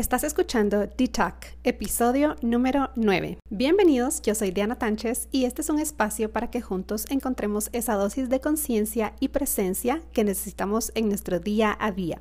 Estás 0.00 0.24
escuchando 0.24 0.86
D-Talk, 0.86 1.58
episodio 1.62 2.34
número 2.40 2.88
9. 2.96 3.36
Bienvenidos, 3.50 4.22
yo 4.22 4.34
soy 4.34 4.50
Diana 4.50 4.76
Tánchez 4.76 5.28
y 5.30 5.44
este 5.44 5.60
es 5.60 5.68
un 5.68 5.78
espacio 5.78 6.32
para 6.32 6.50
que 6.50 6.62
juntos 6.62 7.04
encontremos 7.10 7.68
esa 7.74 7.96
dosis 7.96 8.30
de 8.30 8.40
conciencia 8.40 9.12
y 9.20 9.28
presencia 9.28 10.00
que 10.14 10.24
necesitamos 10.24 10.90
en 10.94 11.08
nuestro 11.08 11.38
día 11.38 11.76
a 11.78 11.92
día. 11.92 12.18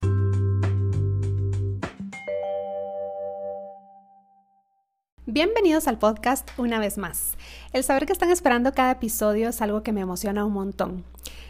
Bienvenidos 5.26 5.88
al 5.88 6.00
podcast 6.00 6.50
una 6.58 6.80
vez 6.80 6.98
más. 6.98 7.38
El 7.72 7.86
saber 7.86 8.06
que 8.06 8.12
están 8.12 8.30
esperando 8.30 8.74
cada 8.74 8.92
episodio 8.92 9.48
es 9.48 9.62
algo 9.62 9.84
que 9.84 9.94
me 9.94 10.02
emociona 10.02 10.44
un 10.44 10.52
montón. 10.52 11.06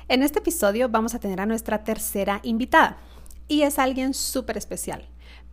En 0.08 0.22
este 0.22 0.38
episodio 0.38 0.90
vamos 0.90 1.16
a 1.16 1.20
tener 1.20 1.42
a 1.42 1.48
nuestra 1.48 1.84
tercera 1.84 2.40
invitada 2.44 3.00
y 3.48 3.64
es 3.64 3.80
alguien 3.80 4.14
súper 4.14 4.58
especial. 4.58 5.10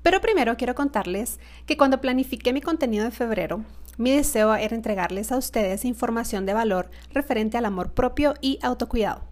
Pero 0.07 0.21
primero 0.21 0.57
quiero 0.57 0.77
contarles 0.77 1.41
que 1.67 1.77
cuando 1.77 2.01
planifiqué 2.01 2.53
mi 2.53 2.61
contenido 2.61 3.05
de 3.05 3.11
febrero, 3.11 3.65
mi 3.99 4.13
deseo 4.13 4.55
era 4.55 4.77
entregarles 4.77 5.33
a 5.33 5.37
ustedes 5.37 5.85
información 5.85 6.47
de 6.47 6.55
valor 6.55 6.93
referente 7.11 7.59
al 7.59 7.65
amor 7.65 7.91
propio 7.91 8.35
y 8.41 8.61
autocuidado. 8.63 9.23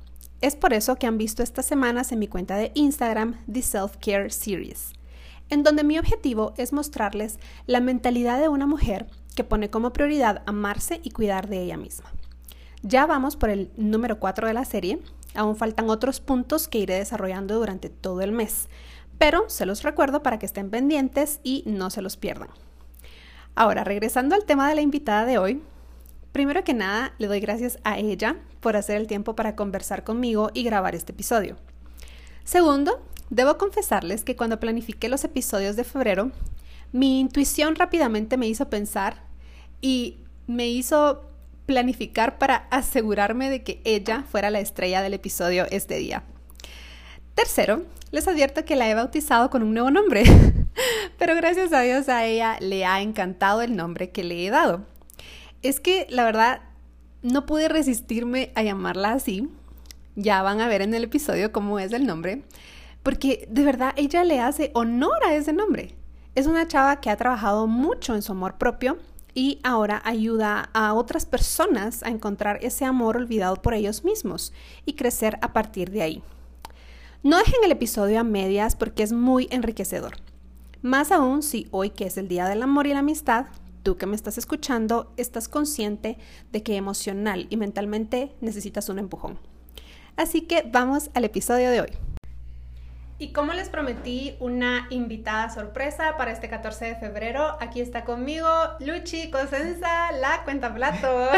Es 0.41 0.56
por 0.56 0.73
eso 0.73 0.97
que 0.97 1.06
han 1.06 1.16
visto 1.16 1.45
estas 1.45 1.64
semanas 1.64 2.10
en 2.10 2.19
mi 2.19 2.27
cuenta 2.27 2.56
de 2.56 2.73
Instagram 2.74 3.37
The 3.48 3.62
Self 3.62 3.98
Care 3.98 4.30
Series, 4.30 4.95
en 5.48 5.62
donde 5.62 5.84
mi 5.84 5.97
objetivo 5.97 6.55
es 6.56 6.73
mostrarles 6.73 7.38
la 7.66 7.78
mentalidad 7.78 8.41
de 8.41 8.48
una 8.48 8.66
mujer 8.66 9.06
que 9.36 9.45
pone 9.45 9.70
como 9.70 9.92
prioridad 9.92 10.42
amarse 10.45 11.00
y 11.05 11.11
cuidar 11.11 11.48
de 11.48 11.62
ella 11.62 11.77
misma. 11.77 12.11
Ya 12.83 13.06
vamos 13.06 13.36
por 13.36 13.50
el 13.50 13.70
número 13.77 14.19
4 14.19 14.48
de 14.48 14.55
la 14.55 14.64
serie, 14.64 14.98
aún 15.36 15.55
faltan 15.55 15.88
otros 15.88 16.19
puntos 16.19 16.66
que 16.66 16.78
iré 16.78 16.97
desarrollando 16.97 17.55
durante 17.55 17.91
todo 17.91 18.22
el 18.22 18.33
mes, 18.33 18.69
pero 19.24 19.48
se 19.48 19.64
los 19.64 19.83
recuerdo 19.83 20.23
para 20.23 20.38
que 20.38 20.45
estén 20.45 20.69
pendientes 20.69 21.41
y 21.42 21.62
no 21.64 21.88
se 21.88 22.02
los 22.02 22.19
pierdan. 22.19 22.51
Ahora, 23.55 23.83
regresando 23.83 24.34
al 24.34 24.45
tema 24.45 24.69
de 24.69 24.74
la 24.74 24.83
invitada 24.83 25.25
de 25.25 25.39
hoy, 25.39 25.62
primero 26.33 26.62
que 26.62 26.75
nada 26.75 27.14
le 27.17 27.28
doy 27.28 27.41
gracias 27.41 27.78
a 27.84 27.97
ella 27.97 28.36
por 28.61 28.77
hacer 28.77 28.98
el 28.98 29.06
tiempo 29.06 29.34
para 29.34 29.56
conversar 29.56 30.05
conmigo 30.05 30.50
y 30.52 30.62
grabar 30.62 30.95
este 30.95 31.12
episodio. 31.12 31.56
Segundo, 32.45 33.00
debo 33.30 33.56
confesarles 33.56 34.25
que 34.25 34.36
cuando 34.36 34.61
planifiqué 34.61 35.08
los 35.08 35.25
episodios 35.25 35.75
de 35.75 35.84
febrero, 35.84 36.30
mi 36.92 37.19
intuición 37.19 37.77
rápidamente 37.77 38.36
me 38.36 38.47
hizo 38.47 38.69
pensar 38.69 39.22
y 39.80 40.19
me 40.47 40.69
hizo 40.69 41.22
planificar 41.64 42.36
para 42.36 42.69
asegurarme 42.70 43.48
de 43.48 43.62
que 43.62 43.80
ella 43.84 44.27
fuera 44.30 44.50
la 44.50 44.61
estrella 44.61 45.00
del 45.00 45.14
episodio 45.14 45.64
este 45.70 45.97
día. 45.97 46.25
Tercero, 47.34 47.82
les 48.12 48.28
advierto 48.28 48.64
que 48.64 48.77
la 48.77 48.88
he 48.88 48.94
bautizado 48.94 49.50
con 49.50 49.64
un 49.64 49.74
nuevo 49.74 49.90
nombre, 49.90 50.22
pero 51.18 51.34
gracias 51.34 51.72
a 51.72 51.80
Dios 51.80 52.08
a 52.08 52.24
ella 52.24 52.56
le 52.60 52.84
ha 52.84 53.02
encantado 53.02 53.60
el 53.60 53.74
nombre 53.74 54.10
que 54.10 54.22
le 54.22 54.46
he 54.46 54.50
dado. 54.50 54.84
Es 55.60 55.80
que 55.80 56.06
la 56.10 56.22
verdad 56.22 56.60
no 57.22 57.44
pude 57.44 57.68
resistirme 57.68 58.52
a 58.55 58.62
llamarla 58.62 59.12
así. 59.12 59.50
Ya 60.14 60.42
van 60.42 60.60
a 60.60 60.68
ver 60.68 60.80
en 60.80 60.94
el 60.94 61.05
episodio 61.05 61.50
cómo 61.50 61.80
es 61.80 61.92
el 61.92 62.06
nombre, 62.06 62.44
porque 63.02 63.48
de 63.50 63.64
verdad 63.64 63.94
ella 63.96 64.22
le 64.22 64.38
hace 64.40 64.70
honor 64.74 65.24
a 65.27 65.34
ese 65.34 65.52
nombre. 65.52 65.96
Es 66.36 66.46
una 66.46 66.68
chava 66.68 67.00
que 67.00 67.10
ha 67.10 67.16
trabajado 67.16 67.66
mucho 67.66 68.14
en 68.14 68.22
su 68.22 68.30
amor 68.30 68.58
propio 68.58 68.98
y 69.34 69.58
ahora 69.64 70.00
ayuda 70.05 70.70
a 70.72 70.94
otras 70.94 71.27
personas 71.27 72.05
a 72.05 72.10
encontrar 72.10 72.60
ese 72.62 72.84
amor 72.84 73.16
olvidado 73.16 73.56
por 73.56 73.74
ellos 73.74 74.05
mismos 74.05 74.52
y 74.84 74.92
crecer 74.92 75.36
a 75.42 75.52
partir 75.52 75.90
de 75.90 76.02
ahí. 76.02 76.22
No 77.25 77.39
dejen 77.39 77.64
el 77.64 77.72
episodio 77.72 78.20
a 78.20 78.22
medias 78.22 78.77
porque 78.77 79.03
es 79.03 79.14
muy 79.14 79.48
enriquecedor. 79.50 80.17
Más 80.83 81.11
aún 81.11 81.42
si 81.42 81.67
hoy 81.70 81.89
que 81.89 82.05
es 82.05 82.19
el 82.19 82.28
Día 82.28 82.47
del 82.47 82.62
Amor 82.62 82.86
y 82.86 82.92
la 82.92 82.98
Amistad, 82.98 83.47
tú 83.83 83.97
que 83.97 84.05
me 84.05 84.14
estás 84.14 84.36
escuchando 84.36 85.11
estás 85.17 85.48
consciente 85.48 86.19
de 86.52 86.62
que 86.62 86.77
emocional 86.77 87.47
y 87.48 87.56
mentalmente 87.56 88.34
necesitas 88.42 88.91
un 88.91 88.98
empujón. 88.98 89.39
Así 90.17 90.42
que 90.42 90.68
vamos 90.70 91.08
al 91.14 91.24
episodio 91.24 91.70
de 91.70 91.80
hoy. 91.80 92.14
Y 93.17 93.33
como 93.33 93.52
les 93.52 93.69
prometí 93.69 94.36
una 94.41 94.89
invitada 94.91 95.48
sorpresa 95.48 96.17
para 96.17 96.33
este 96.33 96.48
14 96.48 96.85
de 96.86 96.95
febrero, 96.97 97.57
aquí 97.61 97.80
está 97.80 98.05
conmigo 98.05 98.48
Luchi 98.80 99.30
Cosenza, 99.30 100.11
la 100.13 100.42
cuenta 100.42 100.75
plato, 100.75 101.30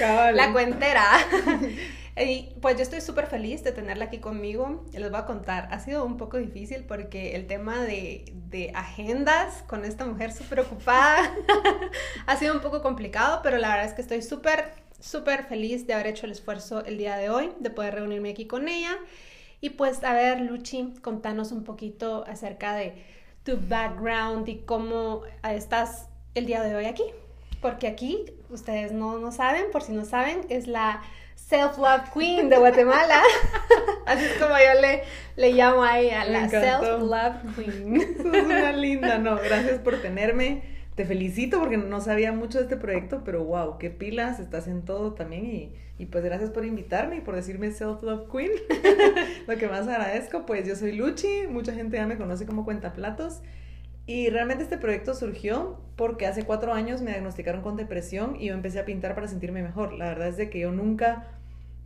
la 0.34 0.52
cuentera. 0.52 1.04
Y 2.14 2.50
pues 2.60 2.76
yo 2.76 2.82
estoy 2.82 3.00
súper 3.00 3.26
feliz 3.26 3.64
de 3.64 3.72
tenerla 3.72 4.04
aquí 4.04 4.18
conmigo. 4.18 4.84
Les 4.92 5.10
voy 5.10 5.18
a 5.18 5.24
contar, 5.24 5.68
ha 5.70 5.78
sido 5.78 6.04
un 6.04 6.18
poco 6.18 6.36
difícil 6.36 6.84
porque 6.84 7.34
el 7.36 7.46
tema 7.46 7.80
de, 7.80 8.34
de 8.50 8.70
agendas 8.74 9.64
con 9.66 9.86
esta 9.86 10.04
mujer 10.04 10.30
súper 10.30 10.60
ocupada 10.60 11.34
ha 12.26 12.36
sido 12.36 12.54
un 12.54 12.60
poco 12.60 12.82
complicado, 12.82 13.40
pero 13.42 13.56
la 13.56 13.70
verdad 13.70 13.86
es 13.86 13.94
que 13.94 14.02
estoy 14.02 14.20
súper, 14.20 14.74
súper 15.00 15.44
feliz 15.44 15.86
de 15.86 15.94
haber 15.94 16.08
hecho 16.08 16.26
el 16.26 16.32
esfuerzo 16.32 16.84
el 16.84 16.98
día 16.98 17.16
de 17.16 17.30
hoy, 17.30 17.50
de 17.60 17.70
poder 17.70 17.94
reunirme 17.94 18.28
aquí 18.28 18.46
con 18.46 18.68
ella. 18.68 18.98
Y 19.62 19.70
pues, 19.70 20.02
a 20.02 20.12
ver, 20.12 20.40
Luchi, 20.40 20.92
contanos 21.02 21.52
un 21.52 21.62
poquito 21.62 22.24
acerca 22.26 22.74
de 22.74 22.94
tu 23.44 23.56
background 23.68 24.48
y 24.48 24.56
cómo 24.58 25.22
estás 25.48 26.08
el 26.34 26.46
día 26.46 26.64
de 26.64 26.74
hoy 26.74 26.86
aquí. 26.86 27.04
Porque 27.60 27.86
aquí, 27.86 28.24
ustedes 28.50 28.90
no, 28.90 29.20
no 29.20 29.30
saben, 29.30 29.66
por 29.70 29.82
si 29.82 29.92
no 29.92 30.04
saben, 30.04 30.40
es 30.48 30.66
la 30.66 31.00
Self-Love 31.36 32.12
Queen 32.12 32.48
de 32.48 32.58
Guatemala. 32.58 33.22
Así 34.06 34.24
es 34.24 34.32
como 34.32 34.50
yo 34.50 34.80
le, 34.80 35.04
le 35.36 35.52
llamo 35.52 35.84
a 35.84 36.00
ella, 36.00 36.24
la 36.24 36.48
Self-Love 36.48 37.54
Queen. 37.54 38.00
Es 38.00 38.24
una 38.24 38.72
linda, 38.72 39.18
no, 39.18 39.36
gracias 39.36 39.78
por 39.78 40.02
tenerme. 40.02 40.71
Te 40.94 41.06
felicito 41.06 41.58
porque 41.58 41.78
no 41.78 42.00
sabía 42.02 42.32
mucho 42.32 42.58
de 42.58 42.64
este 42.64 42.76
proyecto, 42.76 43.22
pero 43.24 43.44
wow, 43.44 43.78
qué 43.78 43.88
pilas, 43.88 44.38
estás 44.40 44.68
en 44.68 44.82
todo 44.82 45.14
también 45.14 45.72
y, 45.98 46.06
pues 46.06 46.22
gracias 46.22 46.50
por 46.50 46.66
invitarme 46.66 47.16
y 47.16 47.20
por 47.20 47.34
decirme 47.34 47.70
Self-Love 47.70 48.30
Queen. 48.30 48.50
Lo 49.46 49.56
que 49.56 49.68
más 49.68 49.88
agradezco, 49.88 50.44
pues 50.44 50.68
yo 50.68 50.76
soy 50.76 50.92
Luchi, 50.92 51.46
mucha 51.48 51.72
gente 51.72 51.96
ya 51.96 52.06
me 52.06 52.18
conoce 52.18 52.44
como 52.44 52.64
Cuentaplatos. 52.64 53.40
Y 54.04 54.28
realmente 54.30 54.64
este 54.64 54.78
proyecto 54.78 55.14
surgió 55.14 55.80
porque 55.96 56.26
hace 56.26 56.44
cuatro 56.44 56.74
años 56.74 57.00
me 57.02 57.12
diagnosticaron 57.12 57.62
con 57.62 57.76
depresión 57.76 58.36
y 58.36 58.46
yo 58.46 58.54
empecé 58.54 58.80
a 58.80 58.84
pintar 58.84 59.14
para 59.14 59.28
sentirme 59.28 59.62
mejor. 59.62 59.92
La 59.92 60.06
verdad 60.06 60.28
es 60.28 60.36
de 60.36 60.50
que 60.50 60.58
yo 60.58 60.72
nunca 60.72 61.28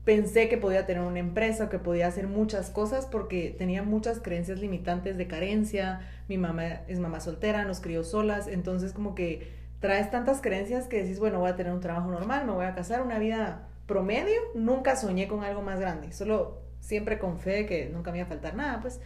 pensé 0.06 0.49
que 0.49 0.56
podía 0.56 0.87
tener 0.87 1.03
una 1.03 1.19
empresa 1.19 1.69
que 1.69 1.81
podía 1.81 2.06
hacer 2.06 2.28
muchas 2.28 2.71
cosas 2.71 3.06
porque 3.06 3.55
tenía 3.59 3.83
muchas 3.83 4.21
creencias 4.21 4.61
limitantes 4.61 5.19
de 5.19 5.27
carencia. 5.27 6.00
Mi 6.28 6.39
mamá 6.39 6.83
es 6.87 7.00
mamá 7.00 7.19
soltera, 7.21 7.65
nos 7.65 7.81
crió 7.81 8.05
solas, 8.05 8.47
entonces 8.47 8.93
como 8.93 9.16
que 9.16 9.53
traes 9.81 10.11
tantas 10.11 10.41
creencias 10.41 10.87
que 10.87 11.03
decís, 11.03 11.19
bueno, 11.19 11.41
voy 11.41 11.50
a 11.50 11.56
tener 11.56 11.72
un 11.72 11.81
trabajo 11.81 12.09
normal, 12.09 12.47
me 12.47 12.53
voy 12.53 12.66
a 12.66 12.75
casar, 12.75 13.03
una 13.03 13.19
vida 13.19 13.66
promedio. 13.87 14.41
Nunca 14.55 14.95
soñé 14.95 15.27
con 15.27 15.43
algo 15.43 15.61
más 15.61 15.81
grande, 15.81 16.12
solo 16.12 16.62
siempre 16.78 17.19
con 17.19 17.41
fe 17.41 17.66
que 17.66 17.91
nunca 17.93 18.12
me 18.12 18.19
iba 18.19 18.27
a 18.27 18.28
faltar 18.28 18.55
nada, 18.55 18.81
pues 18.81 19.00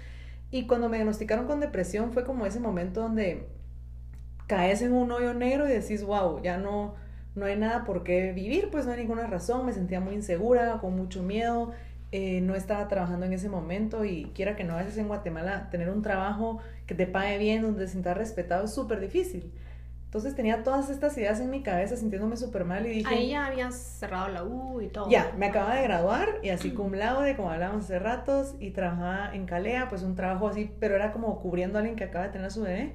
y 0.51 0.67
cuando 0.67 0.91
me 0.91 0.99
diagnosticaron 0.99 1.47
con 1.47 1.61
depresión 1.61 2.13
fue 2.13 2.25
como 2.25 2.45
ese 2.45 2.61
momento 2.61 3.01
donde 3.01 3.47
caes 4.47 4.83
en 4.83 4.93
un 4.93 5.11
hoyo 5.13 5.33
negro 5.33 5.67
y 5.67 5.73
decís, 5.73 6.05
wow, 6.05 6.43
ya 6.43 6.59
no, 6.59 6.95
no 7.35 7.47
hay 7.47 7.57
nada 7.57 7.85
por 7.85 8.03
qué 8.03 8.33
vivir, 8.33 8.69
pues 8.71 8.87
no 8.87 8.93
hay 8.93 8.99
ninguna 8.99 9.27
razón, 9.27 9.67
me 9.67 9.73
sentía 9.73 10.01
muy 10.01 10.15
insegura, 10.15 10.79
con 10.81 10.97
mucho 10.97 11.23
miedo, 11.23 11.73
eh, 12.13 12.41
no 12.41 12.57
estaba 12.57 12.89
trabajando 12.89 13.27
en 13.27 13.33
ese 13.33 13.49
momento 13.49 14.05
y 14.05 14.33
quiera 14.35 14.57
que 14.57 14.65
no, 14.65 14.75
a 14.75 14.79
veces 14.79 14.99
en 14.99 15.09
Guatemala 15.09 15.69
tener 15.71 15.91
un 15.91 16.03
trabajo 16.03 16.59
que 16.87 16.95
te 16.95 17.07
pague 17.07 17.39
bien, 17.39 17.63
donde 17.63 17.85
te 17.85 17.91
sientas 17.91 18.17
respetado 18.17 18.65
es 18.65 18.75
súper 18.75 19.01
difícil. 19.01 19.53
Entonces 20.07 20.35
tenía 20.35 20.65
todas 20.65 20.91
estas 20.91 21.17
ideas 21.19 21.39
en 21.39 21.51
mi 21.51 21.63
cabeza 21.63 21.97
sintiéndome 21.97 22.37
súper 22.37 22.65
mal 22.65 22.85
y 22.85 22.91
dije... 22.91 23.15
Ahí 23.15 23.31
ya 23.31 23.47
habías 23.47 23.77
cerrado 23.77 24.27
la 24.27 24.43
U 24.43 24.81
y 24.81 24.89
todo. 24.89 25.09
Ya, 25.09 25.33
me 25.39 25.47
acababa 25.47 25.77
de 25.77 25.85
graduar 25.85 26.41
y 26.43 26.49
así 26.49 26.73
cum 26.73 26.95
laude, 26.95 27.37
como 27.37 27.53
hablábamos 27.53 27.85
hace 27.85 28.01
ratos, 28.01 28.57
y 28.59 28.73
trabajaba 28.73 29.33
en 29.33 29.47
Calea, 29.47 29.89
pues 29.89 30.03
un 30.03 30.17
trabajo 30.17 30.49
así, 30.49 30.69
pero 30.81 30.97
era 30.97 31.13
como 31.13 31.39
cubriendo 31.39 31.79
a 31.79 31.83
alguien 31.83 31.95
que 31.95 32.03
acaba 32.03 32.25
de 32.25 32.33
tener 32.33 32.49
a 32.49 32.51
su 32.51 32.63
bebé. 32.63 32.93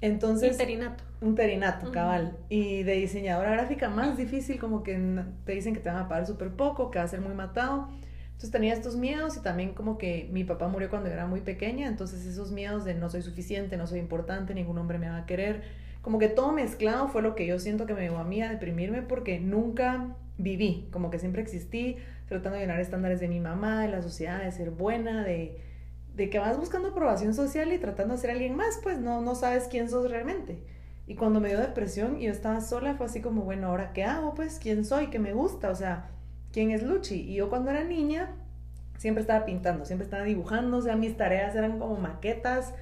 Entonces... 0.00 0.52
Interinato. 0.52 1.04
Un 1.20 1.34
perinato, 1.34 1.90
cabal. 1.90 2.36
Y 2.48 2.84
de 2.84 2.92
diseñadora 2.92 3.50
gráfica 3.50 3.88
más 3.88 4.16
difícil, 4.16 4.58
como 4.58 4.82
que 4.82 5.24
te 5.44 5.52
dicen 5.52 5.74
que 5.74 5.80
te 5.80 5.88
van 5.88 5.98
a 5.98 6.08
pagar 6.08 6.26
súper 6.26 6.50
poco, 6.50 6.90
que 6.90 6.98
va 6.98 7.04
a 7.04 7.08
ser 7.08 7.20
muy 7.20 7.34
matado. 7.34 7.88
Entonces 8.26 8.52
tenía 8.52 8.72
estos 8.72 8.96
miedos 8.96 9.36
y 9.36 9.40
también 9.40 9.74
como 9.74 9.98
que 9.98 10.28
mi 10.32 10.44
papá 10.44 10.68
murió 10.68 10.90
cuando 10.90 11.08
era 11.08 11.26
muy 11.26 11.40
pequeña, 11.40 11.88
entonces 11.88 12.24
esos 12.24 12.52
miedos 12.52 12.84
de 12.84 12.94
no 12.94 13.10
soy 13.10 13.22
suficiente, 13.22 13.76
no 13.76 13.88
soy 13.88 13.98
importante, 13.98 14.54
ningún 14.54 14.78
hombre 14.78 14.98
me 14.98 15.10
va 15.10 15.16
a 15.16 15.26
querer 15.26 15.62
como 16.02 16.18
que 16.18 16.28
todo 16.28 16.52
mezclado 16.52 17.08
fue 17.08 17.22
lo 17.22 17.34
que 17.34 17.46
yo 17.46 17.58
siento 17.58 17.84
que 17.84 17.94
me 17.94 18.00
llevó 18.00 18.18
a 18.18 18.24
mí 18.24 18.40
a 18.40 18.48
deprimirme 18.48 19.02
porque 19.02 19.40
nunca 19.40 20.16
viví, 20.38 20.88
como 20.92 21.10
que 21.10 21.18
siempre 21.18 21.42
existí 21.42 21.96
tratando 22.28 22.56
de 22.56 22.62
llenar 22.62 22.80
estándares 22.80 23.20
de 23.20 23.28
mi 23.28 23.40
mamá, 23.40 23.82
de 23.82 23.88
la 23.88 24.02
sociedad, 24.02 24.42
de 24.42 24.52
ser 24.52 24.70
buena, 24.70 25.24
de, 25.24 25.60
de 26.18 26.28
que 26.28 26.40
vas 26.40 26.58
buscando 26.58 26.88
aprobación 26.88 27.32
social 27.32 27.72
y 27.72 27.78
tratando 27.78 28.14
de 28.14 28.20
ser 28.20 28.32
alguien 28.32 28.56
más, 28.56 28.80
pues 28.82 28.98
no, 28.98 29.20
no 29.20 29.36
sabes 29.36 29.68
quién 29.70 29.88
sos 29.88 30.10
realmente. 30.10 30.58
Y 31.06 31.14
cuando 31.14 31.38
me 31.40 31.48
dio 31.48 31.60
depresión 31.60 32.20
y 32.20 32.24
yo 32.24 32.32
estaba 32.32 32.60
sola, 32.60 32.96
fue 32.96 33.06
así 33.06 33.20
como, 33.22 33.42
bueno, 33.42 33.68
¿ahora 33.68 33.92
qué 33.92 34.02
hago? 34.02 34.34
Pues, 34.34 34.58
¿quién 34.60 34.84
soy? 34.84 35.06
¿Qué 35.06 35.20
me 35.20 35.32
gusta? 35.32 35.70
O 35.70 35.76
sea, 35.76 36.10
¿quién 36.52 36.72
es 36.72 36.82
Luchi? 36.82 37.20
Y 37.20 37.36
yo 37.36 37.48
cuando 37.48 37.70
era 37.70 37.84
niña, 37.84 38.34
siempre 38.96 39.20
estaba 39.20 39.46
pintando, 39.46 39.84
siempre 39.84 40.06
estaba 40.06 40.24
dibujando, 40.24 40.78
o 40.78 40.82
sea, 40.82 40.96
mis 40.96 41.16
tareas 41.16 41.54
eran 41.54 41.78
como 41.78 41.96
maquetas, 41.98 42.74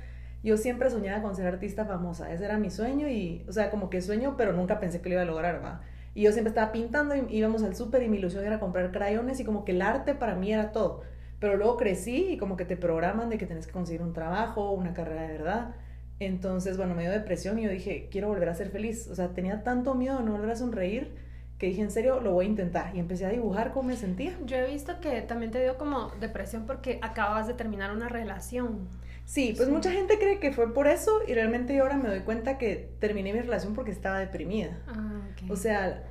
yo 0.42 0.56
siempre 0.56 0.88
soñaba 0.88 1.20
con 1.20 1.36
ser 1.36 1.46
artista 1.46 1.84
famosa, 1.84 2.32
ese 2.32 2.46
era 2.46 2.56
mi 2.56 2.70
sueño 2.70 3.06
y, 3.06 3.44
o 3.48 3.52
sea, 3.52 3.70
como 3.70 3.90
que 3.90 4.00
sueño, 4.00 4.36
pero 4.38 4.54
nunca 4.54 4.80
pensé 4.80 5.02
que 5.02 5.10
lo 5.10 5.16
iba 5.16 5.22
a 5.22 5.26
lograr, 5.26 5.62
¿va? 5.62 5.82
Y 6.14 6.22
yo 6.22 6.32
siempre 6.32 6.48
estaba 6.48 6.72
pintando 6.72 7.14
y 7.14 7.26
íbamos 7.36 7.62
al 7.62 7.76
súper 7.76 8.02
y 8.02 8.08
mi 8.08 8.16
ilusión 8.16 8.46
era 8.46 8.58
comprar 8.58 8.92
crayones 8.92 9.40
y 9.40 9.44
como 9.44 9.66
que 9.66 9.72
el 9.72 9.82
arte 9.82 10.14
para 10.14 10.36
mí 10.36 10.50
era 10.54 10.72
todo. 10.72 11.02
Pero 11.38 11.56
luego 11.56 11.76
crecí 11.76 12.32
y 12.32 12.36
como 12.38 12.56
que 12.56 12.64
te 12.64 12.76
programan 12.76 13.28
de 13.28 13.38
que 13.38 13.46
tienes 13.46 13.66
que 13.66 13.72
conseguir 13.72 14.02
un 14.02 14.12
trabajo, 14.12 14.72
una 14.72 14.94
carrera 14.94 15.22
de 15.22 15.32
verdad. 15.32 15.74
Entonces, 16.18 16.76
bueno, 16.76 16.94
me 16.94 17.02
dio 17.02 17.10
depresión 17.10 17.58
y 17.58 17.64
yo 17.64 17.70
dije, 17.70 18.08
quiero 18.10 18.28
volver 18.28 18.48
a 18.48 18.54
ser 18.54 18.70
feliz. 18.70 19.08
O 19.08 19.14
sea, 19.14 19.28
tenía 19.34 19.62
tanto 19.62 19.94
miedo 19.94 20.18
de 20.18 20.24
no 20.24 20.32
volver 20.32 20.50
a 20.50 20.56
sonreír 20.56 21.14
que 21.58 21.68
dije, 21.68 21.82
en 21.82 21.90
serio, 21.90 22.20
lo 22.20 22.32
voy 22.32 22.46
a 22.46 22.48
intentar. 22.48 22.94
Y 22.94 23.00
empecé 23.00 23.26
a 23.26 23.30
dibujar 23.30 23.72
cómo 23.72 23.88
me 23.88 23.96
sentía. 23.96 24.36
Yo 24.44 24.56
he 24.56 24.70
visto 24.70 25.00
que 25.00 25.22
también 25.22 25.52
te 25.52 25.62
dio 25.62 25.78
como 25.78 26.10
depresión 26.20 26.66
porque 26.66 26.98
acabas 27.02 27.46
de 27.46 27.54
terminar 27.54 27.92
una 27.92 28.08
relación. 28.08 28.88
Sí, 29.24 29.54
pues 29.56 29.68
mucha 29.68 29.90
gente 29.90 30.18
cree 30.18 30.38
que 30.38 30.52
fue 30.52 30.72
por 30.72 30.86
eso 30.86 31.20
y 31.26 31.34
realmente 31.34 31.74
yo 31.74 31.82
ahora 31.82 31.96
me 31.96 32.08
doy 32.08 32.20
cuenta 32.20 32.58
que 32.58 32.92
terminé 33.00 33.32
mi 33.32 33.40
relación 33.40 33.74
porque 33.74 33.90
estaba 33.90 34.20
deprimida. 34.20 34.78
Ah, 34.86 35.20
O 35.48 35.56
sea, 35.56 36.04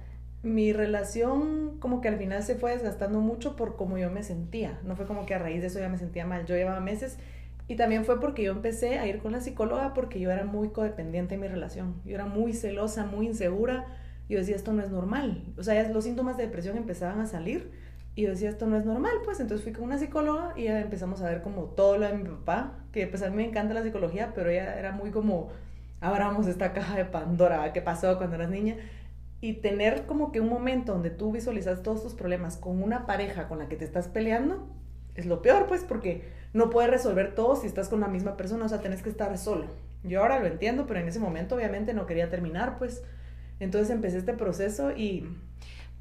mi 0.45 0.73
relación 0.73 1.77
como 1.79 2.01
que 2.01 2.07
al 2.07 2.17
final 2.17 2.43
se 2.43 2.55
fue 2.55 2.71
desgastando 2.71 3.19
mucho 3.19 3.55
por 3.55 3.75
cómo 3.75 3.97
yo 3.97 4.09
me 4.11 4.23
sentía. 4.23 4.79
No 4.83 4.95
fue 4.95 5.05
como 5.05 5.25
que 5.25 5.33
a 5.33 5.39
raíz 5.39 5.61
de 5.61 5.67
eso 5.67 5.79
ya 5.79 5.89
me 5.89 5.97
sentía 5.97 6.25
mal. 6.25 6.45
Yo 6.45 6.55
llevaba 6.55 6.79
meses 6.79 7.17
y 7.67 7.75
también 7.75 8.05
fue 8.05 8.21
porque 8.21 8.43
yo 8.43 8.51
empecé 8.51 8.99
a 8.99 9.07
ir 9.07 9.19
con 9.19 9.31
la 9.31 9.41
psicóloga 9.41 9.93
porque 9.93 10.19
yo 10.19 10.31
era 10.31 10.45
muy 10.45 10.69
codependiente 10.69 11.35
en 11.35 11.41
mi 11.41 11.47
relación. 11.47 11.95
Yo 12.05 12.15
era 12.15 12.25
muy 12.25 12.53
celosa, 12.53 13.05
muy 13.05 13.25
insegura. 13.25 13.87
Yo 14.29 14.37
decía, 14.37 14.55
esto 14.55 14.71
no 14.71 14.83
es 14.83 14.91
normal. 14.91 15.43
O 15.57 15.63
sea, 15.63 15.89
los 15.89 16.03
síntomas 16.03 16.37
de 16.37 16.43
depresión 16.43 16.77
empezaban 16.77 17.19
a 17.19 17.25
salir 17.25 17.71
y 18.15 18.21
yo 18.21 18.29
decía, 18.29 18.49
esto 18.49 18.65
no 18.65 18.77
es 18.77 18.85
normal, 18.85 19.11
pues 19.25 19.41
entonces 19.41 19.63
fui 19.63 19.73
con 19.73 19.83
una 19.83 19.97
psicóloga 19.97 20.53
y 20.55 20.63
ya 20.63 20.79
empezamos 20.79 21.21
a 21.21 21.29
ver 21.29 21.41
como 21.41 21.63
todo 21.63 21.97
lo 21.97 22.07
de 22.07 22.13
mi 22.13 22.23
papá, 22.23 22.71
que 22.93 23.07
pues 23.07 23.21
a 23.23 23.29
mí 23.29 23.35
me 23.35 23.45
encanta 23.45 23.73
la 23.73 23.83
psicología, 23.83 24.31
pero 24.33 24.49
ella 24.49 24.79
era 24.79 24.93
muy 24.93 25.11
como, 25.11 25.49
abramos 25.99 26.47
esta 26.47 26.71
caja 26.71 26.95
de 26.95 27.03
Pandora, 27.03 27.73
¿qué 27.73 27.81
pasó 27.81 28.17
cuando 28.17 28.37
eras 28.37 28.49
niña? 28.49 28.77
Y 29.45 29.53
tener 29.53 30.07
como 30.07 30.31
que 30.31 30.41
un 30.41 30.49
momento 30.49 30.93
donde 30.93 31.11
tú 31.11 31.31
visualizas 31.31 31.83
todos 31.83 32.01
tus 32.01 32.15
problemas 32.15 32.57
con 32.57 32.81
una 32.81 33.05
pareja 33.05 33.47
con 33.47 33.59
la 33.59 33.67
que 33.67 33.75
te 33.75 33.85
estás 33.85 34.07
peleando, 34.07 34.67
es 35.13 35.27
lo 35.27 35.43
peor, 35.43 35.67
pues, 35.67 35.83
porque 35.83 36.23
no 36.53 36.71
puedes 36.71 36.89
resolver 36.89 37.35
todo 37.35 37.55
si 37.55 37.67
estás 37.67 37.87
con 37.87 37.99
la 37.99 38.07
misma 38.07 38.37
persona, 38.37 38.65
o 38.65 38.69
sea, 38.69 38.81
tenés 38.81 39.03
que 39.03 39.09
estar 39.09 39.37
solo. 39.37 39.67
Yo 40.03 40.21
ahora 40.21 40.39
lo 40.39 40.47
entiendo, 40.47 40.87
pero 40.87 40.99
en 40.99 41.07
ese 41.07 41.19
momento 41.19 41.53
obviamente 41.53 41.93
no 41.93 42.07
quería 42.07 42.31
terminar, 42.31 42.79
pues. 42.79 43.03
Entonces 43.59 43.91
empecé 43.91 44.17
este 44.17 44.33
proceso 44.33 44.89
y... 44.89 45.29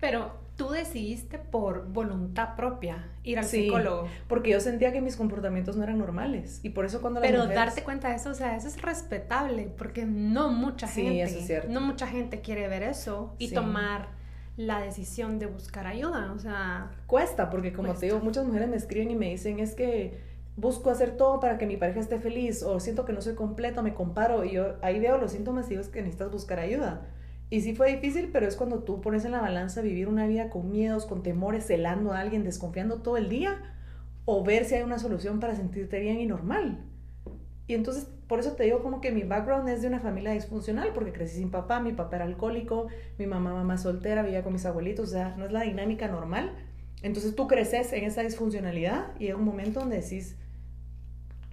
Pero 0.05 0.33
tú 0.57 0.69
decidiste 0.69 1.39
por 1.39 1.89
voluntad 1.89 2.57
propia 2.57 3.09
ir 3.23 3.39
al 3.39 3.47
sí, 3.47 3.63
psicólogo. 3.63 4.07
Porque 4.29 4.51
yo 4.51 4.61
sentía 4.61 4.93
que 4.93 5.01
mis 5.01 5.17
comportamientos 5.17 5.79
no 5.79 5.83
eran 5.83 5.97
normales. 5.97 6.61
Y 6.63 6.69
por 6.69 6.85
eso 6.85 7.01
cuando 7.01 7.23
Pero 7.23 7.47
darte 7.47 7.83
cuenta 7.83 8.11
de 8.11 8.17
eso, 8.17 8.29
o 8.29 8.35
sea, 8.35 8.55
eso 8.55 8.69
es 8.69 8.83
respetable, 8.83 9.73
porque 9.79 10.05
no 10.05 10.51
mucha 10.51 10.89
gente, 10.89 11.63
no 11.71 11.81
mucha 11.81 12.07
gente 12.07 12.43
quiere 12.43 12.69
ver 12.69 12.83
eso 12.83 13.35
y 13.39 13.53
tomar 13.53 14.09
la 14.59 14.81
decisión 14.81 15.39
de 15.39 15.47
buscar 15.47 15.87
ayuda, 15.87 16.33
o 16.33 16.39
sea... 16.39 16.91
Cuesta, 17.07 17.49
porque 17.49 17.73
como 17.73 17.95
te 17.95 18.05
digo, 18.05 18.21
muchas 18.21 18.45
mujeres 18.45 18.69
me 18.69 18.77
escriben 18.77 19.11
y 19.11 19.17
me 19.17 19.31
dicen, 19.31 19.59
es 19.59 19.75
que 19.75 20.21
busco 20.55 20.91
hacer 20.91 21.17
todo 21.17 21.41
para 21.41 21.57
que 21.57 21.65
mi 21.65 21.79
pareja 21.79 22.01
esté 22.01 22.19
feliz, 22.21 22.63
o 22.63 22.79
siento 22.79 23.07
que 23.07 23.15
no 23.15 23.23
soy 23.23 23.35
completo, 23.37 23.83
me 23.83 23.95
comparo, 23.95 24.45
y 24.45 24.53
yo 24.53 24.77
ahí 24.83 25.01
veo 25.01 25.17
los 25.17 25.33
síntomas 25.33 25.67
y 25.67 25.71
digo, 25.71 25.81
es 25.81 25.89
que 25.89 26.01
necesitas 26.01 26.31
buscar 26.31 26.61
ayuda 26.61 27.07
y 27.51 27.61
sí 27.61 27.75
fue 27.75 27.93
difícil, 27.93 28.31
pero 28.33 28.47
es 28.47 28.57
cuando 28.57 28.81
tú 28.81 29.01
pones 29.01 29.25
en 29.25 29.33
la 29.33 29.41
balanza 29.41 29.83
vivir 29.83 30.09
una 30.09 30.27
vida 30.27 30.51
con 30.51 30.71
miedos, 30.71 31.07
con 31.07 31.23
temores, 31.23 31.67
celando 31.67 32.13
a 32.13 32.21
alguien, 32.21 32.45
desconfiando 32.45 33.03
todo 33.03 33.17
el 33.17 33.29
día, 33.29 33.59
o 34.25 34.43
ver 34.43 34.65
si 34.65 34.75
hay 34.75 34.83
una 34.83 34.99
solución 34.99 35.41
para 35.41 35.55
sentirte 35.55 36.01
bien 36.01 36.19
y 36.19 36.27
normal. 36.27 36.85
Y 37.67 37.75
entonces, 37.75 38.09
por 38.27 38.41
eso 38.41 38.53
te 38.53 38.65
digo 38.65 38.83
como 38.83 39.01
que 39.01 39.13
mi 39.13 39.23
background 39.23 39.69
es 39.69 39.83
de 39.83 39.89
una 39.89 40.01
familia 40.01 40.33
disfuncional, 40.33 40.93
porque 40.95 41.13
crecí 41.13 41.37
sin 41.37 41.51
papá, 41.51 41.81
mi 41.81 41.93
papá 41.93 42.17
era 42.17 42.25
alcohólico, 42.25 42.89
mi 43.19 43.27
mamá, 43.27 43.53
mamá 43.53 43.79
soltera, 43.79 44.23
vivía 44.23 44.43
con 44.43 44.53
mis 44.53 44.67
abuelitos, 44.67 45.09
o 45.09 45.13
sea, 45.13 45.35
no 45.37 45.45
es 45.45 45.53
la 45.53 45.63
dinámica 45.63 46.09
normal. 46.09 46.53
Entonces 47.03 47.35
tú 47.35 47.47
creces 47.47 47.93
en 47.93 48.05
esa 48.05 48.23
disfuncionalidad 48.23 49.09
y 49.19 49.27
hay 49.27 49.33
un 49.33 49.45
momento 49.45 49.81
donde 49.81 50.01
decís, 50.01 50.37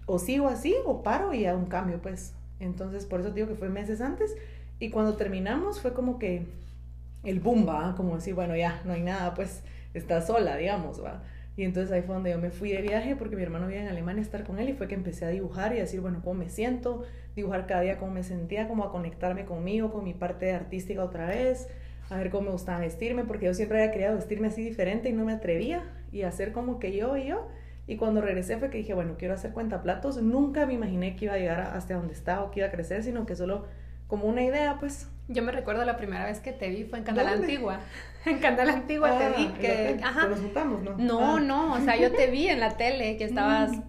o 0.05 0.17
sigo 0.17 0.47
así, 0.47 0.75
o 0.85 1.03
paro 1.03 1.33
y 1.33 1.45
hago 1.45 1.59
un 1.59 1.65
cambio, 1.65 2.01
pues. 2.01 2.33
Entonces, 2.59 3.05
por 3.05 3.19
eso 3.19 3.29
te 3.29 3.35
digo 3.35 3.47
que 3.47 3.55
fue 3.55 3.69
meses 3.69 4.01
antes 4.01 4.35
y 4.81 4.89
cuando 4.89 5.15
terminamos 5.15 5.79
fue 5.79 5.93
como 5.93 6.17
que 6.17 6.47
el 7.23 7.39
boom, 7.39 7.67
va, 7.69 7.93
como 7.95 8.15
decir, 8.15 8.33
bueno, 8.33 8.55
ya, 8.55 8.81
no 8.83 8.93
hay 8.93 9.03
nada, 9.03 9.35
pues 9.35 9.61
está 9.93 10.23
sola, 10.23 10.57
digamos, 10.57 11.03
va. 11.03 11.21
Y 11.55 11.65
entonces 11.65 11.91
ahí 11.91 12.01
fue 12.01 12.15
donde 12.15 12.31
yo 12.31 12.39
me 12.39 12.49
fui 12.49 12.71
de 12.71 12.81
viaje 12.81 13.15
porque 13.15 13.35
mi 13.35 13.43
hermano 13.43 13.67
vivía 13.67 13.83
en 13.83 13.89
Alemania 13.89 14.23
estar 14.23 14.43
con 14.43 14.57
él 14.57 14.69
y 14.69 14.73
fue 14.73 14.87
que 14.87 14.95
empecé 14.95 15.25
a 15.25 15.27
dibujar 15.27 15.73
y 15.73 15.77
a 15.77 15.81
decir, 15.81 16.01
bueno, 16.01 16.21
cómo 16.23 16.39
me 16.39 16.49
siento, 16.49 17.03
dibujar 17.35 17.67
cada 17.67 17.81
día 17.81 17.99
cómo 17.99 18.11
me 18.11 18.23
sentía, 18.23 18.67
cómo 18.67 18.83
a 18.83 18.91
conectarme 18.91 19.45
conmigo, 19.45 19.91
con 19.91 20.03
mi 20.03 20.15
parte 20.15 20.51
artística 20.51 21.03
otra 21.03 21.27
vez, 21.27 21.67
a 22.09 22.17
ver 22.17 22.31
cómo 22.31 22.45
me 22.45 22.51
gustaba 22.51 22.79
vestirme, 22.79 23.23
porque 23.23 23.45
yo 23.45 23.53
siempre 23.53 23.83
había 23.83 23.91
querido 23.91 24.15
vestirme 24.15 24.47
así 24.47 24.63
diferente 24.63 25.09
y 25.09 25.13
no 25.13 25.25
me 25.25 25.33
atrevía 25.33 25.83
y 26.11 26.23
hacer 26.23 26.53
como 26.53 26.79
que 26.79 26.97
yo 26.97 27.15
y 27.17 27.27
yo. 27.27 27.47
Y 27.85 27.97
cuando 27.97 28.19
regresé 28.19 28.57
fue 28.57 28.71
que 28.71 28.79
dije, 28.79 28.95
bueno, 28.95 29.13
quiero 29.19 29.35
hacer 29.35 29.51
cuentaplatos. 29.51 30.19
Nunca 30.23 30.65
me 30.65 30.73
imaginé 30.73 31.15
que 31.15 31.25
iba 31.25 31.35
a 31.35 31.37
llegar 31.37 31.59
hasta 31.59 31.93
donde 31.93 32.15
estaba 32.15 32.43
o 32.45 32.49
que 32.49 32.61
iba 32.61 32.69
a 32.69 32.71
crecer, 32.71 33.03
sino 33.03 33.27
que 33.27 33.35
solo 33.35 33.65
como 34.11 34.27
una 34.27 34.43
idea, 34.43 34.75
pues. 34.77 35.07
Yo 35.29 35.41
me 35.41 35.53
recuerdo 35.53 35.85
la 35.85 35.95
primera 35.95 36.25
vez 36.25 36.41
que 36.41 36.51
te 36.51 36.67
vi 36.67 36.83
fue 36.83 36.99
en 36.99 37.05
Canal 37.05 37.27
Antigua. 37.27 37.79
En 38.23 38.37
Canal 38.37 38.69
Antigua 38.69 39.17
te 39.17 39.29
vi 39.29 39.49
ah, 39.51 39.57
que... 39.59 39.99
Ajá. 40.03 40.27
Nos 40.27 40.41
juntamos, 40.41 40.83
¿no? 40.83 40.95
No, 40.95 41.37
ah. 41.37 41.39
no, 41.39 41.73
o 41.73 41.79
sea, 41.79 41.95
yo 41.95 42.11
te 42.11 42.27
vi 42.27 42.49
en 42.49 42.59
la 42.59 42.69
tele 42.77 43.17
que 43.17 43.23
estabas 43.23 43.71
mm. 43.71 43.81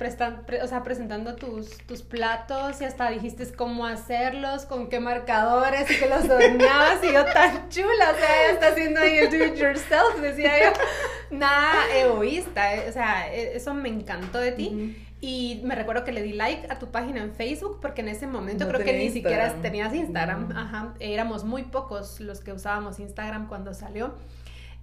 o 0.62 0.66
sea, 0.66 0.82
presentando 0.82 1.34
tus, 1.34 1.76
tus 1.86 2.00
platos 2.00 2.80
y 2.80 2.86
hasta 2.86 3.10
dijiste 3.10 3.52
cómo 3.52 3.84
hacerlos, 3.84 4.64
con 4.64 4.88
qué 4.88 5.00
marcadores 5.00 5.90
y 5.90 5.98
que 5.98 6.08
los 6.08 6.24
horneabas 6.30 7.04
y 7.04 7.12
yo 7.12 7.26
tan 7.26 7.68
chula, 7.68 8.10
o 8.10 8.18
sea, 8.18 8.50
está 8.52 8.68
haciendo 8.68 9.00
ahí 9.00 9.18
el 9.18 9.28
do 9.28 9.44
it 9.44 9.54
yourself, 9.54 10.18
decía 10.22 10.52
yo. 10.62 11.36
Nada 11.36 11.94
egoísta, 11.94 12.74
eh, 12.74 12.88
o 12.88 12.92
sea, 12.92 13.30
e, 13.30 13.54
eso 13.56 13.74
me 13.74 13.90
encantó 13.90 14.38
de 14.38 14.52
ti. 14.52 14.96
Y 15.24 15.60
me 15.62 15.76
recuerdo 15.76 16.02
que 16.02 16.10
le 16.10 16.20
di 16.20 16.32
like 16.32 16.66
a 16.68 16.80
tu 16.80 16.88
página 16.88 17.22
en 17.22 17.32
Facebook 17.32 17.78
porque 17.80 18.00
en 18.00 18.08
ese 18.08 18.26
momento 18.26 18.66
creo 18.66 18.84
que 18.84 18.98
ni 18.98 19.08
siquiera 19.08 19.54
tenías 19.62 19.94
Instagram. 19.94 20.50
Ajá, 20.50 20.94
éramos 20.98 21.44
muy 21.44 21.62
pocos 21.62 22.18
los 22.18 22.40
que 22.40 22.52
usábamos 22.52 22.98
Instagram 22.98 23.46
cuando 23.46 23.72
salió. 23.72 24.16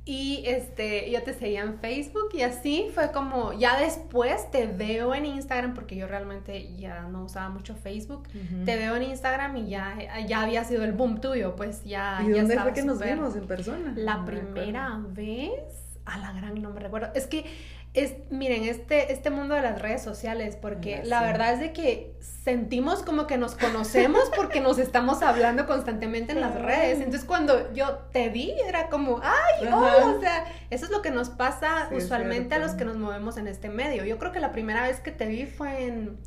Y 0.06 0.44
este, 0.46 1.12
yo 1.12 1.22
te 1.24 1.34
seguía 1.34 1.62
en 1.62 1.78
Facebook 1.78 2.30
y 2.34 2.44
así 2.44 2.90
fue 2.96 3.12
como, 3.12 3.52
ya 3.52 3.78
después 3.80 4.50
te 4.50 4.66
veo 4.66 5.14
en 5.14 5.26
Instagram, 5.26 5.74
porque 5.74 5.98
yo 5.98 6.08
realmente 6.08 6.74
ya 6.78 7.02
no 7.02 7.26
usaba 7.26 7.50
mucho 7.50 7.76
Facebook, 7.76 8.24
te 8.66 8.78
veo 8.78 8.96
en 8.96 9.04
Instagram 9.04 9.58
y 9.58 9.70
ya, 9.70 9.98
ya 10.26 10.42
había 10.42 10.64
sido 10.64 10.86
el 10.86 10.94
boom 10.94 11.20
tuyo, 11.20 11.56
pues 11.58 11.84
ya... 11.84 12.24
¿Y 12.26 12.30
ya 12.30 12.38
dónde 12.38 12.58
fue 12.58 12.74
que 12.74 12.82
nos 12.82 13.00
vimos 13.00 13.36
en 13.36 13.46
persona? 13.46 13.94
La 13.98 14.26
primera 14.26 15.00
vez, 15.10 16.00
a 16.06 16.18
la 16.18 16.32
gran 16.32 16.60
no 16.62 16.72
me 16.72 16.80
recuerdo, 16.80 17.12
es 17.14 17.28
que 17.28 17.46
es, 17.94 18.14
miren, 18.30 18.66
este, 18.66 19.12
este 19.12 19.32
mundo 19.32 19.56
de 19.56 19.62
las 19.62 19.82
redes 19.82 20.04
sociales, 20.04 20.56
porque 20.56 21.02
la 21.04 21.24
verdad 21.24 21.54
es 21.54 21.60
de 21.60 21.74
que 21.74 22.14
sentimos 22.22 23.02
como 23.02 23.26
que 23.26 23.38
nos 23.38 23.56
conocemos 23.56 24.30
porque 24.36 24.62
nos 24.62 24.78
estamos 24.78 25.24
hablando 25.24 25.66
constantemente 25.66 26.34
en 26.34 26.42
las 26.42 26.54
redes. 26.54 27.00
Entonces 27.00 27.26
cuando 27.26 27.74
yo 27.74 27.98
te 28.12 28.30
vi 28.30 28.54
era 28.68 28.90
como, 28.90 29.22
ay, 29.24 29.68
oh", 29.72 30.18
o 30.18 30.22
sea, 30.22 30.46
eso 30.70 30.86
es 30.86 30.92
lo 30.92 31.02
que 31.02 31.10
nos 31.10 31.30
pasa 31.30 31.90
usualmente 31.92 32.56
a 32.56 32.60
los 32.60 32.74
que 32.74 32.86
nos 32.86 32.98
movemos 32.98 33.38
en 33.38 33.48
este 33.48 33.70
medio. 33.70 34.06
Yo 34.06 34.20
creo 34.20 34.32
que 34.32 34.40
la 34.40 34.52
primera 34.52 34.84
vez 34.84 35.00
que 35.00 35.12
te 35.12 35.26
vi 35.26 35.48
fue 35.48 35.86
en, 35.86 36.18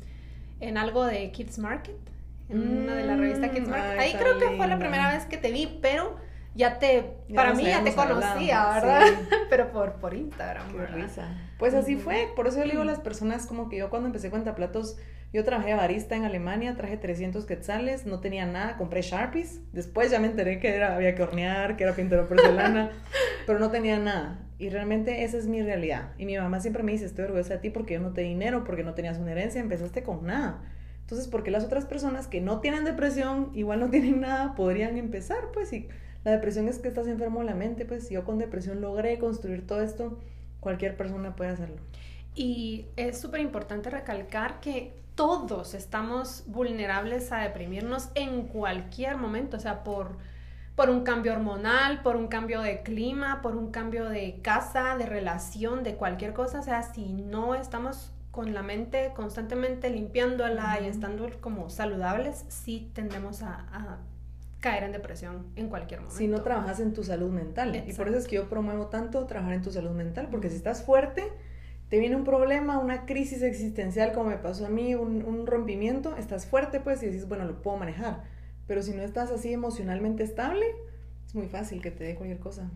en 0.59 0.77
algo 0.77 1.05
de 1.05 1.31
Kids 1.31 1.59
Market, 1.59 1.95
en 2.49 2.83
una 2.83 2.95
de 2.95 3.05
las 3.05 3.17
revistas 3.17 3.51
Kids 3.51 3.67
mm, 3.67 3.71
Market. 3.71 3.99
Ahí 3.99 4.13
creo 4.13 4.37
que 4.37 4.57
fue 4.57 4.67
la 4.67 4.79
primera 4.79 5.13
vez 5.13 5.25
que 5.25 5.37
te 5.37 5.51
vi, 5.51 5.79
pero 5.81 6.17
ya 6.55 6.77
te, 6.77 7.17
para 7.33 7.53
mí 7.53 7.63
ya 7.63 7.83
te 7.83 7.93
conocía, 7.95 8.65
¿verdad? 8.73 9.01
Pero 9.49 9.71
por, 9.71 9.93
por 9.93 10.13
Instagram. 10.13 10.71
Qué 10.71 10.85
risa. 10.85 11.27
Pues 11.63 11.75
así 11.75 11.95
fue, 11.95 12.27
por 12.35 12.45
eso 12.45 12.57
yo 12.57 12.65
le 12.65 12.71
digo 12.71 12.81
a 12.81 12.85
las 12.85 12.99
personas 12.99 13.47
como 13.47 13.69
que 13.69 13.77
yo 13.77 13.89
cuando 13.89 14.07
empecé 14.07 14.29
Cuentaplatos, 14.29 14.97
yo 15.31 15.45
trabajé 15.45 15.73
barista 15.73 16.13
en 16.13 16.25
Alemania, 16.25 16.75
traje 16.75 16.97
300 16.97 17.45
quetzales, 17.45 18.05
no 18.05 18.19
tenía 18.19 18.45
nada, 18.45 18.75
compré 18.75 19.01
Sharpies, 19.01 19.61
después 19.71 20.11
ya 20.11 20.19
me 20.19 20.27
enteré 20.27 20.59
que 20.59 20.75
era, 20.75 20.93
había 20.93 21.15
que 21.15 21.23
hornear, 21.23 21.77
que 21.77 21.85
era 21.85 21.95
pintura 21.95 22.27
porcelana, 22.27 22.91
pero 23.47 23.59
no 23.59 23.71
tenía 23.71 23.97
nada. 23.97 24.41
Y 24.59 24.71
realmente 24.71 25.23
esa 25.23 25.37
es 25.37 25.47
mi 25.47 25.61
realidad. 25.61 26.11
Y 26.17 26.25
mi 26.25 26.37
mamá 26.37 26.59
siempre 26.59 26.83
me 26.83 26.91
dice, 26.91 27.05
estoy 27.05 27.23
orgullosa 27.23 27.53
de 27.53 27.59
ti 27.59 27.69
porque 27.69 27.93
yo 27.93 28.01
no 28.01 28.11
te 28.11 28.23
di 28.23 28.27
dinero, 28.27 28.65
porque 28.65 28.83
no 28.83 28.93
tenías 28.93 29.17
una 29.17 29.31
herencia, 29.31 29.61
empezaste 29.61 30.03
con 30.03 30.25
nada. 30.25 30.61
Entonces, 30.99 31.29
porque 31.29 31.49
las 31.49 31.63
otras 31.63 31.85
personas 31.85 32.27
que 32.27 32.41
no 32.41 32.59
tienen 32.59 32.83
depresión, 32.83 33.51
igual 33.53 33.79
no 33.79 33.89
tienen 33.89 34.19
nada, 34.19 34.53
podrían 34.55 34.97
empezar, 34.97 35.51
pues, 35.53 35.71
y 35.71 35.87
la 36.25 36.31
depresión 36.31 36.67
es 36.67 36.79
que 36.79 36.89
estás 36.89 37.07
enfermo 37.07 37.39
de 37.39 37.45
la 37.45 37.55
mente, 37.55 37.85
pues 37.85 38.09
yo 38.09 38.25
con 38.25 38.37
depresión 38.37 38.81
logré 38.81 39.17
construir 39.17 39.65
todo 39.65 39.81
esto, 39.81 40.19
cualquier 40.63 40.97
persona 40.97 41.35
puede 41.35 41.51
hacerlo. 41.51 41.81
Y 42.33 42.87
es 42.95 43.21
súper 43.21 43.41
importante 43.41 43.91
recalcar 43.91 44.59
que 44.59 44.93
todos 45.13 45.75
estamos 45.75 46.43
vulnerables 46.47 47.31
a 47.31 47.37
deprimirnos 47.37 48.09
en 48.15 48.47
cualquier 48.47 49.17
momento, 49.17 49.57
o 49.57 49.59
sea, 49.59 49.83
por, 49.83 50.17
por 50.75 50.89
un 50.89 51.03
cambio 51.03 51.33
hormonal, 51.33 52.01
por 52.01 52.15
un 52.15 52.27
cambio 52.27 52.61
de 52.61 52.81
clima, 52.81 53.41
por 53.43 53.55
un 53.55 53.69
cambio 53.69 54.09
de 54.09 54.39
casa, 54.41 54.97
de 54.97 55.05
relación, 55.05 55.83
de 55.83 55.95
cualquier 55.95 56.33
cosa, 56.33 56.61
o 56.61 56.63
sea, 56.63 56.81
si 56.81 57.13
no 57.13 57.53
estamos 57.53 58.11
con 58.31 58.55
la 58.55 58.63
mente 58.63 59.11
constantemente 59.15 59.91
limpiándola 59.91 60.79
y 60.81 60.87
estando 60.87 61.29
como 61.39 61.69
saludables, 61.69 62.45
sí 62.47 62.89
tendemos 62.93 63.43
a, 63.43 63.99
caer 64.63 64.85
en 64.85 64.93
depresión 64.93 65.45
en 65.57 65.67
cualquier 65.67 65.99
momento. 65.99 66.17
Si 66.17 66.25
no 66.25 66.41
trabajas 66.41 66.79
en 66.79 66.93
tu 66.93 67.03
salud 67.03 67.29
mental. 67.29 67.83
Y 67.85 67.91
por 67.91 68.07
eso 68.07 68.17
es 68.17 68.27
que 68.27 68.37
yo 68.37 68.47
promuevo 68.47 68.87
tanto 68.87 69.25
trabajar 69.25 69.55
en 69.55 69.61
tu 69.61 69.71
salud 69.71 69.91
mental, 69.91 70.29
porque 70.31 70.49
si 70.49 70.55
estás 70.55 70.83
fuerte, 70.83 71.21
te 71.89 71.99
viene 71.99 72.15
un 72.15 72.23
problema, 72.23 72.79
una 72.79 73.05
crisis 73.05 73.41
existencial 73.41 74.13
como 74.13 74.29
me 74.29 74.37
pasó 74.37 74.65
a 74.65 74.69
mí, 74.69 74.95
un, 74.95 75.45
rompimiento, 75.45 76.15
estás 76.15 76.45
fuerte 76.45 76.79
pues 76.79 77.03
y 77.03 77.07
dices, 77.07 77.27
bueno, 77.27 77.43
lo 77.43 77.61
puedo 77.61 77.75
manejar. 77.75 78.23
Pero 78.65 78.81
si 78.81 78.93
no 78.93 79.01
estás 79.01 79.31
así 79.31 79.51
emocionalmente 79.51 80.23
estable, 80.23 80.65
es 81.27 81.35
muy 81.35 81.49
fácil 81.49 81.81
que 81.81 81.91
te 81.91 82.05
dé 82.05 82.15
cualquier 82.15 82.39
cosa. 82.39 82.71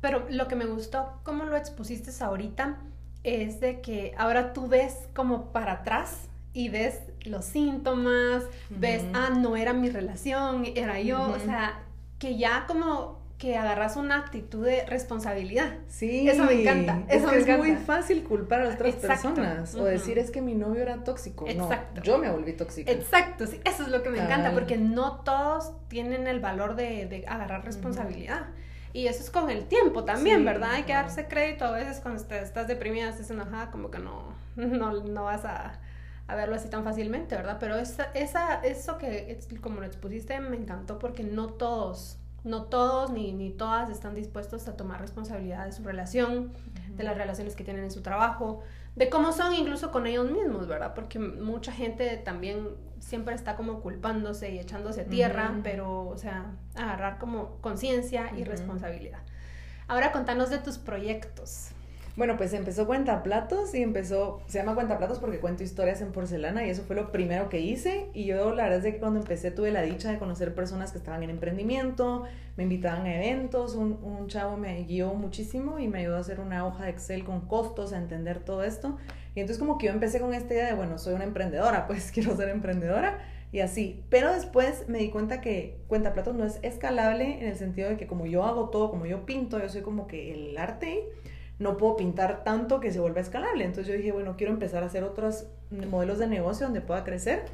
Pero 0.00 0.24
lo 0.30 0.46
que 0.46 0.54
me 0.54 0.66
gustó, 0.66 1.18
cómo 1.24 1.46
lo 1.46 1.56
expusiste 1.56 2.12
ahorita, 2.22 2.78
es 3.24 3.58
de 3.58 3.80
que 3.80 4.14
ahora 4.16 4.52
tú 4.52 4.68
ves 4.68 5.08
como 5.16 5.50
para 5.50 5.72
atrás 5.72 6.28
y 6.52 6.68
ves 6.68 7.00
los 7.28 7.44
síntomas, 7.44 8.44
ves, 8.70 9.04
ah, 9.14 9.30
no 9.30 9.56
era 9.56 9.72
mi 9.72 9.90
relación, 9.90 10.64
era 10.74 11.00
yo, 11.00 11.20
o 11.22 11.38
sea, 11.38 11.80
que 12.18 12.36
ya 12.36 12.64
como 12.66 13.18
que 13.38 13.56
agarras 13.56 13.96
una 13.96 14.18
actitud 14.18 14.64
de 14.66 14.84
responsabilidad. 14.86 15.76
Sí, 15.86 16.28
eso 16.28 16.44
me 16.44 16.60
encanta. 16.60 17.02
Eso 17.08 17.30
es, 17.30 17.46
muy 17.56 17.76
fácil 17.76 18.24
culpar 18.24 18.62
a 18.62 18.70
otras 18.70 18.96
personas 18.96 19.76
o 19.76 19.84
decir 19.84 20.18
es 20.18 20.32
que 20.32 20.42
mi 20.42 20.54
novio 20.54 20.82
era 20.82 21.04
tóxico. 21.04 21.46
Exacto. 21.46 22.00
No, 22.00 22.02
yo 22.02 22.18
me 22.18 22.30
volví 22.30 22.52
tóxica. 22.54 22.90
Exacto, 22.90 23.46
sí, 23.46 23.60
eso 23.64 23.84
es 23.84 23.90
lo 23.90 24.02
que 24.02 24.10
me 24.10 24.18
encanta 24.18 24.52
porque 24.52 24.76
no 24.76 25.20
todos 25.20 25.72
tienen 25.86 26.26
el 26.26 26.40
valor 26.40 26.74
de, 26.74 27.24
agarrar 27.28 27.64
responsabilidad. 27.64 28.46
Y 28.92 29.06
eso 29.06 29.22
es 29.22 29.30
con 29.30 29.50
el 29.50 29.66
tiempo 29.66 30.02
también, 30.02 30.44
¿verdad? 30.44 30.72
Hay 30.72 30.82
que 30.82 30.94
darse 30.94 31.28
crédito 31.28 31.66
a 31.66 31.72
veces 31.72 32.00
cuando 32.00 32.20
estás 32.20 32.66
deprimida, 32.66 33.10
estás 33.10 33.30
enojada, 33.30 33.70
como 33.70 33.90
que 33.90 34.00
no, 34.00 34.32
no, 34.56 34.92
no 35.04 35.24
vas 35.24 35.44
a, 35.44 35.78
a, 36.28 36.34
verlo 36.36 36.54
así 36.54 36.68
tan 36.68 36.84
fácilmente, 36.84 37.34
¿verdad? 37.34 37.56
Pero 37.58 37.76
esa, 37.76 38.04
esa, 38.14 38.60
eso 38.60 38.98
que, 38.98 39.38
como 39.60 39.80
lo 39.80 39.86
expusiste, 39.86 40.38
me 40.40 40.56
encantó 40.56 40.98
porque 40.98 41.24
no 41.24 41.48
todos, 41.48 42.18
no 42.44 42.64
todos 42.64 43.10
ni, 43.10 43.32
ni 43.32 43.50
todas 43.50 43.90
están 43.90 44.14
dispuestos 44.14 44.68
a 44.68 44.76
tomar 44.76 45.00
responsabilidad 45.00 45.66
de 45.66 45.72
su 45.72 45.82
relación, 45.82 46.52
de 46.96 47.04
las 47.04 47.16
relaciones 47.16 47.56
que 47.56 47.64
tienen 47.64 47.84
en 47.84 47.90
su 47.90 48.02
trabajo, 48.02 48.62
de 48.96 49.08
cómo 49.08 49.32
son 49.32 49.54
incluso 49.54 49.90
con 49.90 50.06
ellos 50.06 50.30
mismos, 50.30 50.66
¿verdad? 50.66 50.92
Porque 50.94 51.18
mucha 51.18 51.72
gente 51.72 52.16
también 52.16 52.68
siempre 53.00 53.34
está 53.34 53.56
como 53.56 53.80
culpándose 53.80 54.50
y 54.50 54.58
echándose 54.58 55.04
tierra, 55.04 55.60
pero, 55.62 56.08
o 56.08 56.16
sea, 56.16 56.52
agarrar 56.74 57.18
como 57.18 57.56
conciencia 57.60 58.32
y 58.36 58.44
responsabilidad. 58.44 59.20
Ahora 59.86 60.12
contanos 60.12 60.50
de 60.50 60.58
tus 60.58 60.78
proyectos. 60.78 61.70
Bueno, 62.18 62.36
pues 62.36 62.52
empezó 62.52 62.84
Cuentaplatos 62.84 63.72
y 63.76 63.80
empezó, 63.80 64.42
se 64.48 64.58
llama 64.58 64.74
Cuentaplatos 64.74 65.20
porque 65.20 65.38
cuento 65.38 65.62
historias 65.62 66.00
en 66.00 66.10
porcelana 66.10 66.66
y 66.66 66.70
eso 66.70 66.82
fue 66.82 66.96
lo 66.96 67.12
primero 67.12 67.48
que 67.48 67.60
hice. 67.60 68.08
Y 68.12 68.24
yo 68.24 68.52
la 68.52 68.64
verdad 68.64 68.84
es 68.84 68.92
que 68.92 68.98
cuando 68.98 69.20
empecé 69.20 69.52
tuve 69.52 69.70
la 69.70 69.82
dicha 69.82 70.10
de 70.10 70.18
conocer 70.18 70.52
personas 70.52 70.90
que 70.90 70.98
estaban 70.98 71.22
en 71.22 71.30
emprendimiento, 71.30 72.24
me 72.56 72.64
invitaban 72.64 73.06
a 73.06 73.14
eventos, 73.14 73.76
un, 73.76 74.00
un 74.02 74.26
chavo 74.26 74.56
me 74.56 74.82
guió 74.82 75.14
muchísimo 75.14 75.78
y 75.78 75.86
me 75.86 76.00
ayudó 76.00 76.16
a 76.16 76.18
hacer 76.18 76.40
una 76.40 76.66
hoja 76.66 76.86
de 76.86 76.90
Excel 76.90 77.22
con 77.22 77.42
costos, 77.42 77.92
a 77.92 77.98
entender 77.98 78.40
todo 78.40 78.64
esto. 78.64 78.98
Y 79.36 79.40
entonces 79.40 79.60
como 79.60 79.78
que 79.78 79.86
yo 79.86 79.92
empecé 79.92 80.18
con 80.18 80.34
esta 80.34 80.54
idea 80.54 80.66
de, 80.66 80.74
bueno, 80.74 80.98
soy 80.98 81.14
una 81.14 81.22
emprendedora, 81.22 81.86
pues 81.86 82.10
quiero 82.10 82.36
ser 82.36 82.48
emprendedora 82.48 83.20
y 83.52 83.60
así. 83.60 84.02
Pero 84.10 84.32
después 84.32 84.88
me 84.88 84.98
di 84.98 85.10
cuenta 85.10 85.40
que 85.40 85.78
Cuentaplatos 85.86 86.34
no 86.34 86.44
es 86.44 86.58
escalable 86.62 87.38
en 87.40 87.46
el 87.46 87.54
sentido 87.54 87.88
de 87.88 87.96
que 87.96 88.08
como 88.08 88.26
yo 88.26 88.42
hago 88.42 88.70
todo, 88.70 88.90
como 88.90 89.06
yo 89.06 89.24
pinto, 89.24 89.60
yo 89.60 89.68
soy 89.68 89.82
como 89.82 90.08
que 90.08 90.34
el 90.34 90.58
arte 90.58 91.04
no 91.58 91.76
puedo 91.76 91.96
pintar 91.96 92.44
tanto 92.44 92.80
que 92.80 92.92
se 92.92 93.00
vuelva 93.00 93.20
escalable. 93.20 93.64
Entonces 93.64 93.92
yo 93.92 93.96
dije, 93.96 94.12
bueno, 94.12 94.36
quiero 94.36 94.52
empezar 94.52 94.82
a 94.82 94.86
hacer 94.86 95.04
otros 95.04 95.46
modelos 95.90 96.18
de 96.18 96.26
negocio 96.26 96.66
donde 96.66 96.80
pueda 96.80 97.04
crecer 97.04 97.44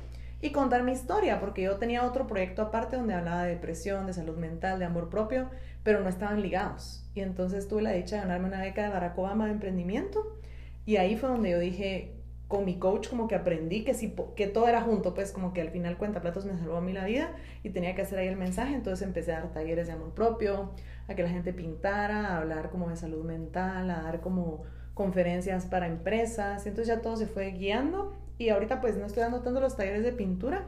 y 0.41 0.51
contar 0.51 0.83
mi 0.83 0.93
historia, 0.93 1.41
porque 1.41 1.63
yo 1.63 1.77
tenía 1.77 2.05
otro 2.05 2.27
proyecto 2.27 2.63
aparte 2.63 2.97
donde 2.97 3.15
hablaba 3.15 3.45
de 3.45 3.51
depresión, 3.51 4.07
de 4.07 4.13
salud 4.13 4.37
mental, 4.37 4.79
de 4.79 4.85
amor 4.85 5.09
propio, 5.09 5.49
pero 5.83 6.01
no 6.01 6.09
estaban 6.09 6.43
ligados. 6.43 7.07
Y 7.15 7.21
entonces 7.21 7.67
tuve 7.67 7.83
la 7.83 7.93
dicha 7.93 8.17
de 8.17 8.23
ganarme 8.23 8.49
una 8.49 8.61
beca 8.61 8.83
de 8.83 8.89
Barack 8.91 9.17
Obama 9.17 9.47
de 9.47 9.53
emprendimiento 9.53 10.39
y 10.85 10.97
ahí 10.97 11.17
fue 11.17 11.31
donde 11.31 11.51
yo 11.51 11.59
dije, 11.59 12.13
con 12.49 12.65
mi 12.65 12.79
coach 12.79 13.09
como 13.09 13.27
que 13.27 13.35
aprendí 13.35 13.85
que, 13.85 13.95
si, 13.95 14.15
que 14.37 14.47
todo 14.47 14.69
era 14.69 14.83
junto, 14.83 15.15
pues 15.15 15.33
como 15.33 15.53
que 15.53 15.63
al 15.63 15.71
final 15.71 15.97
cuenta 15.97 16.21
platos 16.21 16.45
me 16.45 16.57
salvó 16.59 16.77
a 16.77 16.81
mí 16.81 16.93
la 16.93 17.05
vida 17.05 17.33
y 17.63 17.71
tenía 17.71 17.95
que 17.95 18.03
hacer 18.03 18.19
ahí 18.19 18.29
el 18.29 18.37
mensaje, 18.37 18.75
entonces 18.75 19.07
empecé 19.07 19.33
a 19.33 19.41
dar 19.41 19.53
talleres 19.53 19.87
de 19.87 19.95
amor 19.95 20.13
propio, 20.13 20.73
a 21.09 21.15
que 21.15 21.23
la 21.23 21.29
gente 21.29 21.53
pintara, 21.53 22.29
a 22.29 22.39
hablar 22.39 22.71
como 22.71 22.89
de 22.89 22.97
salud 22.97 23.25
mental, 23.25 23.91
a 23.91 24.03
dar 24.03 24.21
como 24.21 24.63
conferencias 24.95 25.67
para 25.67 25.87
empresas, 25.87 26.67
entonces 26.67 26.95
ya 26.95 27.03
todo 27.03 27.17
se 27.17 27.27
fue 27.27 27.51
guiando 27.51 28.15
y 28.39 28.49
ahorita 28.49 28.81
pues 28.81 28.97
no 28.97 29.07
estoy 29.07 29.23
dando 29.23 29.41
tanto 29.41 29.61
los 29.61 29.77
talleres 29.77 30.05
de 30.05 30.13
pintura, 30.13 30.67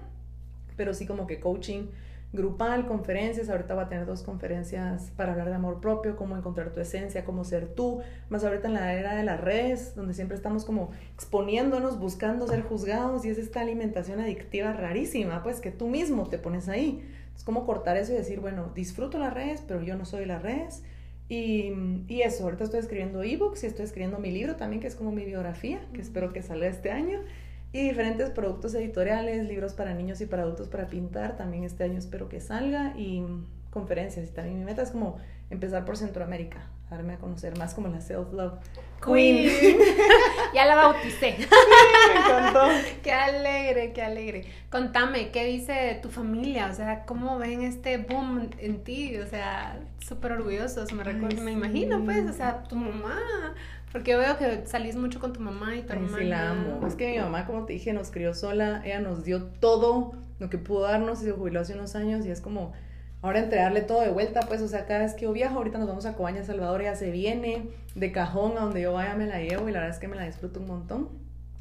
pero 0.77 0.95
sí 0.95 1.07
como 1.07 1.27
que 1.27 1.41
coaching 1.41 1.87
grupal, 2.33 2.87
conferencias, 2.87 3.49
ahorita 3.49 3.75
voy 3.75 3.85
a 3.85 3.89
tener 3.89 4.07
dos 4.07 4.23
conferencias 4.23 5.11
para 5.17 5.33
hablar 5.33 5.49
de 5.49 5.55
amor 5.55 5.81
propio, 5.81 6.17
cómo 6.17 6.37
encontrar 6.37 6.73
tu 6.73 6.81
esencia, 6.81 7.25
cómo 7.25 7.45
ser 7.45 7.69
tú, 7.69 8.01
más 8.29 8.45
ahorita 8.45 8.69
en 8.69 8.75
la 8.75 8.93
era 8.95 9.15
de 9.15 9.23
las 9.23 9.41
redes, 9.41 9.95
donde 9.95 10.13
siempre 10.13 10.37
estamos 10.37 10.65
como 10.65 10.91
exponiéndonos, 11.15 11.99
buscando 11.99 12.47
ser 12.47 12.63
juzgados 12.63 13.25
y 13.25 13.31
es 13.31 13.39
esta 13.39 13.61
alimentación 13.61 14.21
adictiva 14.21 14.73
rarísima, 14.73 15.43
pues 15.43 15.61
que 15.61 15.71
tú 15.71 15.89
mismo 15.89 16.29
te 16.29 16.39
pones 16.39 16.69
ahí. 16.69 17.03
Es 17.37 17.45
como 17.45 17.67
cortar 17.67 17.97
eso 17.97 18.13
y 18.13 18.17
decir, 18.17 18.41
bueno, 18.41 18.73
disfruto 18.75 19.19
las 19.19 19.33
redes, 19.33 19.63
pero 19.67 19.83
yo 19.83 19.97
no 19.97 20.05
soy 20.05 20.25
las 20.25 20.43
redes. 20.43 20.83
Y, 21.29 21.73
y 22.09 22.23
eso, 22.23 22.45
ahorita 22.45 22.65
estoy 22.65 22.81
escribiendo 22.81 23.23
ebooks 23.23 23.63
y 23.65 23.67
estoy 23.67 23.85
escribiendo 23.85 24.19
mi 24.19 24.31
libro 24.31 24.57
también, 24.57 24.81
que 24.81 24.87
es 24.87 24.95
como 24.95 25.13
mi 25.13 25.25
biografía, 25.25 25.81
que 25.93 26.01
espero 26.01 26.33
que 26.33 26.43
salga 26.43 26.67
este 26.67 26.91
año 26.91 27.21
y 27.73 27.83
diferentes 27.83 28.31
productos 28.31 28.75
editoriales, 28.75 29.47
libros 29.47 29.75
para 29.75 29.93
niños 29.93 30.21
y 30.21 30.27
para 30.27 30.45
adultos 30.45 30.69
para 30.69 30.87
pintar. 30.87 31.37
También 31.37 31.65
este 31.65 31.85
año 31.85 31.99
espero 31.99 32.29
que 32.29 32.41
salga 32.41 32.95
y 32.97 33.23
conferencias. 33.71 34.29
Y 34.29 34.33
también 34.33 34.59
mi 34.59 34.65
meta 34.65 34.83
es 34.83 34.91
como 34.91 35.19
empezar 35.51 35.85
por 35.85 35.97
Centroamérica, 35.97 36.69
darme 36.91 37.15
a 37.15 37.19
conocer 37.19 37.57
más 37.59 37.75
como 37.75 37.89
la 37.89 38.01
Self-Love 38.01 38.55
Queen. 39.05 39.49
ya 40.55 40.65
la 40.67 40.77
bauticé. 40.77 41.37
me 41.39 42.21
encantó. 42.21 42.67
qué 43.03 43.13
alegre, 43.13 43.93
qué 43.93 44.03
alegre. 44.03 44.47
Contame, 44.71 45.31
¿qué 45.31 45.45
dice 45.45 45.99
tu 46.03 46.09
familia? 46.09 46.69
O 46.71 46.75
sea, 46.75 47.05
¿cómo 47.05 47.39
ven 47.39 47.63
este 47.63 47.99
boom 47.99 48.51
en 48.59 48.83
ti? 48.83 49.17
O 49.19 49.27
sea, 49.27 49.81
súper 49.99 50.33
orgullosos, 50.33 50.93
me, 50.93 51.05
recuerdo, 51.05 51.43
me 51.43 51.53
imagino, 51.53 52.05
pues, 52.05 52.29
o 52.29 52.33
sea, 52.33 52.63
tu 52.65 52.77
mamá 52.77 53.55
porque 53.97 54.11
yo 54.11 54.19
veo 54.19 54.37
que 54.37 54.67
salís 54.67 54.95
mucho 54.95 55.21
con 55.21 55.33
tu 55.33 55.41
mamá 55.41 55.75
y 55.75 55.81
tu 55.81 55.95
Sí, 55.95 56.25
la 56.25 56.51
amo. 56.51 56.87
Es 56.87 56.97
que 56.97 57.13
mi 57.13 57.19
mamá, 57.19 57.47
como 57.47 57.65
te 57.65 57.73
dije, 57.73 57.95
nos 57.95 58.11
crió 58.11 58.35
sola. 58.35 58.83
Ella 58.85 59.01
nos 59.01 59.25
dio 59.25 59.45
todo 59.45 60.13
lo 60.39 60.51
que 60.51 60.59
pudo 60.59 60.83
darnos 60.83 61.23
y 61.23 61.25
se 61.25 61.33
jubiló 61.33 61.61
hace 61.61 61.73
unos 61.73 61.97
años 61.97 62.27
y 62.27 62.31
es 62.31 62.43
como 62.43 62.75
ahora 63.27 63.41
entregarle 63.41 63.81
todo 63.81 64.03
de 64.03 64.11
vuelta, 64.11 64.41
pues, 64.41 64.63
o 64.63 64.69
sea, 64.69 64.87
cada 64.87 65.01
vez 65.01 65.15
que 65.15 65.23
yo 65.23 65.33
viajo, 65.33 65.59
ahorita 65.59 65.79
nos 65.79 65.89
vamos 65.89 66.07
a 66.07 66.15
Cobaña, 66.15 66.45
Salvador, 66.45 66.83
ella 66.83 66.95
se 66.95 67.11
viene 67.11 67.69
de 67.97 68.13
cajón 68.13 68.57
a 68.57 68.61
donde 68.61 68.83
yo 68.83 68.93
vaya, 68.93 69.17
me 69.17 69.27
la 69.27 69.41
llevo 69.41 69.69
y 69.69 69.73
la 69.73 69.81
verdad 69.81 69.97
es 69.97 70.01
que 70.01 70.07
me 70.07 70.15
la 70.15 70.25
disfruto 70.25 70.61
un 70.61 70.69
montón. 70.69 71.09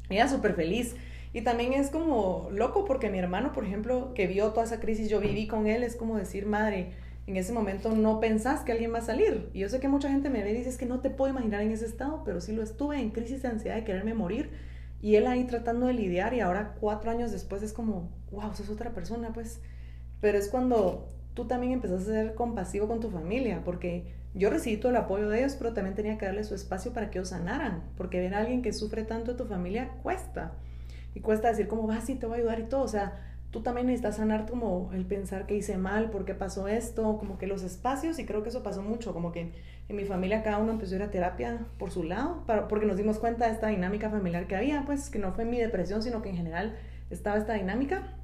Ella 0.08 0.28
súper 0.28 0.54
feliz. 0.54 0.94
Y 1.32 1.42
también 1.42 1.72
es 1.72 1.90
como 1.90 2.48
loco 2.52 2.84
porque 2.84 3.10
mi 3.10 3.18
hermano, 3.18 3.52
por 3.52 3.64
ejemplo, 3.64 4.14
que 4.14 4.28
vio 4.28 4.52
toda 4.52 4.64
esa 4.64 4.78
crisis, 4.78 5.10
yo 5.10 5.20
viví 5.20 5.48
con 5.48 5.66
él, 5.66 5.82
es 5.82 5.96
como 5.96 6.16
decir, 6.16 6.46
madre, 6.46 6.92
en 7.26 7.36
ese 7.36 7.52
momento 7.52 7.90
no 7.90 8.20
pensás 8.20 8.60
que 8.60 8.70
alguien 8.70 8.94
va 8.94 8.98
a 8.98 9.02
salir. 9.02 9.50
Y 9.52 9.58
yo 9.58 9.68
sé 9.68 9.80
que 9.80 9.88
mucha 9.88 10.08
gente 10.08 10.30
me 10.30 10.44
ve 10.44 10.52
y 10.52 10.54
dice, 10.58 10.68
es 10.68 10.76
que 10.76 10.86
no 10.86 11.00
te 11.00 11.10
puedo 11.10 11.32
imaginar 11.32 11.62
en 11.62 11.72
ese 11.72 11.86
estado, 11.86 12.22
pero 12.24 12.40
sí 12.40 12.52
lo 12.52 12.62
estuve 12.62 13.00
en 13.00 13.10
crisis 13.10 13.42
de 13.42 13.48
ansiedad 13.48 13.74
de 13.74 13.84
quererme 13.84 14.14
morir. 14.14 14.50
Y 15.02 15.16
él 15.16 15.26
ahí 15.26 15.44
tratando 15.44 15.86
de 15.86 15.94
lidiar 15.94 16.32
y 16.32 16.40
ahora 16.40 16.76
cuatro 16.80 17.10
años 17.10 17.32
después 17.32 17.62
es 17.62 17.72
como, 17.72 18.08
wow, 18.30 18.54
sos 18.54 18.70
otra 18.70 18.90
persona, 18.90 19.32
pues. 19.32 19.60
Pero 20.20 20.38
es 20.38 20.48
cuando 20.48 21.08
tú 21.36 21.44
también 21.44 21.72
empezás 21.72 22.02
a 22.02 22.04
ser 22.06 22.34
compasivo 22.34 22.88
con 22.88 22.98
tu 22.98 23.10
familia, 23.10 23.60
porque 23.62 24.04
yo 24.34 24.48
recibí 24.48 24.78
todo 24.78 24.90
el 24.90 24.96
apoyo 24.96 25.28
de 25.28 25.40
ellos, 25.40 25.54
pero 25.54 25.74
también 25.74 25.94
tenía 25.94 26.16
que 26.16 26.24
darle 26.24 26.42
su 26.44 26.54
espacio 26.54 26.94
para 26.94 27.10
que 27.10 27.18
ellos 27.18 27.28
sanaran, 27.28 27.82
porque 27.98 28.18
ver 28.20 28.34
a 28.34 28.38
alguien 28.38 28.62
que 28.62 28.72
sufre 28.72 29.04
tanto 29.04 29.32
de 29.32 29.38
tu 29.38 29.44
familia 29.44 29.90
cuesta. 30.02 30.52
Y 31.14 31.20
cuesta 31.20 31.48
decir 31.48 31.68
como, 31.68 31.86
va, 31.86 32.00
sí, 32.00 32.14
te 32.14 32.24
voy 32.24 32.36
a 32.36 32.38
ayudar 32.38 32.60
y 32.60 32.64
todo. 32.64 32.82
O 32.82 32.88
sea, 32.88 33.20
tú 33.50 33.60
también 33.60 33.86
necesitas 33.86 34.16
sanar 34.16 34.46
como 34.48 34.90
el 34.94 35.04
pensar 35.04 35.46
que 35.46 35.54
hice 35.54 35.76
mal, 35.76 36.08
por 36.10 36.24
qué 36.24 36.34
pasó 36.34 36.68
esto, 36.68 37.18
como 37.18 37.36
que 37.36 37.46
los 37.46 37.62
espacios, 37.62 38.18
y 38.18 38.24
creo 38.24 38.42
que 38.42 38.48
eso 38.48 38.62
pasó 38.62 38.82
mucho, 38.82 39.12
como 39.12 39.30
que 39.30 39.52
en 39.90 39.96
mi 39.96 40.06
familia 40.06 40.42
cada 40.42 40.56
uno 40.56 40.72
empezó 40.72 40.94
a 40.94 40.96
ir 40.96 41.02
a 41.02 41.10
terapia 41.10 41.66
por 41.78 41.90
su 41.90 42.02
lado, 42.02 42.44
para, 42.46 42.66
porque 42.66 42.86
nos 42.86 42.96
dimos 42.96 43.18
cuenta 43.18 43.46
de 43.46 43.52
esta 43.52 43.66
dinámica 43.66 44.08
familiar 44.08 44.46
que 44.46 44.56
había, 44.56 44.84
pues 44.86 45.10
que 45.10 45.18
no 45.18 45.32
fue 45.32 45.44
mi 45.44 45.58
depresión, 45.58 46.02
sino 46.02 46.22
que 46.22 46.30
en 46.30 46.36
general 46.36 46.76
estaba 47.10 47.36
esta 47.36 47.52
dinámica, 47.52 48.14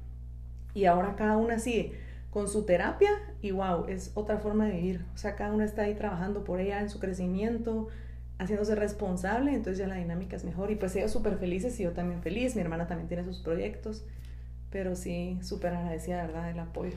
y 0.73 0.85
ahora 0.85 1.15
cada 1.15 1.37
uno 1.37 1.59
sigue 1.59 1.93
con 2.33 2.47
su 2.47 2.65
terapia, 2.65 3.11
y 3.43 3.51
wow, 3.51 3.85
es 3.87 4.11
otra 4.15 4.39
forma 4.39 4.65
de 4.65 4.71
vivir, 4.71 5.05
o 5.13 5.17
sea, 5.19 5.35
cada 5.35 5.53
uno 5.53 5.63
está 5.63 5.83
ahí 5.83 5.93
trabajando 5.93 6.43
por 6.43 6.59
ella 6.59 6.81
en 6.81 6.89
su 6.89 6.99
crecimiento, 6.99 7.89
haciéndose 8.39 8.73
responsable, 8.73 9.53
entonces 9.53 9.77
ya 9.77 9.87
la 9.87 9.95
dinámica 9.95 10.35
es 10.35 10.43
mejor, 10.43 10.71
y 10.71 10.75
pues 10.75 10.95
ellos 10.95 11.11
súper 11.11 11.37
felices 11.37 11.79
y 11.79 11.83
yo 11.83 11.91
también 11.91 12.23
feliz, 12.23 12.55
mi 12.55 12.61
hermana 12.61 12.87
también 12.87 13.07
tiene 13.07 13.23
sus 13.23 13.37
proyectos, 13.37 14.03
pero 14.71 14.95
sí, 14.95 15.37
súper 15.43 15.75
agradecida, 15.75 16.25
¿verdad?, 16.25 16.47
del 16.47 16.59
apoyo. 16.59 16.95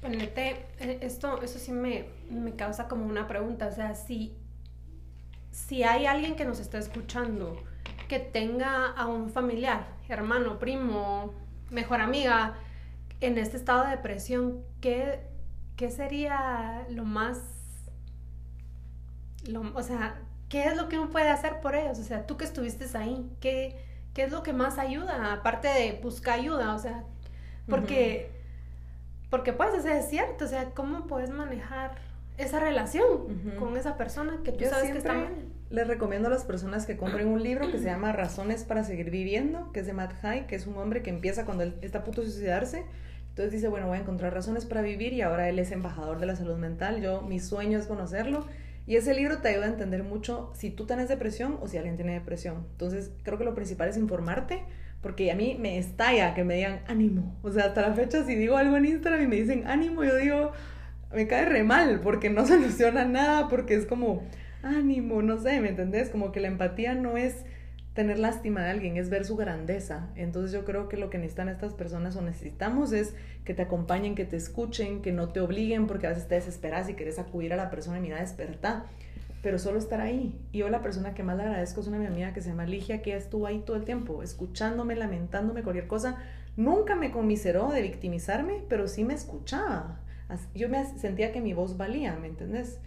Ponete, 0.00 0.66
eh, 0.80 0.98
esto, 1.00 1.40
eso 1.42 1.60
sí 1.60 1.70
me, 1.70 2.06
me, 2.28 2.56
causa 2.56 2.88
como 2.88 3.06
una 3.06 3.28
pregunta, 3.28 3.68
o 3.68 3.72
sea, 3.72 3.94
si, 3.94 4.34
si 5.52 5.84
hay 5.84 6.06
alguien 6.06 6.34
que 6.34 6.44
nos 6.44 6.58
está 6.58 6.78
escuchando 6.78 7.56
que 8.08 8.18
tenga 8.18 8.88
a 8.88 9.06
un 9.06 9.30
familiar, 9.30 9.86
hermano, 10.08 10.58
primo, 10.58 11.32
mejor 11.70 12.00
amiga, 12.00 12.56
en 13.22 13.38
este 13.38 13.56
estado 13.56 13.84
de 13.84 13.90
depresión, 13.90 14.62
¿qué, 14.80 15.20
qué 15.76 15.90
sería 15.90 16.86
lo 16.90 17.04
más... 17.04 17.38
Lo, 19.46 19.62
o 19.74 19.82
sea, 19.82 20.20
¿qué 20.48 20.64
es 20.64 20.76
lo 20.76 20.88
que 20.88 20.98
uno 20.98 21.10
puede 21.10 21.30
hacer 21.30 21.60
por 21.60 21.74
ellos? 21.74 21.98
O 21.98 22.04
sea, 22.04 22.26
tú 22.26 22.36
que 22.36 22.44
estuviste 22.44 22.84
ahí, 22.96 23.30
¿qué, 23.40 23.76
qué 24.12 24.24
es 24.24 24.32
lo 24.32 24.42
que 24.42 24.52
más 24.52 24.78
ayuda? 24.78 25.32
Aparte 25.32 25.68
de 25.68 26.00
buscar 26.02 26.38
ayuda, 26.38 26.74
o 26.74 26.78
sea, 26.78 27.04
porque, 27.68 28.30
porque 29.30 29.52
pues, 29.52 29.70
o 29.78 29.80
sea, 29.80 29.98
es 29.98 30.08
cierto, 30.08 30.44
o 30.44 30.48
sea, 30.48 30.70
¿cómo 30.70 31.06
puedes 31.06 31.30
manejar 31.30 31.96
esa 32.38 32.60
relación 32.60 33.56
con 33.58 33.76
esa 33.76 33.96
persona 33.96 34.40
que 34.44 34.52
tú 34.52 34.64
sabes 34.64 34.90
que 34.90 34.98
está 34.98 35.14
mal? 35.14 35.34
Les 35.70 35.86
recomiendo 35.86 36.28
a 36.28 36.30
las 36.30 36.44
personas 36.44 36.84
que 36.84 36.96
compren 36.96 37.28
un 37.28 37.42
libro 37.42 37.70
que 37.70 37.78
se 37.78 37.84
llama 37.84 38.12
Razones 38.12 38.64
para 38.64 38.84
seguir 38.84 39.10
viviendo, 39.10 39.72
que 39.72 39.80
es 39.80 39.86
de 39.86 39.94
Matt 39.94 40.12
High, 40.20 40.46
que 40.46 40.54
es 40.54 40.66
un 40.66 40.76
hombre 40.76 41.02
que 41.02 41.08
empieza 41.10 41.46
cuando 41.46 41.64
él 41.64 41.78
está 41.80 42.00
a 42.00 42.04
punto 42.04 42.20
de 42.20 42.26
suicidarse. 42.26 42.84
Entonces 43.32 43.50
dice, 43.50 43.68
bueno, 43.68 43.86
voy 43.86 43.96
a 43.96 44.00
encontrar 44.02 44.34
razones 44.34 44.66
para 44.66 44.82
vivir 44.82 45.14
y 45.14 45.22
ahora 45.22 45.48
él 45.48 45.58
es 45.58 45.72
embajador 45.72 46.20
de 46.20 46.26
la 46.26 46.36
salud 46.36 46.58
mental. 46.58 47.00
Yo, 47.00 47.22
mi 47.22 47.40
sueño 47.40 47.78
es 47.78 47.86
conocerlo. 47.86 48.44
Y 48.86 48.96
ese 48.96 49.14
libro 49.14 49.38
te 49.38 49.48
ayuda 49.48 49.64
a 49.64 49.68
entender 49.68 50.02
mucho 50.02 50.50
si 50.54 50.68
tú 50.68 50.84
tienes 50.84 51.08
depresión 51.08 51.56
o 51.62 51.66
si 51.66 51.78
alguien 51.78 51.96
tiene 51.96 52.12
depresión. 52.12 52.66
Entonces, 52.72 53.10
creo 53.22 53.38
que 53.38 53.44
lo 53.44 53.54
principal 53.54 53.88
es 53.88 53.96
informarte, 53.96 54.64
porque 55.00 55.32
a 55.32 55.34
mí 55.34 55.56
me 55.58 55.78
estalla 55.78 56.34
que 56.34 56.44
me 56.44 56.56
digan 56.56 56.80
ánimo. 56.88 57.34
O 57.42 57.50
sea, 57.50 57.66
hasta 57.66 57.80
la 57.80 57.94
fecha, 57.94 58.22
si 58.26 58.34
digo 58.34 58.58
algo 58.58 58.76
en 58.76 58.84
Instagram 58.84 59.22
y 59.22 59.26
me 59.28 59.36
dicen 59.36 59.66
ánimo, 59.66 60.04
yo 60.04 60.14
digo, 60.16 60.52
me 61.14 61.26
cae 61.26 61.46
re 61.46 61.62
mal, 61.62 62.00
porque 62.00 62.28
no 62.28 62.46
soluciona 62.46 63.06
nada, 63.06 63.48
porque 63.48 63.76
es 63.76 63.86
como 63.86 64.24
ánimo, 64.62 65.22
no 65.22 65.38
sé, 65.38 65.58
¿me 65.62 65.70
entendés? 65.70 66.10
Como 66.10 66.32
que 66.32 66.40
la 66.40 66.48
empatía 66.48 66.94
no 66.94 67.16
es 67.16 67.46
tener 67.94 68.18
lástima 68.18 68.62
de 68.62 68.70
alguien, 68.70 68.96
es 68.96 69.10
ver 69.10 69.24
su 69.24 69.36
grandeza. 69.36 70.08
Entonces 70.16 70.52
yo 70.52 70.64
creo 70.64 70.88
que 70.88 70.96
lo 70.96 71.10
que 71.10 71.18
necesitan 71.18 71.48
estas 71.48 71.74
personas 71.74 72.16
o 72.16 72.22
necesitamos 72.22 72.92
es 72.92 73.14
que 73.44 73.54
te 73.54 73.62
acompañen, 73.62 74.14
que 74.14 74.24
te 74.24 74.36
escuchen, 74.36 75.02
que 75.02 75.12
no 75.12 75.28
te 75.28 75.40
obliguen, 75.40 75.86
porque 75.86 76.06
a 76.06 76.10
veces 76.10 76.28
te 76.28 76.36
desesperas 76.36 76.88
y 76.88 76.94
quieres 76.94 77.18
acudir 77.18 77.52
a 77.52 77.56
la 77.56 77.70
persona 77.70 77.98
y 77.98 78.00
mira. 78.00 78.24
Pero 79.42 79.58
solo 79.58 79.78
estar 79.78 80.00
ahí. 80.00 80.38
Y 80.52 80.58
yo 80.58 80.68
la 80.68 80.82
persona 80.82 81.14
que 81.14 81.22
más 81.22 81.36
le 81.36 81.42
agradezco 81.42 81.80
es 81.80 81.88
una 81.88 81.98
mi 81.98 82.06
amiga 82.06 82.32
que 82.32 82.40
se 82.40 82.50
llama 82.50 82.64
Ligia, 82.64 83.02
que 83.02 83.16
estuvo 83.16 83.46
ahí 83.46 83.58
todo 83.58 83.76
el 83.76 83.84
tiempo, 83.84 84.22
escuchándome, 84.22 84.94
lamentándome, 84.94 85.62
cualquier 85.62 85.88
cosa. 85.88 86.16
Nunca 86.56 86.94
me 86.94 87.10
conmiseró 87.10 87.70
de 87.70 87.82
victimizarme, 87.82 88.62
pero 88.68 88.86
sí 88.86 89.04
me 89.04 89.14
escuchaba. 89.14 89.98
Yo 90.54 90.68
me 90.68 90.84
sentía 90.98 91.32
que 91.32 91.40
mi 91.40 91.52
voz 91.52 91.76
valía, 91.76 92.16
¿me 92.16 92.28
entendés? 92.28 92.78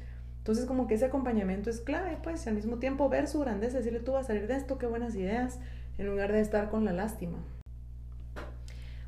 Entonces 0.46 0.68
como 0.68 0.86
que 0.86 0.94
ese 0.94 1.06
acompañamiento 1.06 1.72
es 1.72 1.82
clave, 1.82 2.20
pues, 2.22 2.46
y 2.46 2.50
al 2.50 2.54
mismo 2.54 2.78
tiempo 2.78 3.10
ver 3.10 3.28
su 3.28 3.40
grandeza, 3.40 3.80
decirle 3.80 4.00
tú 4.00 4.12
vas 4.12 4.26
a 4.26 4.28
salir 4.28 4.46
de 4.46 4.56
esto, 4.56 4.78
qué 4.78 4.86
buenas 4.86 5.16
ideas, 5.16 5.58
en 5.98 6.06
lugar 6.06 6.32
de 6.32 6.40
estar 6.40 6.70
con 6.70 6.86
la 6.86 6.94
lástima. 6.94 7.40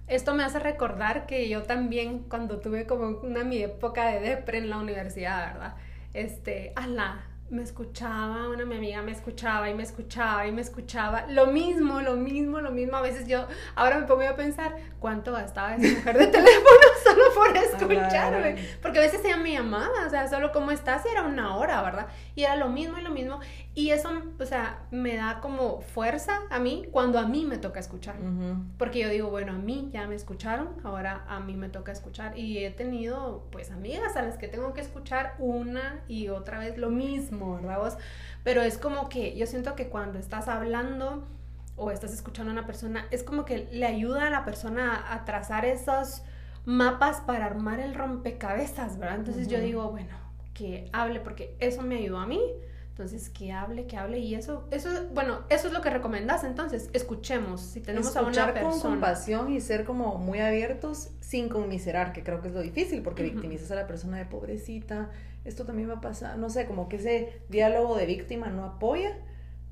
Esto 0.07 0.33
me 0.33 0.43
hace 0.43 0.57
recordar 0.57 1.27
que 1.27 1.47
yo 1.47 1.61
también 1.61 2.23
cuando 2.27 2.59
tuve 2.59 2.87
como 2.87 3.19
una 3.19 3.43
mi 3.43 3.61
época 3.61 4.07
de 4.07 4.19
depre 4.19 4.57
en 4.57 4.71
la 4.71 4.79
universidad, 4.79 5.53
¿verdad? 5.53 5.75
Este, 6.15 6.73
ala, 6.75 7.23
me 7.51 7.61
escuchaba, 7.61 8.49
una 8.49 8.65
mi 8.65 8.77
amiga 8.77 9.03
me 9.03 9.11
escuchaba 9.11 9.69
y 9.69 9.75
me 9.75 9.83
escuchaba 9.83 10.47
y 10.47 10.51
me 10.51 10.61
escuchaba. 10.61 11.27
Lo 11.27 11.45
mismo, 11.45 12.01
lo 12.01 12.15
mismo, 12.15 12.61
lo 12.61 12.71
mismo. 12.71 12.97
A 12.97 13.01
veces 13.01 13.27
yo, 13.27 13.45
ahora 13.75 13.99
me 13.99 14.07
pongo 14.07 14.27
a 14.27 14.35
pensar, 14.35 14.75
¿cuánto 14.99 15.33
gastaba 15.33 15.75
esa 15.75 15.97
mujer 15.97 16.17
de 16.17 16.27
teléfono 16.31 16.86
por 17.37 17.55
escucharme? 17.55 18.55
Porque 18.81 18.99
a 18.99 19.01
veces 19.01 19.23
ella 19.23 19.37
me 19.37 19.53
llamaba, 19.53 20.05
o 20.05 20.09
sea, 20.09 20.27
solo 20.27 20.51
como 20.51 20.71
estás 20.71 21.05
era 21.05 21.23
una 21.23 21.55
hora, 21.55 21.81
¿verdad? 21.81 22.07
Y 22.35 22.43
era 22.43 22.55
lo 22.55 22.69
mismo 22.69 22.97
y 22.97 23.01
lo 23.01 23.11
mismo. 23.11 23.39
Y 23.73 23.91
eso, 23.91 24.09
o 24.39 24.45
sea, 24.45 24.79
me 24.91 25.15
da 25.15 25.39
como 25.39 25.81
fuerza 25.81 26.41
a 26.49 26.59
mí 26.59 26.85
cuando 26.91 27.19
a 27.19 27.27
mí 27.27 27.45
me 27.45 27.57
toca 27.57 27.79
escuchar. 27.79 28.15
Porque 28.77 28.99
yo 28.99 29.09
digo, 29.09 29.29
bueno, 29.29 29.53
a 29.53 29.57
mí 29.57 29.89
ya 29.93 30.07
me 30.07 30.15
escucharon, 30.15 30.69
ahora 30.83 31.23
a 31.27 31.39
mí 31.39 31.55
me 31.55 31.69
toca 31.69 31.91
escuchar. 31.91 32.37
Y 32.37 32.63
he 32.63 32.71
tenido, 32.71 33.47
pues, 33.51 33.71
amigas 33.71 34.15
a 34.15 34.23
las 34.23 34.37
que 34.37 34.47
tengo 34.47 34.73
que 34.73 34.81
escuchar 34.81 35.35
una 35.39 36.01
y 36.07 36.29
otra 36.29 36.59
vez 36.59 36.77
lo 36.77 36.89
mismo, 36.89 37.55
¿verdad 37.55 37.77
vos? 37.77 37.97
Pero 38.43 38.61
es 38.61 38.77
como 38.77 39.09
que 39.09 39.35
yo 39.37 39.45
siento 39.45 39.75
que 39.75 39.89
cuando 39.89 40.19
estás 40.19 40.47
hablando 40.47 41.27
o 41.75 41.91
estás 41.91 42.13
escuchando 42.13 42.51
a 42.51 42.53
una 42.53 42.65
persona, 42.65 43.05
es 43.11 43.23
como 43.23 43.45
que 43.45 43.67
le 43.71 43.85
ayuda 43.85 44.27
a 44.27 44.29
la 44.29 44.43
persona 44.43 45.13
a 45.13 45.25
trazar 45.25 45.63
esos 45.65 46.23
mapas 46.67 47.21
para 47.21 47.47
armar 47.47 47.79
el 47.79 47.95
rompecabezas, 47.95 48.99
¿verdad? 48.99 49.17
Entonces 49.17 49.47
yo 49.47 49.59
digo, 49.59 49.89
bueno, 49.89 50.15
que 50.53 50.89
hable 50.93 51.19
porque 51.19 51.55
eso 51.59 51.81
me 51.81 51.97
ayudó 51.97 52.19
a 52.19 52.27
mí 52.27 52.39
entonces, 52.97 53.29
que 53.29 53.51
hable, 53.51 53.85
que 53.85 53.95
hable. 53.95 54.17
Y 54.17 54.33
eso, 54.33 54.67
eso, 54.71 54.89
bueno, 55.13 55.41
eso 55.49 55.67
es 55.67 55.73
lo 55.73 55.81
que 55.81 55.91
recomendas. 55.91 56.43
Entonces, 56.43 56.89
escuchemos. 56.93 57.61
Si 57.61 57.79
tenemos 57.79 58.15
a 58.17 58.23
una 58.23 58.31
persona. 58.31 58.61
con 58.71 58.79
compasión 58.79 59.51
y 59.51 59.61
ser 59.61 59.85
como 59.85 60.17
muy 60.17 60.39
abiertos 60.39 61.11
sin 61.19 61.47
conmiserar, 61.47 62.11
que 62.11 62.23
creo 62.23 62.41
que 62.41 62.47
es 62.47 62.55
lo 62.55 62.61
difícil, 62.61 63.03
porque 63.03 63.21
victimizas 63.21 63.69
a 63.69 63.75
la 63.75 63.85
persona 63.85 64.17
de 64.17 64.25
pobrecita. 64.25 65.11
Esto 65.45 65.63
también 65.63 65.91
va 65.91 65.97
a 65.97 66.01
pasar. 66.01 66.39
No 66.39 66.49
sé, 66.49 66.65
como 66.65 66.89
que 66.89 66.95
ese 66.95 67.43
diálogo 67.49 67.95
de 67.97 68.07
víctima 68.07 68.47
no 68.47 68.65
apoya. 68.65 69.15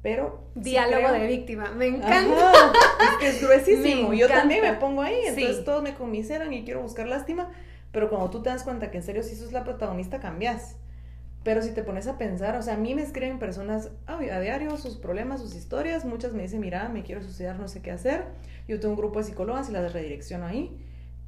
Pero. 0.05 0.39
Diálogo 0.53 1.11
de 1.13 1.25
víctima, 1.25 1.71
me 1.71 1.87
encanta. 1.87 2.51
es 3.01 3.17
que 3.19 3.27
es 3.29 3.41
gruesísimo. 3.41 4.13
Yo 4.13 4.27
también 4.27 4.61
me 4.61 4.73
pongo 4.73 5.01
ahí, 5.01 5.19
entonces 5.25 5.65
todos 5.65 5.81
me 5.81 5.95
conmiseran 5.95 6.53
y 6.53 6.63
quiero 6.63 6.83
buscar 6.83 7.07
lástima. 7.07 7.51
Pero 7.91 8.07
cuando 8.09 8.29
tú 8.29 8.43
te 8.43 8.51
das 8.51 8.61
cuenta 8.61 8.91
que 8.91 8.97
en 8.97 9.03
serio, 9.03 9.23
si 9.23 9.35
sos 9.35 9.51
la 9.51 9.63
protagonista, 9.63 10.19
cambias 10.19 10.75
pero 11.41 11.63
si 11.63 11.71
te 11.71 11.81
pones 11.81 12.07
a 12.07 12.19
pensar, 12.19 12.55
o 12.55 12.61
sea, 12.61 12.75
a 12.75 12.77
mí 12.77 12.93
me 12.93 13.01
escriben 13.01 13.39
personas 13.39 13.89
a 14.05 14.19
diario 14.19 14.77
sus 14.77 14.97
problemas, 14.97 15.41
sus 15.41 15.55
historias. 15.55 16.05
Muchas 16.05 16.33
me 16.33 16.43
dicen, 16.43 16.59
mira, 16.59 16.87
me 16.89 17.03
quiero 17.03 17.21
suicidar, 17.21 17.59
no 17.59 17.67
sé 17.67 17.81
qué 17.81 17.91
hacer. 17.91 18.25
Yo 18.67 18.79
tengo 18.79 18.93
un 18.93 18.99
grupo 18.99 19.19
de 19.19 19.25
psicólogas 19.25 19.69
y 19.69 19.71
las 19.71 19.93
redirecciono 19.93 20.45
ahí. 20.45 20.75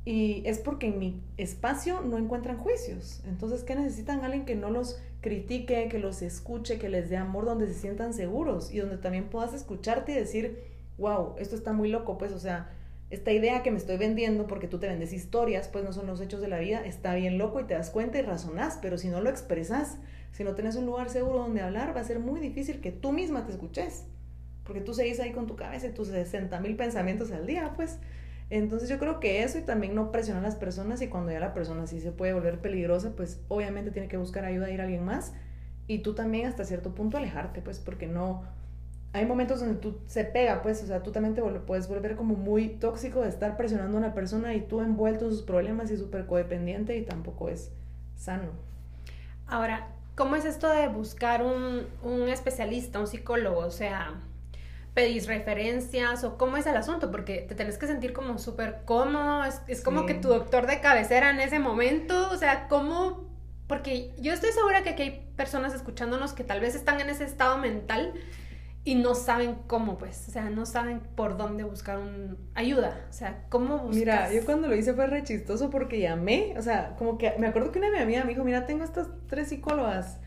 Y 0.05 0.41
es 0.45 0.57
porque 0.57 0.87
en 0.87 0.97
mi 0.97 1.21
espacio 1.37 2.01
no 2.01 2.17
encuentran 2.17 2.57
juicios. 2.57 3.21
Entonces, 3.27 3.63
¿qué 3.63 3.75
necesitan? 3.75 4.23
Alguien 4.23 4.45
que 4.45 4.55
no 4.55 4.71
los 4.71 4.99
critique, 5.21 5.87
que 5.89 5.99
los 5.99 6.21
escuche, 6.21 6.77
que 6.77 6.89
les 6.89 7.09
dé 7.09 7.17
amor, 7.17 7.45
donde 7.45 7.67
se 7.67 7.73
sientan 7.73 8.13
seguros 8.13 8.71
y 8.71 8.79
donde 8.79 8.97
también 8.97 9.29
puedas 9.29 9.53
escucharte 9.53 10.11
y 10.11 10.15
decir, 10.15 10.61
wow, 10.97 11.35
esto 11.37 11.55
está 11.55 11.73
muy 11.73 11.89
loco, 11.89 12.17
pues, 12.17 12.31
o 12.31 12.39
sea, 12.39 12.71
esta 13.09 13.31
idea 13.31 13.63
que 13.63 13.71
me 13.71 13.77
estoy 13.77 13.97
vendiendo 13.97 14.47
porque 14.47 14.67
tú 14.67 14.79
te 14.79 14.87
vendes 14.87 15.13
historias, 15.13 15.69
pues 15.69 15.83
no 15.83 15.93
son 15.93 16.07
los 16.07 16.19
hechos 16.19 16.41
de 16.41 16.49
la 16.49 16.59
vida, 16.59 16.85
está 16.85 17.15
bien 17.15 17.37
loco 17.37 17.59
y 17.59 17.63
te 17.63 17.73
das 17.73 17.89
cuenta 17.89 18.19
y 18.19 18.21
razonás, 18.21 18.79
pero 18.81 18.97
si 18.97 19.07
no 19.07 19.21
lo 19.21 19.29
expresas, 19.29 19.97
si 20.33 20.43
no 20.43 20.55
tienes 20.55 20.75
un 20.75 20.85
lugar 20.85 21.09
seguro 21.09 21.39
donde 21.39 21.61
hablar, 21.61 21.95
va 21.95 22.01
a 22.01 22.03
ser 22.03 22.19
muy 22.19 22.39
difícil 22.39 22.81
que 22.81 22.91
tú 22.91 23.13
misma 23.13 23.45
te 23.45 23.53
escuches, 23.53 24.05
porque 24.65 24.81
tú 24.81 24.93
seguís 24.93 25.19
ahí 25.21 25.31
con 25.31 25.47
tu 25.47 25.55
cabeza 25.55 25.87
y 25.87 25.91
tus 25.91 26.09
60 26.09 26.59
mil 26.59 26.75
pensamientos 26.75 27.31
al 27.31 27.47
día, 27.47 27.71
pues. 27.75 27.99
Entonces 28.49 28.87
yo 28.87 28.97
creo 28.97 29.19
que 29.19 29.43
eso 29.43 29.57
y 29.57 29.61
también 29.61 29.93
no 29.93 30.11
presionar 30.11 30.43
a 30.43 30.47
las 30.47 30.55
personas 30.55 31.01
y 31.01 31.07
cuando 31.07 31.31
ya 31.31 31.39
la 31.39 31.53
persona 31.53 31.85
sí 31.85 31.99
se 31.99 32.11
puede 32.11 32.33
volver 32.33 32.59
peligrosa, 32.59 33.13
pues 33.15 33.41
obviamente 33.49 33.91
tiene 33.91 34.07
que 34.07 34.17
buscar 34.17 34.45
ayuda 34.45 34.71
ir 34.71 34.79
a 34.79 34.85
alguien 34.85 35.03
más 35.03 35.33
y 35.87 35.99
tú 35.99 36.13
también 36.13 36.47
hasta 36.47 36.63
cierto 36.63 36.95
punto 36.95 37.17
alejarte, 37.17 37.61
pues 37.61 37.79
porque 37.79 38.07
no, 38.07 38.43
hay 39.13 39.25
momentos 39.25 39.59
donde 39.59 39.75
tú 39.75 39.99
se 40.05 40.23
pega, 40.23 40.61
pues, 40.61 40.83
o 40.83 40.87
sea, 40.87 41.01
tú 41.01 41.11
también 41.11 41.33
te 41.33 41.41
puedes 41.41 41.87
volver 41.87 42.15
como 42.15 42.35
muy 42.35 42.69
tóxico 42.69 43.21
de 43.21 43.29
estar 43.29 43.57
presionando 43.57 43.97
a 43.97 43.99
una 43.99 44.13
persona 44.13 44.53
y 44.53 44.61
tú 44.61 44.81
envuelto 44.81 45.25
en 45.25 45.31
sus 45.31 45.41
problemas 45.41 45.89
y 45.91 45.97
súper 45.97 46.25
codependiente 46.25 46.97
y 46.97 47.03
tampoco 47.03 47.49
es 47.49 47.71
sano. 48.15 48.49
Ahora, 49.47 49.87
¿cómo 50.15 50.35
es 50.35 50.45
esto 50.45 50.69
de 50.69 50.87
buscar 50.89 51.41
un, 51.43 51.87
un 52.03 52.29
especialista, 52.29 52.99
un 52.99 53.07
psicólogo? 53.07 53.59
O 53.59 53.71
sea, 53.71 54.21
¿pedís 54.97 55.27
referencias 55.27 56.23
o 56.23 56.39
cómo 56.39 56.57
es 56.57 56.65
el 56.65 56.75
asunto? 56.75 57.11
Porque 57.11 57.45
te 57.47 57.53
tenés 57.53 57.77
que 57.77 57.85
sentir 57.85 58.13
como 58.13 58.39
súper 58.39 58.79
cómodo, 58.83 59.43
es, 59.43 59.61
es 59.67 59.81
como 59.81 60.07
que 60.07 60.15
tu 60.15 60.27
doctor 60.27 60.65
de 60.65 60.81
cabecera 60.81 61.29
en 61.29 61.39
ese 61.39 61.59
momento, 61.59 62.31
o 62.31 62.35
sea, 62.35 62.67
¿cómo? 62.67 63.29
Porque 63.67 64.11
yo 64.17 64.33
estoy 64.33 64.51
segura 64.53 64.81
que 64.81 64.89
aquí 64.89 65.03
hay 65.03 65.27
personas 65.35 65.75
escuchándonos 65.75 66.33
que 66.33 66.43
tal 66.43 66.61
vez 66.61 66.73
están 66.73 66.99
en 66.99 67.11
ese 67.11 67.25
estado 67.25 67.59
mental 67.59 68.15
y 68.85 68.95
no 68.95 69.13
saben 69.13 69.59
cómo, 69.67 69.99
pues, 69.99 70.27
o 70.29 70.31
sea, 70.31 70.49
no 70.49 70.65
saben 70.65 70.99
por 70.99 71.37
dónde 71.37 71.63
buscar 71.63 71.99
un 71.99 72.35
ayuda, 72.55 72.99
o 73.07 73.13
sea, 73.13 73.43
cómo 73.49 73.77
buscar. 73.77 73.93
Mira, 73.93 74.33
yo 74.33 74.43
cuando 74.45 74.67
lo 74.67 74.73
hice 74.73 74.95
fue 74.95 75.05
re 75.05 75.21
chistoso 75.23 75.69
porque 75.69 75.99
llamé, 75.99 76.55
o 76.57 76.63
sea, 76.63 76.95
como 76.97 77.19
que 77.19 77.35
me 77.37 77.45
acuerdo 77.45 77.71
que 77.71 77.77
una 77.77 77.91
de 77.91 77.97
mi 77.97 78.01
amiga 78.01 78.23
me 78.23 78.29
dijo, 78.29 78.43
mira, 78.43 78.65
tengo 78.65 78.83
estas 78.83 79.09
tres 79.27 79.49
psicólogas. 79.49 80.17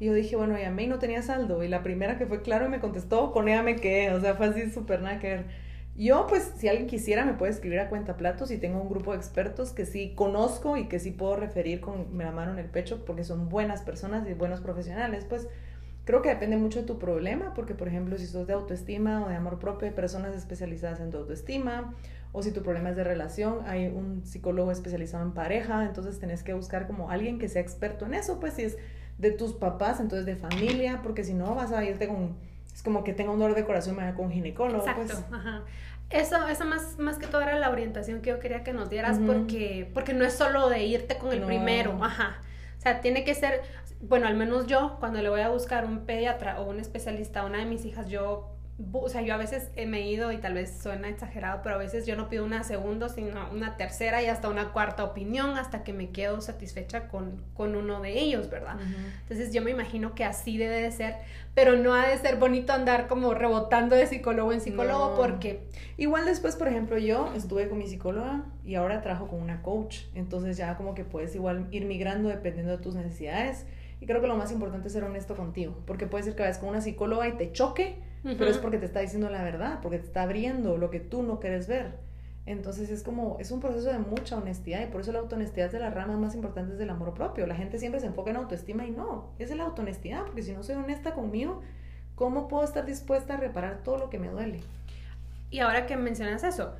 Y 0.00 0.06
yo 0.06 0.14
dije, 0.14 0.34
bueno, 0.34 0.58
llamé 0.58 0.84
y 0.84 0.86
no 0.88 0.98
tenía 0.98 1.22
saldo. 1.22 1.62
Y 1.62 1.68
la 1.68 1.84
primera 1.84 2.18
que 2.18 2.26
fue 2.26 2.42
claro 2.42 2.66
y 2.66 2.68
me 2.68 2.80
contestó, 2.80 3.30
con 3.30 3.48
ella 3.48 3.62
me 3.62 3.76
quedé, 3.76 4.12
o 4.12 4.20
sea, 4.20 4.34
fue 4.34 4.46
así 4.46 4.70
súper 4.70 5.02
nada. 5.02 5.20
Yo, 5.96 6.26
pues, 6.28 6.54
si 6.56 6.68
alguien 6.68 6.88
quisiera, 6.88 7.24
me 7.24 7.34
puede 7.34 7.52
escribir 7.52 7.78
a 7.78 7.88
cuenta 7.88 8.16
platos 8.16 8.50
y 8.50 8.58
tengo 8.58 8.80
un 8.80 8.88
grupo 8.88 9.12
de 9.12 9.18
expertos 9.18 9.72
que 9.72 9.86
sí 9.86 10.14
conozco 10.16 10.76
y 10.76 10.88
que 10.88 10.98
sí 10.98 11.12
puedo 11.12 11.36
referir 11.36 11.80
con 11.80 12.18
la 12.18 12.32
mano 12.32 12.52
en 12.52 12.58
el 12.58 12.66
pecho 12.66 13.04
porque 13.04 13.22
son 13.22 13.48
buenas 13.48 13.82
personas 13.82 14.26
y 14.28 14.32
buenos 14.32 14.60
profesionales, 14.60 15.26
pues 15.28 15.48
Creo 16.04 16.22
que 16.22 16.30
depende 16.30 16.56
mucho 16.56 16.80
de 16.80 16.86
tu 16.86 16.98
problema, 16.98 17.52
porque 17.54 17.74
por 17.74 17.86
ejemplo, 17.86 18.18
si 18.18 18.26
sos 18.26 18.46
de 18.46 18.54
autoestima 18.54 19.24
o 19.24 19.28
de 19.28 19.36
amor 19.36 19.58
propio, 19.58 19.86
hay 19.86 19.94
personas 19.94 20.34
especializadas 20.34 20.98
en 20.98 21.10
tu 21.10 21.18
autoestima, 21.18 21.94
o 22.32 22.42
si 22.42 22.52
tu 22.52 22.62
problema 22.62 22.90
es 22.90 22.96
de 22.96 23.04
relación, 23.04 23.58
hay 23.66 23.86
un 23.86 24.24
psicólogo 24.24 24.72
especializado 24.72 25.24
en 25.24 25.32
pareja, 25.32 25.84
entonces 25.84 26.18
tenés 26.18 26.42
que 26.42 26.54
buscar 26.54 26.86
como 26.86 27.10
alguien 27.10 27.38
que 27.38 27.48
sea 27.48 27.60
experto 27.60 28.06
en 28.06 28.14
eso, 28.14 28.40
pues 28.40 28.54
si 28.54 28.62
es 28.62 28.78
de 29.20 29.30
tus 29.32 29.52
papás, 29.52 30.00
entonces 30.00 30.26
de 30.26 30.36
familia, 30.36 31.00
porque 31.02 31.24
si 31.24 31.34
no 31.34 31.54
vas 31.54 31.72
a 31.72 31.84
irte 31.84 32.08
con 32.08 32.36
es 32.74 32.82
como 32.82 33.04
que 33.04 33.12
tenga 33.12 33.30
un 33.32 33.38
dolor 33.38 33.56
de 33.56 33.64
corazón 33.64 33.96
me 33.96 34.02
vaya 34.02 34.14
con 34.14 34.26
un 34.26 34.32
ginecólogo. 34.32 34.78
Exacto, 34.78 35.02
pues. 35.02 35.24
ajá. 35.40 35.62
Eso, 36.08 36.48
eso 36.48 36.64
más, 36.64 36.98
más 36.98 37.18
que 37.18 37.26
todo 37.26 37.40
era 37.42 37.56
la 37.58 37.70
orientación 37.70 38.20
que 38.20 38.30
yo 38.30 38.40
quería 38.40 38.64
que 38.64 38.72
nos 38.72 38.90
dieras 38.90 39.18
porque, 39.24 39.88
porque 39.94 40.12
no 40.12 40.24
es 40.24 40.32
solo 40.32 40.68
de 40.68 40.84
irte 40.84 41.18
con 41.18 41.32
el 41.32 41.40
No. 41.42 41.46
primero, 41.46 42.02
ajá. 42.02 42.40
O 42.78 42.80
sea, 42.80 43.00
tiene 43.00 43.22
que 43.24 43.34
ser, 43.34 43.60
bueno, 44.00 44.26
al 44.26 44.34
menos 44.36 44.66
yo, 44.66 44.96
cuando 44.98 45.20
le 45.22 45.28
voy 45.28 45.42
a 45.42 45.50
buscar 45.50 45.84
un 45.84 46.06
pediatra 46.06 46.60
o 46.60 46.68
un 46.68 46.80
especialista 46.80 47.40
a 47.40 47.44
una 47.46 47.58
de 47.58 47.66
mis 47.66 47.84
hijas, 47.84 48.08
yo, 48.08 48.48
o 48.92 49.08
sea, 49.08 49.22
yo 49.22 49.34
a 49.34 49.36
veces 49.36 49.70
me 49.86 49.98
he 49.98 50.10
ido 50.10 50.32
y 50.32 50.38
tal 50.38 50.54
vez 50.54 50.78
suena 50.82 51.08
exagerado, 51.08 51.60
pero 51.62 51.74
a 51.74 51.78
veces 51.78 52.06
yo 52.06 52.16
no 52.16 52.28
pido 52.28 52.44
una 52.44 52.62
segunda, 52.64 53.08
sino 53.08 53.50
una 53.52 53.76
tercera 53.76 54.22
y 54.22 54.26
hasta 54.26 54.48
una 54.48 54.72
cuarta 54.72 55.04
opinión 55.04 55.56
hasta 55.58 55.84
que 55.84 55.92
me 55.92 56.10
quedo 56.10 56.40
satisfecha 56.40 57.08
con, 57.08 57.42
con 57.54 57.76
uno 57.76 58.00
de 58.00 58.18
ellos, 58.18 58.48
¿verdad? 58.50 58.76
Ujú. 58.76 58.94
Entonces 59.22 59.52
yo 59.52 59.62
me 59.62 59.70
imagino 59.70 60.14
que 60.14 60.24
así 60.24 60.56
debe 60.56 60.80
de 60.80 60.90
ser, 60.92 61.16
pero 61.54 61.76
no 61.76 61.94
ha 61.94 62.06
de 62.08 62.16
ser 62.18 62.36
bonito 62.36 62.72
andar 62.72 63.06
como 63.06 63.34
rebotando 63.34 63.96
de 63.96 64.06
psicólogo 64.06 64.52
en 64.52 64.60
psicólogo 64.60 65.10
No. 65.10 65.16
porque 65.16 65.60
Igual 65.96 66.24
después, 66.24 66.56
por 66.56 66.66
ejemplo, 66.66 66.96
yo 66.96 67.30
estuve 67.36 67.68
con 67.68 67.76
mi 67.76 67.86
psicóloga 67.86 68.44
y 68.64 68.76
ahora 68.76 69.02
trabajo 69.02 69.28
con 69.28 69.42
una 69.42 69.60
coach. 69.60 69.98
Entonces 70.14 70.56
ya 70.56 70.76
como 70.78 70.94
que 70.94 71.04
puedes 71.04 71.34
igual 71.34 71.68
ir 71.72 71.84
migrando 71.84 72.30
dependiendo 72.30 72.72
de 72.72 72.78
tus 72.82 72.94
necesidades. 72.94 73.66
Y 74.00 74.06
creo 74.06 74.22
que 74.22 74.26
lo 74.26 74.34
más 74.36 74.50
importante 74.50 74.86
es 74.86 74.94
ser 74.94 75.04
honesto 75.04 75.36
contigo. 75.36 75.76
Porque 75.86 76.06
puede 76.06 76.24
ser 76.24 76.34
que 76.34 76.40
vayas 76.40 76.56
con 76.56 76.70
una 76.70 76.80
psicóloga 76.80 77.28
y 77.28 77.32
te 77.32 77.52
choque, 77.52 77.98
pero 78.22 78.46
es 78.46 78.58
porque 78.58 78.78
te 78.78 78.86
está 78.86 79.00
diciendo 79.00 79.30
la 79.30 79.42
verdad, 79.42 79.78
porque 79.82 79.98
te 79.98 80.06
está 80.06 80.22
abriendo 80.22 80.76
lo 80.76 80.90
que 80.90 81.00
tú 81.00 81.22
no 81.22 81.40
quieres 81.40 81.68
ver. 81.68 81.98
Entonces 82.46 82.90
es 82.90 83.02
como, 83.02 83.36
es 83.38 83.50
un 83.50 83.60
proceso 83.60 83.90
de 83.90 83.98
mucha 83.98 84.36
honestidad 84.36 84.82
y 84.82 84.86
por 84.86 85.02
eso 85.02 85.12
la 85.12 85.20
autohonestidad 85.20 85.66
es 85.66 85.72
de 85.72 85.78
las 85.78 85.94
ramas 85.94 86.18
más 86.18 86.34
importantes 86.34 86.78
del 86.78 86.90
amor 86.90 87.14
propio. 87.14 87.46
La 87.46 87.54
gente 87.54 87.78
siempre 87.78 88.00
se 88.00 88.06
enfoca 88.06 88.30
en 88.30 88.36
autoestima 88.36 88.84
y 88.86 88.90
no, 88.90 89.30
es 89.38 89.54
la 89.54 89.64
autohonestidad, 89.64 90.24
porque 90.24 90.42
si 90.42 90.52
no 90.52 90.62
soy 90.62 90.76
honesta 90.76 91.12
conmigo, 91.12 91.60
¿cómo 92.14 92.48
puedo 92.48 92.64
estar 92.64 92.84
dispuesta 92.84 93.34
a 93.34 93.36
reparar 93.36 93.82
todo 93.82 93.98
lo 93.98 94.10
que 94.10 94.18
me 94.18 94.28
duele? 94.28 94.60
Y 95.50 95.60
ahora 95.60 95.86
que 95.86 95.96
mencionas 95.96 96.42
eso, 96.44 96.74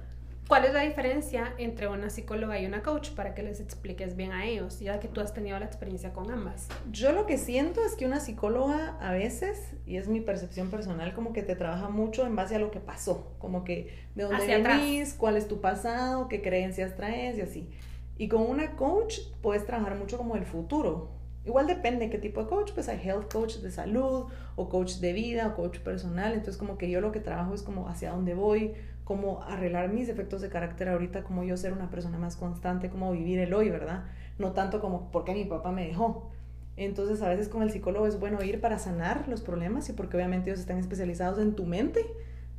¿cuál 0.51 0.65
es 0.65 0.75
la 0.75 0.81
diferencia 0.81 1.55
entre 1.59 1.87
una 1.87 2.11
psicóloga 2.11 2.59
y 2.59 2.67
una 2.67 2.83
coach 2.83 3.11
para 3.11 3.37
que 3.37 3.45
les 3.45 3.61
expliques 3.61 4.17
bien 4.17 4.33
a 4.33 4.47
ellos, 4.47 4.81
ya 4.81 4.99
que 4.99 5.07
tú 5.07 5.21
has 5.21 5.33
tenido 5.33 5.57
la 5.61 5.65
experiencia 5.65 6.13
con 6.13 6.29
ambas? 6.29 6.67
Yo 6.91 7.13
lo 7.13 7.25
que 7.25 7.39
siento 7.39 7.85
es 7.85 7.95
que 7.95 8.05
una 8.05 8.19
psicóloga 8.19 8.97
a 9.01 9.13
veces, 9.13 9.61
y 9.87 9.97
es 9.97 10.09
mi 10.09 10.21
percepción 10.21 10.69
personal, 10.69 11.15
como 11.15 11.33
que 11.33 11.45
te 11.45 11.55
trabaja 11.55 11.89
mucho 11.89 12.27
en 12.27 12.35
base 12.35 12.57
a 12.57 12.59
lo 12.59 12.73
que 12.73 12.81
pasó, 12.81 13.33
como 13.39 13.63
que 13.63 13.95
de 14.17 14.25
dónde 14.25 14.39
Hacia 14.39 14.57
atrás. 14.57 15.15
cuál 15.17 15.37
es 15.37 15.47
tu 15.47 15.61
pasado, 15.61 16.27
qué 16.27 16.43
creencias 16.43 16.97
traes 16.97 17.39
y 17.39 17.43
así. 17.43 17.71
Y 18.19 18.27
con 18.27 18.43
una 18.43 18.75
coach 18.75 19.21
puedes 19.43 19.65
trabajar 19.65 19.97
mucho 19.97 20.19
como 20.19 20.35
el 20.35 20.47
futuro. 20.47 21.13
Igual 21.47 21.69
depende 21.69 22.11
qué 22.11 22.19
tipo 22.19 22.43
de 22.43 22.49
coach, 22.49 22.73
pues 22.73 22.89
hay 22.89 23.01
health 23.03 23.33
coach 23.33 23.59
de 23.59 23.71
salud 23.71 24.25
o 24.57 24.69
coach 24.69 24.95
de 24.95 25.13
vida 25.13 25.47
o 25.47 25.55
coach 25.55 25.79
personal, 25.79 26.33
entonces 26.33 26.57
como 26.57 26.77
que 26.77 26.91
yo 26.91 27.01
lo 27.01 27.13
que 27.13 27.21
trabajo 27.21 27.55
es 27.55 27.63
como 27.63 27.89
hacia 27.89 28.11
dónde 28.11 28.35
voy, 28.35 28.75
cómo 29.11 29.43
arreglar 29.43 29.89
mis 29.89 30.07
defectos 30.07 30.41
de 30.41 30.51
carácter 30.51 30.89
ahorita, 30.89 31.25
como 31.25 31.43
yo 31.43 31.57
ser 31.57 31.73
una 31.73 31.91
persona 31.91 32.17
más 32.17 32.37
constante, 32.37 32.91
cómo 32.91 33.11
vivir 33.11 33.41
el 33.41 33.53
hoy, 33.53 33.69
¿verdad? 33.69 34.05
No 34.39 34.53
tanto 34.53 34.81
como 34.81 35.11
porque 35.11 35.35
mi 35.35 35.45
papá 35.45 35.73
me 35.73 35.85
dejó. 35.85 36.31
Entonces 36.77 37.21
a 37.21 37.29
veces 37.29 37.49
con 37.49 37.65
el 37.65 37.73
psicólogo 37.73 38.07
es 38.07 38.21
bueno 38.21 38.41
ir 38.45 38.61
para 38.61 38.79
sanar 38.79 39.27
los 39.27 39.41
problemas 39.41 39.89
y 39.89 39.95
porque 39.95 40.17
obviamente 40.17 40.51
ellos 40.51 40.61
están 40.61 40.79
especializados 40.79 41.41
en 41.41 41.57
tu 41.57 41.67
mente, 41.67 42.07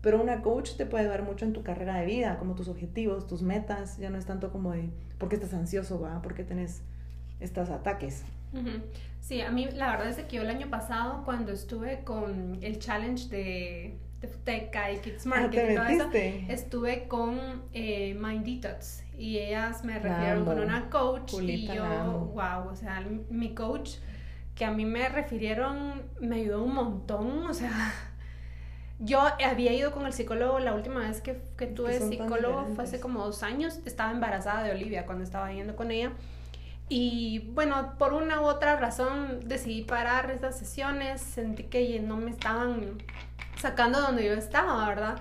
pero 0.01 0.21
una 0.21 0.41
coach 0.41 0.75
te 0.75 0.85
puede 0.85 1.05
ayudar 1.05 1.23
mucho 1.23 1.45
en 1.45 1.53
tu 1.53 1.63
carrera 1.63 1.95
de 2.01 2.05
vida, 2.05 2.37
como 2.37 2.53
tus 2.53 2.67
objetivos, 2.67 3.27
tus 3.27 3.41
metas, 3.41 3.97
ya 3.97 4.09
no 4.09 4.17
es 4.17 4.25
tanto 4.25 4.51
como 4.51 4.73
de 4.73 4.89
por 5.19 5.29
qué 5.29 5.35
estás 5.35 5.53
ansioso, 5.53 6.01
¿va? 6.01 6.21
¿Por 6.21 6.33
qué 6.33 6.43
tenés 6.43 6.81
estos 7.39 7.69
ataques? 7.69 8.25
Sí, 9.21 9.39
a 9.39 9.51
mí 9.51 9.69
la 9.73 9.91
verdad 9.91 10.09
es 10.09 10.17
que 10.17 10.35
yo 10.35 10.41
el 10.41 10.49
año 10.49 10.69
pasado 10.69 11.23
cuando 11.23 11.53
estuve 11.53 12.03
con 12.03 12.57
el 12.61 12.77
challenge 12.79 13.29
de, 13.29 13.97
de 14.21 14.27
Futeca 14.27 14.91
y 14.91 14.97
Kids 14.99 15.25
Ah, 15.25 15.29
Market 15.29 15.65
¿te 15.65 15.73
y 15.73 15.75
todo 15.75 15.85
eso, 15.85 16.09
estuve 16.51 17.07
con 17.07 17.63
eh, 17.73 18.13
Mind 18.13 18.45
Detox 18.45 19.03
y 19.17 19.39
ellas 19.39 19.83
me 19.83 19.99
refirieron 19.99 20.45
con 20.45 20.59
una 20.59 20.89
coach 20.89 21.31
Julita, 21.31 21.73
y 21.73 21.77
yo, 21.77 22.31
wow, 22.33 22.69
o 22.71 22.75
sea, 22.75 23.03
mi 23.29 23.53
coach 23.53 23.95
que 24.55 24.65
a 24.65 24.71
mí 24.71 24.85
me 24.85 25.09
refirieron 25.09 26.03
me 26.19 26.37
ayudó 26.37 26.63
un 26.63 26.73
montón, 26.75 27.45
o 27.47 27.53
sea, 27.53 27.71
yo 28.99 29.21
había 29.43 29.73
ido 29.73 29.91
con 29.91 30.05
el 30.05 30.13
psicólogo 30.13 30.59
la 30.59 30.73
última 30.75 30.99
vez 30.99 31.21
que, 31.21 31.41
que 31.57 31.67
tuve 31.67 31.99
psicólogo 31.99 32.67
fue 32.75 32.83
hace 32.83 32.99
como 32.99 33.25
dos 33.25 33.43
años, 33.43 33.79
estaba 33.85 34.11
embarazada 34.11 34.63
de 34.63 34.71
Olivia 34.71 35.05
cuando 35.05 35.23
estaba 35.23 35.51
yendo 35.51 35.75
con 35.75 35.91
ella. 35.91 36.11
Y 36.93 37.39
bueno, 37.53 37.93
por 37.97 38.11
una 38.11 38.41
u 38.41 38.43
otra 38.43 38.75
razón 38.75 39.39
decidí 39.45 39.83
parar 39.83 40.29
esas 40.29 40.59
sesiones, 40.59 41.21
sentí 41.21 41.63
que 41.63 42.01
no 42.01 42.17
me 42.17 42.31
estaban 42.31 43.01
sacando 43.57 44.01
donde 44.01 44.25
yo 44.25 44.33
estaba, 44.33 44.85
¿verdad? 44.89 45.15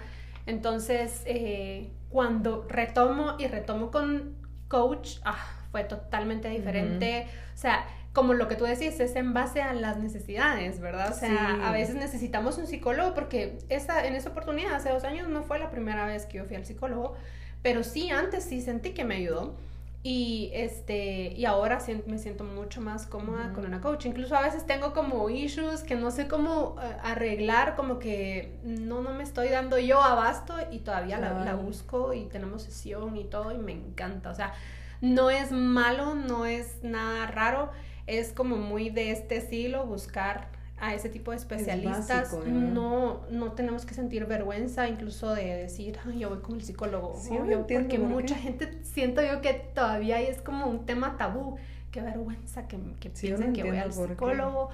Entonces, 0.47 1.23
eh, 1.27 1.93
cuando 2.09 2.67
retomo 2.69 3.37
y 3.39 3.47
retomo 3.47 3.93
con 3.93 4.35
coach, 4.67 5.19
ah, 5.25 5.39
fue 5.71 5.85
totalmente 5.85 6.49
diferente. 6.49 7.29
O 7.55 7.57
sea, 7.57 7.87
como 8.13 8.35
lo 8.35 8.49
que 8.49 8.57
tú 8.57 8.65
decís, 8.65 8.99
es 8.99 9.15
en 9.15 9.33
base 9.33 9.63
a 9.63 9.73
las 9.73 9.97
necesidades, 9.99 10.81
¿verdad? 10.81 11.13
O 11.13 11.15
sea, 11.15 11.29
Sí. 11.55 11.63
a 11.63 11.71
veces 11.71 11.95
necesitamos 11.95 12.59
un 12.59 12.67
psicólogo 12.67 13.15
porque 13.15 13.59
esa, 13.69 14.05
en 14.09 14.17
esa 14.17 14.31
oportunidad, 14.31 14.75
hace 14.75 14.89
dos 14.91 15.05
años, 15.05 15.29
no 15.29 15.45
fue 15.45 15.61
la 15.61 15.71
primera 15.71 16.05
vez 16.05 16.27
que 16.27 16.39
yo 16.39 16.47
fui 16.47 16.57
al 16.57 16.67
psicólogo, 16.67 17.15
pero 17.63 17.85
sí, 17.85 18.11
antes 18.11 18.43
sí 18.43 18.61
sentí 18.61 18.91
que 18.91 19.05
me 19.05 19.15
ayudó. 19.15 19.55
Y 20.03 20.51
este 20.55 21.35
y 21.37 21.45
ahora 21.45 21.79
me 22.07 22.17
siento 22.17 22.43
mucho 22.43 22.81
más 22.81 23.07
cómoda 23.07 23.53
con 23.53 23.67
una 23.67 23.83
coach. 23.83 24.07
Incluso 24.07 24.35
a 24.35 24.41
veces 24.41 24.67
tengo 24.67 24.95
como 24.95 25.29
issues 25.29 25.83
que 25.83 25.95
no 25.95 26.11
sé 26.11 26.27
cómo 26.27 26.77
eh, 26.83 26.97
arreglar, 27.03 27.77
como 27.77 27.99
que 27.99 28.59
no, 28.63 29.03
no 29.03 29.13
me 29.13 29.23
estoy 29.23 29.49
dando 29.49 29.79
yo 29.79 30.01
abasto 30.01 30.55
y 30.71 30.79
todavía 30.79 31.19
la, 31.19 31.45
la 31.45 31.55
busco 31.55 32.15
y 32.15 32.25
tenemos 32.25 32.63
sesión 32.63 33.17
y 33.17 33.25
todo 33.25 33.53
y 33.53 33.59
me 33.59 33.73
encanta. 33.73 34.31
O 34.31 34.35
sea, 34.35 34.55
no 35.03 35.29
es 35.31 35.53
malo, 35.53 36.15
no 36.15 36.47
es 36.47 36.83
nada 36.83 37.27
raro, 37.27 37.71
es 38.07 38.33
como 38.33 38.57
muy 38.57 38.91
de 38.91 39.13
este 39.13 39.37
estilo 39.37 39.85
buscar 39.85 40.50
a 40.81 40.95
ese 40.95 41.09
tipo 41.11 41.31
de 41.31 41.37
especialistas. 41.37 42.09
básico, 42.09 42.39
¿verdad? 42.39 42.53
no, 42.53 43.21
no 43.31 43.53
tenemos 43.53 43.85
que 43.85 43.95
sentir 43.95 44.25
vergüenza 44.27 44.89
incluso 44.89 45.35
de 45.35 45.45
decir, 45.57 45.99
"Ay, 46.07 46.21
yo 46.21 46.31
voy 46.31 46.39
con 46.41 46.55
el 46.57 46.63
psicólogo. 46.63 47.17
Sí, 47.21 47.37
obvio", 47.37 47.59
entiendo 47.59 47.89
porque 47.89 47.99
por 48.01 48.09
mucha 48.09 48.35
gente 48.35 48.79
siento 48.83 49.23
yo 49.23 49.41
que 49.43 49.53
todavía 49.55 50.21
es 50.21 50.41
como 50.41 50.67
un 50.67 50.87
tema 50.87 51.17
tabú. 51.19 51.57
Qué 51.91 52.01
vergüenza 52.01 52.67
que, 52.69 52.79
que 53.01 53.11
Sí, 53.15 53.29
yo 53.29 53.37
piensen 53.37 53.53
que 53.53 53.63
voy 53.69 53.79
al 53.79 53.93
psicólogo. 53.93 54.71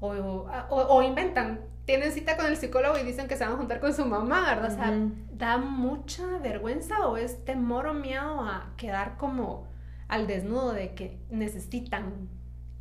O, 0.00 0.08
o, 0.10 0.76
o 0.76 1.02
inventan, 1.02 1.60
tienen 1.86 2.12
cita 2.12 2.36
con 2.36 2.44
el 2.46 2.56
psicólogo 2.58 2.98
y 2.98 3.02
dicen 3.02 3.28
que 3.28 3.36
se 3.36 3.44
van 3.44 3.54
a 3.54 3.56
juntar 3.56 3.80
con 3.80 3.94
su 3.94 4.04
mamá, 4.04 4.44
¿verdad? 4.54 4.72
O 4.72 4.76
sea, 4.76 4.92
da 5.32 5.56
mucha 5.56 6.26
vergüenza 6.42 7.06
o 7.08 7.16
es 7.16 7.44
temor 7.46 7.86
o 7.86 7.94
miedo 7.94 8.40
a 8.40 8.72
quedar 8.76 9.16
como 9.16 9.68
al 10.08 10.26
desnudo 10.26 10.72
de 10.74 10.94
que 10.94 11.18
necesitan 11.30 12.28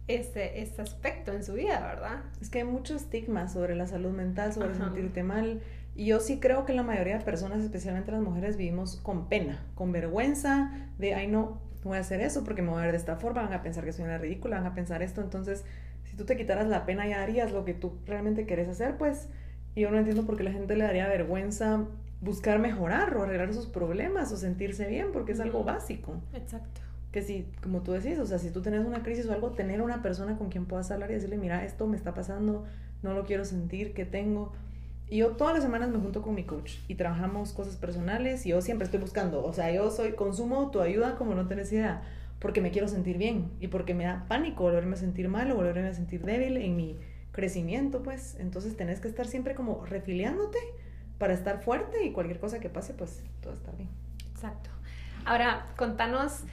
ese, 0.08 0.62
ese 0.62 0.82
aspecto 0.82 1.32
en 1.32 1.44
su 1.44 1.54
vida, 1.54 1.80
¿verdad? 1.80 2.24
Es 2.42 2.50
que 2.50 2.60
hay 2.60 2.64
mucho 2.64 2.96
estigma 2.96 3.48
sobre 3.48 3.76
la 3.76 3.88
salud 3.88 4.12
mental, 4.12 4.54
sobre 4.54 4.72
Ajá. 4.72 4.86
sentirte 4.86 5.24
mal. 5.24 5.62
Y 5.96 6.08
yo 6.08 6.20
sí 6.20 6.40
creo 6.40 6.66
que 6.66 6.74
la 6.74 6.84
mayoría 6.84 7.18
de 7.18 7.24
personas, 7.24 7.64
especialmente 7.64 8.12
las 8.12 8.22
mujeres, 8.22 8.58
vivimos 8.58 8.98
con 8.98 9.30
pena, 9.30 9.64
con 9.76 9.92
vergüenza 9.92 10.72
de, 10.98 11.16
ay, 11.16 11.28
no, 11.28 11.62
no 11.84 11.90
voy 11.90 11.98
a 11.98 12.02
hacer 12.02 12.22
eso 12.22 12.44
porque 12.44 12.62
me 12.62 12.70
voy 12.70 12.80
a 12.80 12.82
ver 12.84 12.92
de 12.92 12.98
esta 12.98 13.16
forma, 13.16 13.44
van 13.44 13.54
a 13.54 13.62
pensar 13.62 13.86
que 13.86 13.94
soy 13.94 14.06
una 14.06 14.18
ridícula, 14.18 14.58
van 14.58 14.68
a 14.68 14.76
pensar 14.76 15.02
esto. 15.02 15.22
Entonces, 15.22 15.64
si 16.04 16.16
tú 16.16 16.26
te 16.26 16.36
quitaras 16.38 16.68
la 16.68 16.86
pena, 16.86 17.08
ya 17.08 17.24
harías 17.24 17.52
lo 17.52 17.66
que 17.66 17.74
tú 17.74 17.98
realmente 18.06 18.46
querés 18.46 18.68
hacer, 18.68 18.98
pues. 18.98 19.30
Yo 19.76 19.92
no 19.92 19.98
entiendo 19.98 20.26
por 20.26 20.38
qué 20.38 20.44
la 20.44 20.54
gente 20.54 20.76
le 20.78 20.86
daría 20.86 21.06
vergüenza 21.08 21.86
buscar 22.22 22.60
mejorar 22.60 23.16
o 23.18 23.24
arreglar 23.24 23.54
sus 23.54 23.68
problemas 23.68 24.32
o 24.32 24.38
sentirse 24.38 24.88
bien, 24.88 25.12
porque 25.12 25.34
es 25.34 25.40
algo 25.42 25.64
básico. 25.64 26.22
Exacto. 26.34 26.82
Que 27.16 27.22
si, 27.22 27.48
como 27.64 27.82
tú 27.82 27.94
decís, 27.94 28.20
o 28.20 28.26
sea, 28.26 28.40
si 28.40 28.50
tú 28.50 28.62
tienes 28.62 28.86
una 28.86 29.02
crisis 29.02 29.26
o 29.28 29.32
algo, 29.32 29.52
tener 29.52 29.82
una 29.82 30.02
persona 30.02 30.38
con 30.38 30.50
quien 30.50 30.66
puedas 30.66 30.92
hablar 30.92 31.10
y 31.12 31.14
decirle, 31.14 31.38
mira, 31.38 31.64
esto 31.64 31.88
me 31.88 31.96
está 31.96 32.14
pasando, 32.14 32.66
no 33.04 33.14
lo 33.14 33.24
quiero 33.24 33.46
sentir, 33.46 33.94
¿qué 33.94 34.04
tengo? 34.04 34.52
Y 35.08 35.20
yo 35.20 35.30
todas 35.30 35.54
las 35.54 35.64
semanas 35.64 35.90
me 35.92 35.98
junto 35.98 36.22
con 36.22 36.36
mi 36.36 36.44
coach 36.44 36.74
y 36.90 36.96
trabajamos 36.96 37.54
cosas 37.54 37.78
personales 37.78 38.46
y 38.46 38.50
yo 38.50 38.62
siempre 38.62 38.84
estoy 38.84 39.00
buscando, 39.00 39.46
o 39.46 39.54
sea, 39.54 39.72
yo 39.72 39.92
soy, 39.92 40.12
consumo 40.12 40.72
tu 40.72 40.82
ayuda 40.82 41.16
como 41.16 41.36
no 41.36 41.48
tenés 41.48 41.72
idea, 41.72 42.02
porque 42.40 42.60
me 42.60 42.72
quiero 42.72 42.90
sentir 42.90 43.18
bien 43.18 43.50
y 43.62 43.70
porque 43.70 43.94
me 43.94 44.04
da 44.04 44.26
pánico 44.28 44.64
volverme 44.64 44.96
a 44.96 44.98
sentir 44.98 45.30
mal 45.30 45.50
o 45.54 45.56
volverme 45.56 45.88
a 45.88 45.94
sentir 45.94 46.22
débil 46.26 46.58
en 46.58 46.76
mi 46.76 47.00
crecimiento, 47.32 48.04
pues, 48.04 48.36
entonces 48.42 48.76
tenés 48.76 49.00
que 49.00 49.08
estar 49.08 49.26
siempre 49.26 49.56
como 49.56 49.86
refiliándote 49.86 50.60
para 51.18 51.34
estar 51.34 51.64
fuerte 51.64 52.04
y 52.04 52.12
cualquier 52.12 52.42
cosa 52.42 52.60
que 52.60 52.68
pase, 52.68 52.94
pues, 52.94 53.24
todo 53.42 53.54
está 53.54 53.72
bien. 53.72 53.88
Exacto. 54.34 54.70
Ahora, 55.24 55.68
contanos, 55.78 56.44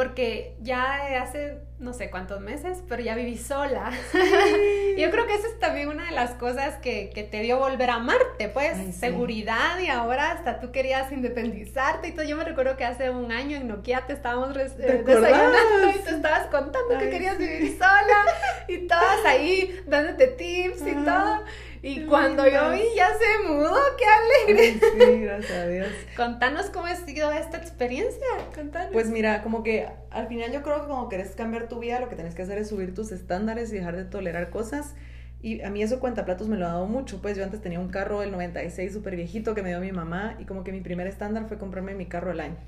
porque 0.00 0.56
ya 0.62 1.20
hace 1.22 1.58
no 1.78 1.92
sé 1.92 2.08
cuántos 2.08 2.40
meses, 2.40 2.82
pero 2.88 3.02
ya 3.02 3.14
viví 3.14 3.36
sola. 3.36 3.90
Yo 4.96 5.10
creo 5.10 5.26
que 5.26 5.34
eso 5.34 5.46
es 5.46 5.58
también 5.58 5.88
una 5.88 6.06
de 6.06 6.12
las 6.12 6.30
cosas 6.32 6.76
que, 6.76 7.10
que 7.14 7.22
te 7.22 7.40
dio 7.42 7.58
volver 7.58 7.90
a 7.90 7.94
amarte, 7.96 8.48
pues, 8.48 8.78
Ay, 8.78 8.92
sí. 8.92 8.98
seguridad 8.98 9.78
y 9.78 9.88
ahora 9.88 10.32
hasta 10.32 10.58
tú 10.60 10.72
querías 10.72 11.12
independizarte 11.12 12.08
y 12.08 12.12
todo. 12.12 12.24
Yo 12.24 12.36
me 12.38 12.44
recuerdo 12.44 12.78
que 12.78 12.84
hace 12.86 13.10
un 13.10 13.30
año 13.30 13.58
en 13.58 13.68
Nokia 13.68 14.06
te 14.06 14.14
estábamos 14.14 14.54
res- 14.54 14.74
¿Te 14.76 14.90
eh, 15.00 15.02
desayunando 15.04 15.90
y 15.94 15.98
te 16.02 16.10
estabas 16.10 16.46
contando 16.46 16.98
que 16.98 17.10
querías 17.10 17.36
sí. 17.36 17.42
vivir 17.46 17.76
sola 17.78 18.24
y 18.68 18.78
todas 18.86 19.24
ahí 19.26 19.82
dándote 19.86 20.28
tips 20.28 20.80
y 20.80 20.94
todo. 21.04 21.44
Y 21.82 22.04
cuando 22.04 22.46
yo 22.46 22.70
vi, 22.72 22.82
ya 22.94 23.08
se 23.08 23.48
mudó, 23.48 23.74
qué 23.96 24.04
alegre. 24.04 24.80
sí, 24.80 25.20
gracias 25.20 25.50
a 25.50 25.66
Dios. 25.66 25.88
Contanos 26.16 26.66
cómo 26.66 26.86
ha 26.86 26.94
sido 26.94 27.32
esta 27.32 27.56
experiencia. 27.56 28.26
Contanos. 28.54 28.90
Pues 28.92 29.08
mira, 29.08 29.42
como 29.42 29.62
que 29.62 29.88
al 30.10 30.28
final 30.28 30.52
yo 30.52 30.62
creo 30.62 30.82
que 30.82 30.88
como 30.88 31.08
querés 31.08 31.30
cambiar 31.30 31.68
tu 31.68 31.78
vida, 31.78 31.98
lo 31.98 32.08
que 32.08 32.16
tienes 32.16 32.34
que 32.34 32.42
hacer 32.42 32.58
es 32.58 32.68
subir 32.68 32.94
tus 32.94 33.12
estándares 33.12 33.72
y 33.72 33.76
dejar 33.76 33.96
de 33.96 34.04
tolerar 34.04 34.50
cosas. 34.50 34.94
Y 35.42 35.62
a 35.62 35.70
mí 35.70 35.82
eso 35.82 36.00
cuenta 36.00 36.26
platos 36.26 36.48
me 36.48 36.58
lo 36.58 36.66
ha 36.66 36.70
dado 36.70 36.86
mucho. 36.86 37.22
Pues 37.22 37.36
yo 37.36 37.44
antes 37.44 37.62
tenía 37.62 37.80
un 37.80 37.88
carro 37.88 38.20
del 38.20 38.30
96 38.30 38.92
súper 38.92 39.16
viejito 39.16 39.54
que 39.54 39.62
me 39.62 39.70
dio 39.70 39.80
mi 39.80 39.92
mamá 39.92 40.36
y 40.38 40.44
como 40.44 40.64
que 40.64 40.72
mi 40.72 40.82
primer 40.82 41.06
estándar 41.06 41.46
fue 41.48 41.56
comprarme 41.56 41.94
mi 41.94 42.06
carro 42.06 42.30
al 42.30 42.40
año. 42.40 42.58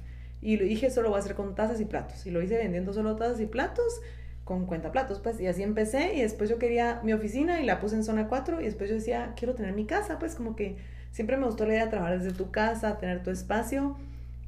Y 0.41 0.57
lo 0.57 0.65
dije, 0.65 0.91
solo 0.91 1.11
voy 1.11 1.19
a 1.19 1.21
hacer 1.21 1.35
con 1.35 1.55
tazas 1.55 1.81
y 1.81 1.85
platos. 1.85 2.25
Y 2.25 2.31
lo 2.31 2.41
hice 2.41 2.57
vendiendo 2.57 2.95
solo 2.95 3.17
tazas 3.17 3.41
y 3.41 3.47
platos 3.47 4.01
con 4.45 4.67
cuenta 4.67 4.91
platos, 4.91 5.21
pues, 5.21 5.41
y 5.41 5.47
así 5.47 5.63
empecé, 5.63 6.15
y 6.15 6.23
después 6.23 6.51
yo 6.51 6.59
quería 6.59 7.01
mi 7.05 7.13
oficina 7.13 7.61
y 7.61 7.65
la 7.65 7.81
puse 7.81 7.95
en 7.95 8.05
zona 8.05 8.29
4, 8.29 8.61
y 8.61 8.65
después 8.65 8.91
yo 8.91 8.97
decía, 8.97 9.33
quiero 9.37 9.55
tener 9.55 9.73
mi 9.73 9.87
casa, 9.87 10.19
pues, 10.19 10.35
como 10.35 10.57
que 10.57 10.77
siempre 11.11 11.37
me 11.37 11.47
gustó 11.47 11.65
la 11.67 11.75
idea 11.75 11.85
de 11.85 11.91
trabajar 11.91 12.19
desde 12.19 12.37
tu 12.37 12.51
casa, 12.51 12.99
tener 12.99 13.23
tu 13.23 13.31
espacio, 13.31 13.97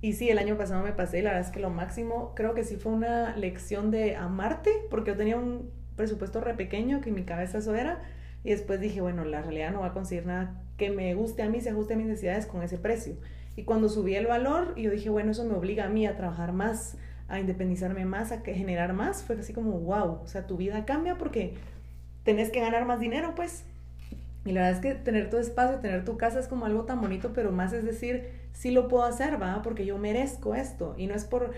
y 0.00 0.14
sí, 0.14 0.28
el 0.28 0.38
año 0.38 0.57
pasado 0.57 0.83
me 0.83 0.92
pasé, 0.92 1.20
y 1.20 1.22
la 1.22 1.30
verdad 1.30 1.46
es 1.46 1.52
que 1.52 1.61
lo 1.61 1.70
máximo, 1.70 2.33
creo 2.35 2.54
que 2.54 2.64
sí 2.64 2.76
fue 2.76 2.92
una 2.92 3.37
lección 3.37 3.90
de 3.90 4.16
amarte, 4.16 4.70
porque 4.90 5.12
yo 5.12 5.16
tenía 5.16 5.37
un 5.37 5.70
presupuesto 5.96 6.40
re 6.40 6.54
pequeño, 6.54 7.00
que 7.00 7.11
en 7.11 7.14
mi 7.14 7.22
cabeza 7.22 7.59
eso 7.59 7.74
era, 7.74 8.02
y 8.42 8.50
después 8.50 8.80
dije, 8.80 9.00
bueno, 9.00 9.24
la 9.24 9.42
realidad 9.42 9.70
no 9.70 9.80
va 9.80 9.87
a 9.87 9.92
conseguir 9.92 10.26
nada 10.26 10.61
que 10.76 10.90
me 10.90 11.14
guste 11.14 11.42
a 11.42 11.48
mí, 11.48 11.61
se 11.61 11.70
ajuste 11.70 11.94
a 11.94 11.96
mis 11.96 12.07
necesidades 12.07 12.46
con 12.46 12.62
ese 12.62 12.78
precio. 12.78 13.14
Y 13.57 13.62
cuando 13.62 13.88
subí 13.88 14.16
el 14.16 14.26
valor, 14.26 14.74
yo 14.76 14.90
dije, 14.90 15.09
bueno, 15.09 15.30
eso 15.30 15.44
me 15.44 15.54
obliga 15.54 15.85
a 15.85 15.88
mí 15.88 16.07
a 16.07 16.16
trabajar 16.16 16.52
más, 16.52 16.96
a 17.29 17.41
independizarme 17.41 18.05
más, 18.05 18.33
a 18.33 18.41
generar 18.41 18.93
más, 18.93 19.23
fue 19.23 19.37
así 19.37 19.53
como, 19.53 19.79
wow, 19.81 20.21
o 20.23 20.27
sea, 20.27 20.47
tu 20.47 20.57
vida 20.57 20.85
cambia 20.85 21.17
porque 21.17 21.55
tenés 22.23 22.51
que 22.51 22.61
ganar 22.61 22.85
más 22.85 23.01
dinero, 23.01 23.35
pues. 23.35 23.65
Y 24.45 24.53
la 24.53 24.63
verdad 24.63 24.77
es 24.77 24.81
que 24.81 24.95
tener 25.03 25.31
tu 25.31 25.39
espacio, 25.39 25.79
tener 25.79 26.05
tu 26.05 26.19
casa 26.19 26.39
es 26.39 26.49
como 26.49 26.67
algo 26.67 26.85
tan 26.85 27.01
bonito, 27.01 27.33
pero 27.33 27.51
más 27.51 27.73
es 27.73 27.85
decir, 27.85 28.29
sí 28.53 28.71
lo 28.71 28.89
puedo 28.89 29.05
hacer, 29.05 29.41
va, 29.41 29.63
porque 29.63 29.87
yo 29.87 29.97
merezco 29.97 30.55
esto. 30.55 30.95
Y 30.99 31.07
no 31.07 31.15
es 31.15 31.25
por 31.25 31.53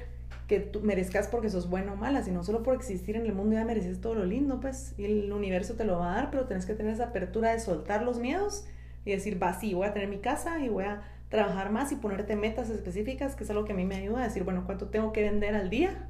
que 0.46 0.60
tú 0.60 0.80
merezcas 0.80 1.26
porque 1.26 1.50
sos 1.50 1.68
bueno 1.68 1.94
o 1.94 1.96
mala, 1.96 2.22
sino 2.22 2.44
solo 2.44 2.62
por 2.62 2.76
existir 2.76 3.16
en 3.16 3.26
el 3.26 3.32
mundo 3.32 3.56
ya 3.56 3.64
mereces 3.64 4.00
todo 4.00 4.14
lo 4.14 4.24
lindo, 4.24 4.60
pues. 4.60 4.94
Y 4.96 5.04
el 5.04 5.32
universo 5.32 5.74
te 5.74 5.84
lo 5.84 5.98
va 5.98 6.12
a 6.12 6.14
dar, 6.16 6.30
pero 6.30 6.46
tenés 6.46 6.66
que 6.66 6.74
tener 6.74 6.92
esa 6.92 7.06
apertura 7.06 7.50
de 7.50 7.58
soltar 7.58 8.02
los 8.02 8.20
miedos 8.20 8.64
y 9.04 9.10
decir, 9.10 9.42
va, 9.42 9.58
sí, 9.58 9.74
voy 9.74 9.88
a 9.88 9.92
tener 9.92 10.08
mi 10.08 10.18
casa 10.18 10.60
y 10.60 10.68
voy 10.68 10.84
a 10.84 11.02
trabajar 11.28 11.70
más 11.70 11.92
y 11.92 11.96
ponerte 11.96 12.36
metas 12.36 12.70
específicas, 12.70 13.34
que 13.34 13.44
es 13.44 13.50
algo 13.50 13.64
que 13.64 13.72
a 13.72 13.76
mí 13.76 13.84
me 13.84 13.96
ayuda 13.96 14.20
a 14.20 14.24
decir, 14.24 14.44
bueno, 14.44 14.64
¿cuánto 14.64 14.88
tengo 14.88 15.12
que 15.12 15.22
vender 15.22 15.54
al 15.54 15.70
día 15.70 16.08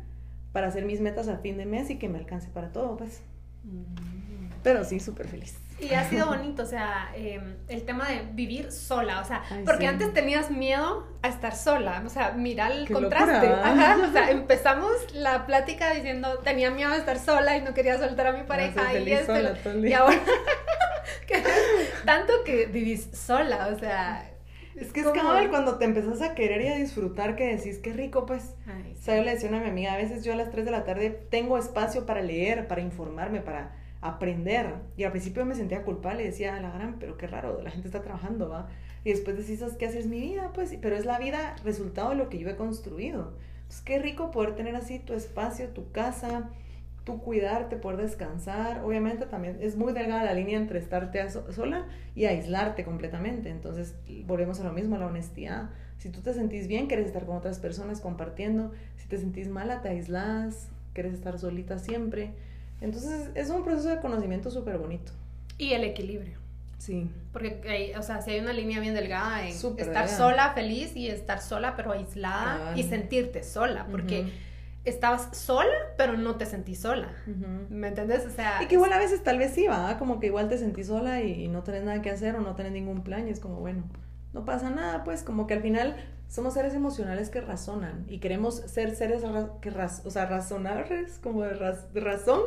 para 0.52 0.68
hacer 0.68 0.84
mis 0.84 1.00
metas 1.00 1.28
a 1.28 1.38
fin 1.38 1.56
de 1.56 1.66
mes 1.66 1.90
y 1.90 1.98
que 1.98 2.08
me 2.08 2.18
alcance 2.18 2.48
para 2.48 2.72
todo, 2.72 2.96
pues? 2.96 3.22
Mm. 3.64 4.46
Pero 4.62 4.84
sí, 4.84 5.00
súper 5.00 5.28
feliz. 5.28 5.58
Y 5.78 5.92
ha 5.92 6.08
sido 6.08 6.26
bonito, 6.26 6.62
o 6.62 6.66
sea, 6.66 7.10
em, 7.14 7.54
el 7.68 7.84
tema 7.84 8.08
de 8.08 8.22
vivir 8.32 8.72
sola, 8.72 9.20
o 9.20 9.24
sea, 9.24 9.42
porque 9.66 9.86
antes 9.86 10.12
tenías 10.14 10.50
miedo 10.50 11.06
a 11.22 11.28
estar 11.28 11.54
sola, 11.54 12.02
o 12.04 12.08
sea, 12.08 12.32
mira 12.32 12.68
el 12.72 12.90
contraste. 12.90 13.46
Ajá, 13.46 13.98
o 14.08 14.10
sea, 14.10 14.30
empezamos 14.30 14.90
la 15.12 15.44
plática 15.44 15.92
diciendo, 15.92 16.38
tenía 16.38 16.70
miedo 16.70 16.92
de 16.92 16.98
estar 16.98 17.18
sola 17.18 17.58
y 17.58 17.62
no 17.62 17.74
quería 17.74 17.98
soltar 17.98 18.28
a 18.28 18.32
mi 18.32 18.44
pareja 18.44 18.98
y, 18.98 19.12
esto, 19.12 19.34
y 19.84 19.92
ahora, 19.92 20.18
tanto 22.06 22.32
que 22.44 22.66
vivís 22.66 23.10
sola, 23.12 23.70
o 23.72 23.78
sea, 23.78 24.30
es 24.76 24.92
que 24.92 25.00
es 25.00 25.08
cabal 25.08 25.50
cuando 25.50 25.78
te 25.78 25.84
empezás 25.84 26.22
a 26.22 26.34
querer 26.34 26.60
y 26.62 26.68
a 26.68 26.76
disfrutar 26.76 27.36
que 27.36 27.56
decís, 27.56 27.78
qué 27.78 27.92
rico, 27.92 28.26
pues. 28.26 28.54
o 28.66 29.02
sea, 29.02 29.16
yo 29.16 29.24
le 29.24 29.32
decía 29.32 29.48
a 29.48 29.60
mi 29.60 29.68
amiga, 29.68 29.94
a 29.94 29.96
veces 29.96 30.24
yo 30.24 30.32
a 30.32 30.36
las 30.36 30.50
3 30.50 30.64
de 30.64 30.70
la 30.70 30.84
tarde 30.84 31.10
tengo 31.30 31.58
espacio 31.58 32.06
para 32.06 32.22
leer, 32.22 32.68
para 32.68 32.82
informarme, 32.82 33.40
para 33.40 33.74
aprender. 34.00 34.74
Y 34.96 35.04
al 35.04 35.10
principio 35.12 35.44
me 35.44 35.54
sentía 35.54 35.82
culpable, 35.82 36.24
decía, 36.24 36.60
la 36.60 36.70
gran, 36.70 36.98
pero 36.98 37.16
qué 37.16 37.26
raro, 37.26 37.60
la 37.62 37.70
gente 37.70 37.88
está 37.88 38.02
trabajando, 38.02 38.48
¿va? 38.48 38.68
Y 39.04 39.10
después 39.10 39.36
decís, 39.36 39.64
¿qué 39.78 39.86
haces 39.86 40.06
mi 40.06 40.20
vida? 40.20 40.50
Pues, 40.52 40.76
pero 40.80 40.96
es 40.96 41.04
la 41.04 41.18
vida 41.18 41.56
resultado 41.64 42.10
de 42.10 42.16
lo 42.16 42.28
que 42.28 42.38
yo 42.38 42.48
he 42.48 42.56
construido. 42.56 43.34
Entonces, 43.62 43.82
qué 43.84 43.98
rico 43.98 44.30
poder 44.30 44.54
tener 44.54 44.76
así 44.76 44.98
tu 44.98 45.14
espacio, 45.14 45.68
tu 45.68 45.90
casa, 45.92 46.50
tú 47.06 47.22
cuidarte, 47.22 47.76
poder 47.76 47.98
descansar. 47.98 48.84
Obviamente 48.84 49.26
también 49.26 49.58
es 49.60 49.76
muy 49.76 49.92
delgada 49.92 50.24
la 50.24 50.34
línea 50.34 50.58
entre 50.58 50.80
estarte 50.80 51.24
sola 51.30 51.86
y 52.16 52.24
aislarte 52.24 52.84
completamente. 52.84 53.48
Entonces 53.48 53.94
volvemos 54.26 54.58
a 54.58 54.64
lo 54.64 54.72
mismo, 54.72 54.96
a 54.96 54.98
la 54.98 55.06
honestidad. 55.06 55.70
Si 55.98 56.10
tú 56.10 56.20
te 56.20 56.34
sentís 56.34 56.66
bien, 56.66 56.88
quieres 56.88 57.06
estar 57.06 57.24
con 57.24 57.36
otras 57.36 57.60
personas 57.60 58.00
compartiendo. 58.00 58.72
Si 58.96 59.06
te 59.06 59.18
sentís 59.18 59.48
mala, 59.48 59.82
te 59.82 59.88
aislas, 59.88 60.68
quieres 60.94 61.14
estar 61.14 61.38
solita 61.38 61.78
siempre. 61.78 62.32
Entonces 62.80 63.30
es 63.36 63.50
un 63.50 63.62
proceso 63.62 63.88
de 63.88 64.00
conocimiento 64.00 64.50
súper 64.50 64.76
bonito. 64.76 65.12
Y 65.58 65.74
el 65.74 65.84
equilibrio. 65.84 66.40
Sí. 66.78 67.08
Porque, 67.32 67.60
hay, 67.68 67.94
o 67.94 68.02
sea, 68.02 68.20
si 68.20 68.32
hay 68.32 68.40
una 68.40 68.52
línea 68.52 68.80
bien 68.80 68.94
delgada 68.94 69.46
en 69.46 69.54
estar 69.54 70.08
sola, 70.08 70.54
feliz 70.54 70.96
y 70.96 71.08
estar 71.08 71.40
sola, 71.40 71.76
pero 71.76 71.92
aislada 71.92 72.76
y 72.76 72.82
sentirte 72.82 73.44
sola. 73.44 73.86
Porque 73.92 74.26
estabas 74.86 75.36
sola, 75.36 75.74
pero 75.96 76.16
no 76.16 76.36
te 76.36 76.46
sentí 76.46 76.74
sola. 76.74 77.08
¿Me 77.68 77.88
entiendes? 77.88 78.24
O 78.26 78.30
sea... 78.30 78.62
Y 78.62 78.66
que 78.66 78.74
igual 78.74 78.92
a 78.92 78.98
veces 78.98 79.22
tal 79.22 79.38
vez 79.38 79.52
sí, 79.52 79.66
va, 79.66 79.98
como 79.98 80.20
que 80.20 80.26
igual 80.26 80.48
te 80.48 80.58
sentí 80.58 80.84
sola 80.84 81.22
y, 81.22 81.48
no 81.48 81.62
tenés 81.62 81.84
nada 81.84 82.00
que 82.02 82.10
hacer 82.10 82.36
o 82.36 82.40
no 82.40 82.54
tenés 82.54 82.72
ningún 82.72 83.02
plan 83.02 83.26
y 83.28 83.30
es 83.30 83.40
como, 83.40 83.56
bueno, 83.56 83.84
no 84.32 84.44
pasa 84.44 84.70
nada, 84.70 85.04
pues 85.04 85.22
como 85.22 85.46
que 85.46 85.54
al 85.54 85.62
final 85.62 85.96
somos 86.28 86.54
seres 86.54 86.74
emocionales 86.74 87.30
que 87.30 87.40
razonan 87.40 88.04
y 88.08 88.18
queremos 88.18 88.56
ser 88.56 88.94
seres 88.94 89.22
que 89.60 89.70
o 89.70 90.10
sea, 90.10 90.26
razonables, 90.26 91.18
como 91.22 91.42
de, 91.42 91.76
de 91.92 92.00
razón, 92.00 92.40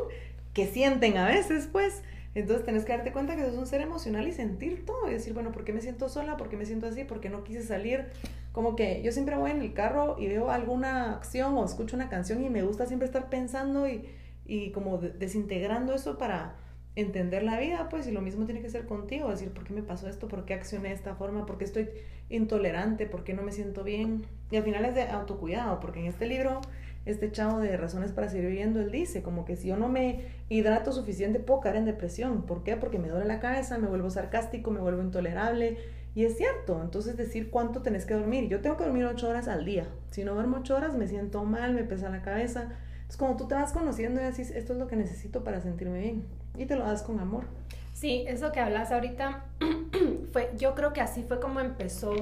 que 0.53 0.67
sienten 0.67 1.17
a 1.17 1.27
veces, 1.27 1.67
pues. 1.71 2.03
Entonces 2.35 2.65
tenés 2.65 2.85
que 2.85 2.93
darte 2.93 3.11
cuenta 3.11 3.35
que 3.35 3.43
sos 3.43 3.55
un 3.55 3.67
ser 3.67 3.81
emocional 3.81 4.27
y 4.27 4.31
sentir 4.31 4.85
todo 4.85 5.09
y 5.09 5.13
decir, 5.13 5.33
bueno, 5.33 5.51
¿por 5.51 5.63
qué 5.63 5.73
me 5.73 5.81
siento 5.81 6.09
sola? 6.09 6.37
¿Por 6.37 6.49
qué 6.49 6.57
me 6.57 6.65
siento 6.65 6.87
así? 6.87 7.03
¿Por 7.03 7.19
qué 7.19 7.29
no 7.29 7.43
quise 7.43 7.63
salir? 7.63 8.05
Como 8.51 8.75
que 8.75 9.01
yo 9.03 9.11
siempre 9.11 9.35
voy 9.35 9.51
en 9.51 9.61
el 9.61 9.73
carro 9.73 10.15
y 10.19 10.27
veo 10.27 10.51
alguna 10.51 11.13
acción 11.13 11.57
o 11.57 11.65
escucho 11.65 11.95
una 11.95 12.09
canción 12.09 12.43
y 12.43 12.49
me 12.49 12.63
gusta 12.63 12.85
siempre 12.85 13.07
estar 13.07 13.29
pensando 13.29 13.87
y, 13.87 14.07
y 14.45 14.71
como 14.71 14.99
desintegrando 14.99 15.93
eso 15.93 16.17
para 16.17 16.55
entender 16.95 17.43
la 17.43 17.59
vida, 17.59 17.87
pues, 17.89 18.07
y 18.07 18.11
lo 18.11 18.21
mismo 18.21 18.45
tiene 18.45 18.61
que 18.61 18.69
ser 18.69 18.85
contigo, 18.85 19.29
decir, 19.29 19.51
¿por 19.51 19.63
qué 19.63 19.73
me 19.73 19.83
pasó 19.83 20.09
esto? 20.09 20.27
¿Por 20.27 20.45
qué 20.45 20.53
accioné 20.53 20.89
de 20.89 20.95
esta 20.95 21.15
forma? 21.15 21.45
¿Por 21.45 21.57
qué 21.57 21.63
estoy 21.63 21.89
intolerante? 22.29 23.05
¿Por 23.05 23.23
qué 23.23 23.33
no 23.33 23.41
me 23.41 23.51
siento 23.51 23.83
bien? 23.83 24.25
Y 24.51 24.57
al 24.57 24.63
final 24.63 24.85
es 24.85 24.95
de 24.95 25.03
autocuidado, 25.03 25.79
porque 25.79 25.99
en 25.99 26.07
este 26.07 26.27
libro 26.27 26.61
este 27.05 27.31
chavo 27.31 27.59
de 27.59 27.75
razones 27.77 28.11
para 28.11 28.29
seguir 28.29 28.47
viviendo, 28.47 28.79
él 28.81 28.91
dice 28.91 29.23
como 29.23 29.45
que 29.45 29.55
si 29.55 29.69
yo 29.69 29.77
no 29.77 29.87
me 29.87 30.25
hidrato 30.49 30.91
suficiente 30.91 31.39
puedo 31.39 31.61
caer 31.61 31.77
en 31.77 31.85
depresión. 31.85 32.43
¿Por 32.43 32.63
qué? 32.63 32.75
Porque 32.75 32.99
me 32.99 33.09
duele 33.09 33.25
la 33.25 33.39
cabeza, 33.39 33.77
me 33.77 33.87
vuelvo 33.87 34.09
sarcástico, 34.09 34.71
me 34.71 34.79
vuelvo 34.79 35.01
intolerable. 35.01 35.77
Y 36.15 36.25
es 36.25 36.37
cierto, 36.37 36.81
entonces 36.81 37.17
decir 37.17 37.49
cuánto 37.49 37.81
tenés 37.81 38.05
que 38.05 38.15
dormir. 38.15 38.49
Yo 38.49 38.61
tengo 38.61 38.77
que 38.77 38.83
dormir 38.83 39.05
ocho 39.05 39.29
horas 39.29 39.47
al 39.47 39.65
día. 39.65 39.87
Si 40.11 40.23
no 40.23 40.33
duermo 40.33 40.57
ocho 40.57 40.75
horas 40.75 40.95
me 40.95 41.07
siento 41.07 41.43
mal, 41.45 41.73
me 41.73 41.83
pesa 41.83 42.09
la 42.09 42.21
cabeza. 42.21 42.69
Es 43.07 43.17
como 43.17 43.37
tú 43.37 43.47
te 43.47 43.55
vas 43.55 43.71
conociendo 43.71 44.21
y 44.21 44.25
decís, 44.25 44.51
esto 44.51 44.73
es 44.73 44.79
lo 44.79 44.87
que 44.87 44.95
necesito 44.95 45.43
para 45.43 45.61
sentirme 45.61 45.99
bien. 45.99 46.23
Y 46.57 46.65
te 46.65 46.75
lo 46.75 46.85
das 46.85 47.03
con 47.03 47.19
amor. 47.19 47.45
Sí, 47.93 48.23
eso 48.27 48.51
que 48.51 48.59
hablas 48.59 48.91
ahorita, 48.91 49.45
fue, 50.31 50.51
yo 50.57 50.75
creo 50.75 50.93
que 50.93 51.01
así 51.01 51.23
fue 51.23 51.39
como 51.39 51.59
empezó 51.59 52.13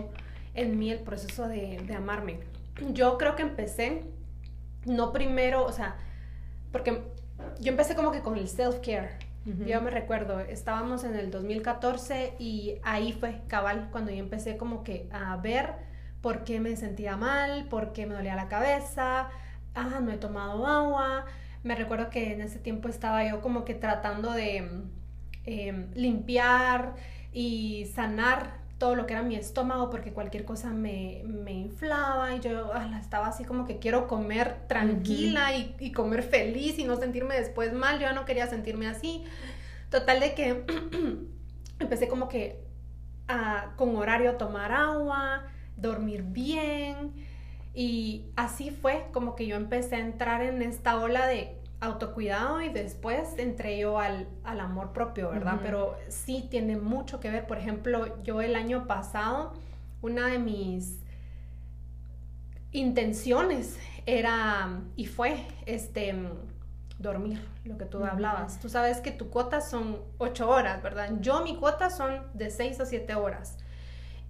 en 0.53 0.77
mí 0.79 0.91
el 0.91 0.99
proceso 0.99 1.47
de, 1.47 1.81
de 1.85 1.93
amarme. 1.93 2.39
Yo 2.93 3.17
creo 3.17 3.35
que 3.35 3.43
empecé 3.43 4.03
no 4.87 5.11
primero, 5.11 5.65
o 5.65 5.71
sea, 5.71 5.95
porque 6.71 7.03
yo 7.59 7.71
empecé 7.71 7.95
como 7.95 8.11
que 8.11 8.21
con 8.21 8.37
el 8.37 8.47
self-care. 8.47 9.09
Yo 9.65 9.79
me 9.79 9.91
recuerdo, 9.91 10.41
estábamos 10.41 11.05
en 11.05 11.15
el 11.15 11.31
2014 11.31 12.33
y 12.37 12.79
ahí 12.83 13.13
fue 13.13 13.43
cabal 13.47 13.87
cuando 13.93 14.11
yo 14.11 14.17
empecé 14.17 14.57
como 14.57 14.83
que 14.83 15.07
a 15.09 15.37
ver 15.37 15.73
por 16.21 16.43
qué 16.43 16.59
me 16.59 16.75
sentía 16.75 17.15
mal, 17.15 17.69
por 17.69 17.93
qué 17.93 18.05
me 18.05 18.15
dolía 18.15 18.35
la 18.35 18.49
cabeza, 18.49 19.29
ah, 19.73 19.99
no 20.01 20.11
he 20.11 20.17
tomado 20.17 20.67
agua. 20.67 21.25
Me 21.63 21.75
recuerdo 21.75 22.09
que 22.09 22.33
en 22.33 22.41
ese 22.41 22.59
tiempo 22.59 22.89
estaba 22.89 23.23
yo 23.23 23.39
como 23.39 23.63
que 23.63 23.73
tratando 23.73 24.33
de 24.33 24.69
em, 25.45 25.91
limpiar 25.93 26.95
y 27.31 27.85
sanar 27.95 28.66
todo 28.77 28.95
lo 28.95 29.07
que 29.07 29.13
era 29.13 29.23
mi 29.23 29.35
estómago 29.35 29.89
porque 29.89 30.13
cualquier 30.13 30.45
cosa 30.45 30.71
me, 30.71 31.23
inflaba 31.47 32.35
y 32.35 32.39
yo 32.39 32.71
estaba 32.99 33.27
así 33.27 33.43
como 33.43 33.65
que 33.65 33.79
quiero 33.79 34.07
comer 34.07 34.67
tranquila 34.67 35.55
y, 35.55 35.91
comer 35.91 36.23
feliz 36.23 36.77
y 36.77 36.83
no 36.83 36.95
sentirme 36.97 37.35
después 37.35 37.73
mal, 37.73 37.95
yo 37.95 38.01
ya 38.01 38.13
no 38.13 38.25
quería 38.25 38.47
sentirme 38.47 38.87
así. 38.87 39.23
Total 39.89 40.19
de 40.19 40.33
que 40.33 40.65
empecé 41.79 42.07
como 42.07 42.29
que 42.29 42.63
con 43.75 43.95
horario 43.95 44.31
a 44.31 44.37
tomar 44.37 44.71
agua, 44.71 45.43
dormir 45.75 46.23
bien 46.23 47.13
y 47.73 48.25
así 48.35 48.71
fue 48.71 49.07
como 49.11 49.35
que 49.35 49.47
yo 49.47 49.55
empecé 49.55 49.97
a 49.97 49.99
entrar 49.99 50.41
en 50.41 50.61
esta 50.61 50.97
ola 50.97 51.27
de 51.27 51.56
autocuidado 51.79 52.61
y 52.61 52.69
después 52.69 53.37
entré 53.37 53.77
yo 53.79 53.99
al, 53.99 54.27
amor 54.43 54.93
propio, 54.93 55.29
¿verdad? 55.29 55.59
Pero 55.61 55.97
sí 56.07 56.47
tiene 56.49 56.77
mucho 56.77 57.19
que 57.19 57.29
ver. 57.29 57.45
Por 57.45 57.57
ejemplo, 57.57 58.23
yo 58.23 58.41
el 58.41 58.55
año 58.55 58.87
pasado, 58.87 59.53
una 60.01 60.27
de 60.27 60.39
mis 60.39 60.99
intenciones 62.71 63.77
era 64.05 64.81
y 64.95 65.05
fue 65.05 65.45
este 65.65 66.15
dormir, 66.99 67.39
lo 67.63 67.77
que 67.77 67.85
tú 67.85 68.03
hablabas. 68.03 68.59
Tú 68.59 68.69
sabes 68.69 68.99
que 69.01 69.11
tu 69.11 69.29
cuota 69.29 69.61
son 69.61 69.99
8 70.17 70.49
horas, 70.49 70.81
¿verdad? 70.81 71.11
Yo 71.19 71.43
mi 71.43 71.55
cuota 71.57 71.89
son 71.89 72.23
de 72.33 72.49
6 72.49 72.79
a 72.79 72.85
7 72.85 73.15
horas. 73.15 73.57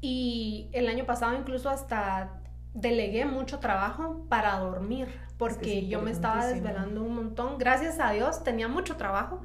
Y 0.01 0.69
el 0.73 0.87
año 0.89 1.05
pasado 1.05 1.37
incluso 1.37 1.69
hasta 1.69 2.41
delegué 2.73 3.25
mucho 3.25 3.59
trabajo 3.59 4.25
para 4.29 4.59
dormir, 4.59 5.07
porque 5.37 5.87
yo 5.87 6.01
me 6.01 6.11
estaba 6.11 6.47
desvelando 6.47 7.03
un 7.03 7.15
montón. 7.15 7.57
Gracias 7.57 7.99
a 7.99 8.11
Dios 8.11 8.43
tenía 8.43 8.67
mucho 8.67 8.95
trabajo, 8.95 9.41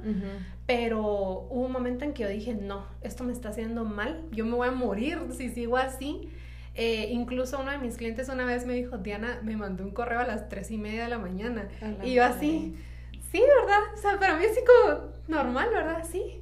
pero 0.65 1.01
hubo 1.01 1.65
un 1.65 1.71
momento 1.71 2.03
en 2.05 2.13
que 2.13 2.23
yo 2.23 2.29
dije, 2.29 2.55
no, 2.55 2.85
esto 3.01 3.23
me 3.23 3.31
está 3.31 3.49
haciendo 3.49 3.85
mal, 3.85 4.23
yo 4.31 4.45
me 4.45 4.55
voy 4.55 4.67
a 4.67 4.71
morir 4.71 5.19
si 5.31 5.49
sigo 5.49 5.77
así. 5.77 6.29
Eh, 6.75 7.09
incluso 7.11 7.59
uno 7.59 7.69
de 7.69 7.77
mis 7.77 7.97
clientes 7.97 8.29
una 8.29 8.45
vez 8.45 8.65
me 8.65 8.73
dijo, 8.73 8.97
Diana, 8.97 9.39
me 9.43 9.55
mandó 9.55 9.83
un 9.83 9.91
correo 9.91 10.19
a 10.19 10.25
las 10.25 10.49
tres 10.49 10.71
y 10.71 10.77
media 10.77 11.03
de 11.03 11.09
la 11.09 11.19
mañana. 11.19 11.67
y 12.03 12.15
yo 12.15 12.23
así, 12.23 12.75
sí, 13.31 13.39
¿verdad? 13.39 13.79
O 13.93 13.97
sea, 13.97 14.19
para 14.19 14.35
mí 14.37 14.45
es 14.45 14.57
como 14.65 15.11
normal, 15.27 15.69
¿verdad? 15.71 16.03
Sí. 16.09 16.39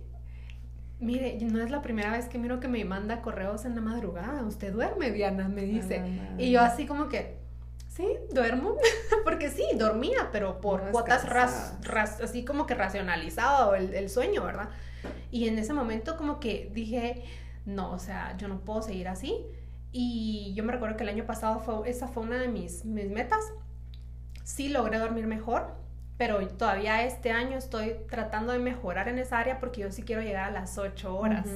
Mire, 1.01 1.37
no 1.41 1.61
es 1.61 1.71
la 1.71 1.81
primera 1.81 2.11
vez 2.11 2.29
que 2.29 2.37
miro 2.37 2.59
que 2.59 2.67
me 2.67 2.85
manda 2.85 3.21
correos 3.21 3.65
en 3.65 3.75
la 3.75 3.81
madrugada. 3.81 4.43
Usted 4.43 4.71
duerme, 4.71 5.11
Diana, 5.11 5.49
me 5.49 5.63
dice. 5.63 6.01
y 6.37 6.51
yo 6.51 6.61
así 6.61 6.85
como 6.85 7.09
que, 7.09 7.40
sí, 7.91 8.07
duermo. 8.31 8.75
Porque 9.23 9.49
sí, 9.49 9.63
dormía, 9.75 10.29
pero 10.31 10.59
por 10.61 10.91
cuotas 10.91 11.25
así 12.21 12.43
como 12.43 12.65
que 12.65 12.75
racionalizado 12.75 13.75
el, 13.75 13.93
el 13.93 14.09
sueño, 14.09 14.43
¿verdad? 14.43 14.69
Y 15.29 15.47
en 15.47 15.57
ese 15.59 15.73
momento 15.73 16.17
como 16.17 16.39
que 16.39 16.69
dije, 16.73 17.23
no, 17.65 17.91
o 17.91 17.99
sea, 17.99 18.35
yo 18.37 18.47
no 18.47 18.61
puedo 18.61 18.81
seguir 18.81 19.07
así. 19.07 19.45
Y 19.91 20.53
yo 20.55 20.63
me 20.63 20.71
recuerdo 20.71 20.95
que 20.95 21.03
el 21.03 21.09
año 21.09 21.25
pasado 21.25 21.59
fue, 21.59 21.89
esa 21.89 22.07
fue 22.07 22.23
una 22.23 22.37
de 22.37 22.47
mis, 22.47 22.85
mis 22.85 23.09
metas. 23.09 23.43
Sí 24.43 24.69
logré 24.69 24.97
dormir 24.97 25.27
mejor, 25.27 25.75
pero 26.17 26.45
todavía 26.47 27.03
este 27.03 27.31
año 27.31 27.57
estoy 27.57 27.95
tratando 28.09 28.53
de 28.53 28.59
mejorar 28.59 29.07
en 29.09 29.19
esa 29.19 29.39
área 29.39 29.59
porque 29.59 29.81
yo 29.81 29.91
sí 29.91 30.03
quiero 30.03 30.21
llegar 30.21 30.45
a 30.45 30.51
las 30.51 30.77
8 30.77 31.15
horas. 31.15 31.47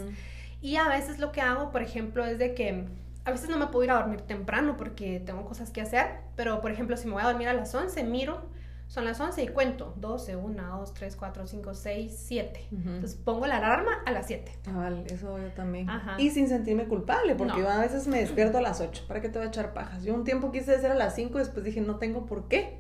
Y 0.62 0.78
a 0.78 0.88
veces 0.88 1.20
lo 1.20 1.32
que 1.32 1.42
hago, 1.42 1.72
por 1.72 1.82
ejemplo, 1.82 2.26
es 2.26 2.40
de 2.40 2.54
que 2.56 2.88
a 3.26 3.32
veces 3.32 3.50
no 3.50 3.58
me 3.58 3.68
puedo 3.68 3.84
ir 3.84 3.92
a 3.92 3.96
dormir 3.96 4.22
temprano 4.22 4.78
porque 4.78 5.20
tengo 5.20 5.46
cosas 5.46 5.72
que 5.72 5.82
hacer, 5.82 6.20
pero 6.36 6.62
por 6.62 6.72
ejemplo, 6.72 6.96
si 6.96 7.08
me 7.08 7.14
voy 7.14 7.24
a 7.24 7.28
dormir 7.28 7.48
a 7.48 7.54
las 7.54 7.74
11, 7.74 8.04
miro 8.04 8.44
son 8.88 9.06
las 9.06 9.20
11 9.20 9.44
y 9.44 9.48
cuento 9.48 9.94
12, 9.98 10.36
1, 10.36 10.78
2, 10.80 10.94
3, 10.94 11.16
4, 11.16 11.48
5, 11.48 11.74
6, 11.74 12.24
7. 12.28 12.68
Entonces 12.72 13.16
pongo 13.16 13.48
la 13.48 13.58
alarma 13.58 13.92
a 14.06 14.12
las 14.12 14.28
7. 14.28 14.52
Ah, 14.68 14.78
vale, 14.78 15.04
eso 15.08 15.40
yo 15.40 15.48
también. 15.50 15.88
Y 16.18 16.30
sin 16.30 16.48
sentirme 16.48 16.86
culpable, 16.86 17.36
porque 17.36 17.60
yo 17.60 17.70
a 17.70 17.80
veces 17.80 18.08
me 18.08 18.20
despierto 18.20 18.60
a 18.60 18.62
las 18.62 18.82
8. 18.82 19.06
¿Para 19.08 19.22
qué 19.22 19.30
te 19.30 19.40
voy 19.40 19.48
a 19.48 19.50
echar 19.50 19.74
pajas? 19.74 20.04
Yo 20.04 20.14
un 20.14 20.24
tiempo 20.24 20.52
quise 20.52 20.76
hacer 20.76 20.92
a 20.92 20.96
las 20.96 21.16
5 21.16 21.36
y 21.36 21.40
después 21.40 21.66
dije, 21.66 21.82
no 21.82 21.98
tengo 21.98 22.26
por 22.26 22.48
qué. 22.48 22.80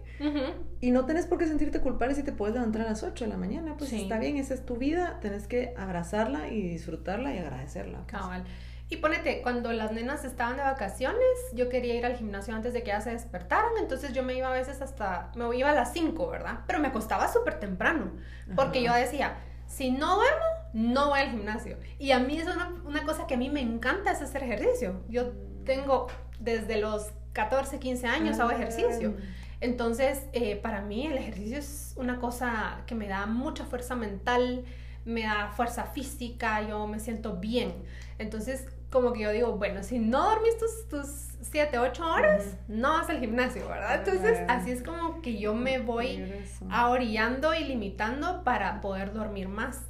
Y 0.79 0.91
no 0.91 1.05
tenés 1.05 1.25
por 1.25 1.39
qué 1.39 1.47
sentirte 1.47 1.81
culpable 1.81 2.13
si 2.13 2.23
te 2.23 2.31
puedes 2.31 2.53
levantar 2.53 2.84
a 2.84 2.86
las 2.86 3.03
8 3.03 3.25
de 3.25 3.29
la 3.29 3.38
mañana. 3.38 3.75
Pues 3.77 3.91
está 3.91 4.19
bien, 4.19 4.38
esa 4.38 4.53
es 4.53 4.65
tu 4.65 4.77
vida. 4.77 5.19
Tenés 5.21 5.47
que 5.47 5.73
abrazarla 5.75 6.49
y 6.49 6.62
disfrutarla 6.62 7.34
y 7.34 7.39
agradecerla. 7.39 8.03
Pues. 8.08 8.21
Cabal. 8.21 8.43
Y 8.88 8.98
ponete, 8.98 9.41
cuando 9.41 9.71
las 9.74 9.91
nenas 9.91 10.26
estaban 10.26 10.58
de 10.58 10.63
vacaciones, 10.63 11.19
yo 11.54 11.69
quería 11.69 11.95
ir 11.95 12.06
al 12.06 12.15
gimnasio 12.15 12.54
antes 12.54 12.74
de 12.74 12.84
que 12.84 12.91
ellas 12.91 13.04
se 13.04 13.12
despertaran, 13.12 13.71
entonces 13.80 14.13
yo 14.13 14.21
me 14.21 14.36
iba 14.36 14.48
a 14.48 14.54
veces 14.54 14.82
hasta, 14.82 15.32
me 15.36 15.56
iba 15.58 15.71
a 15.71 15.74
las 15.74 15.91
5, 15.93 16.28
¿verdad? 16.30 16.60
Pero 16.67 16.80
me 16.80 16.89
acostaba 16.89 17.32
súper 17.32 17.60
temprano, 17.60 18.12
porque 18.56 18.84
yo 18.84 18.93
decía, 18.93 19.38
si 19.65 19.89
no 19.89 20.15
duermo, 20.15 20.45
no 20.74 21.10
voy 21.10 21.19
al 21.19 21.32
gimnasio. 21.32 21.78
Y 21.98 22.12
a 22.12 22.19
mí 22.19 22.38
es 22.38 22.45
una, 22.45 22.74
una, 22.86 23.04
cosa 23.06 23.26
que 23.26 23.34
a 23.34 23.38
mí 23.38 23.50
me 23.50 23.62
encanta 23.62 24.12
es 24.12 24.21
hacer 24.21 24.43
ejercicio. 24.43 25.02
Yo 25.10 25.32
tengo 25.63 26.08
desde 26.39 26.80
los 26.80 27.12
14, 27.34 27.80
15 27.80 28.08
años 28.08 28.39
hago 28.39 28.52
ejercicio. 28.52 29.15
Entonces, 29.62 30.24
eh, 30.34 30.56
para 30.58 30.82
mí 30.82 31.08
el 31.08 31.17
ejercicio 31.17 31.58
es 31.58 31.93
una 31.98 32.19
cosa 32.19 32.82
que 32.86 32.95
me 32.95 33.08
da 33.08 33.26
mucha 33.26 33.65
fuerza 33.65 33.95
mental, 33.95 34.63
me 35.05 35.23
da 35.23 35.51
fuerza 35.55 35.85
física, 35.85 36.61
yo 36.67 36.87
me 36.87 36.99
siento 36.99 37.37
bien. 37.37 37.73
Entonces, 38.17 38.67
como 38.89 39.13
que 39.13 39.21
yo 39.21 39.31
digo, 39.31 39.57
bueno, 39.57 39.83
si 39.83 39.99
no 39.99 40.23
dormís 40.29 40.57
tus, 40.57 40.87
tus 40.89 41.07
7, 41.41 41.79
8 41.79 42.05
horas, 42.05 42.57
no 42.67 42.93
vas 42.93 43.09
al 43.09 43.19
gimnasio, 43.19 43.67
¿verdad? 43.67 43.99
Entonces, 43.99 44.39
así 44.47 44.71
es 44.71 44.81
como 44.83 45.21
que 45.21 45.37
yo 45.37 45.53
me 45.53 45.79
voy 45.79 46.33
ahorillando 46.69 47.53
y 47.53 47.63
limitando 47.65 48.43
para 48.43 48.81
poder 48.81 49.13
dormir 49.13 49.47
más. 49.47 49.81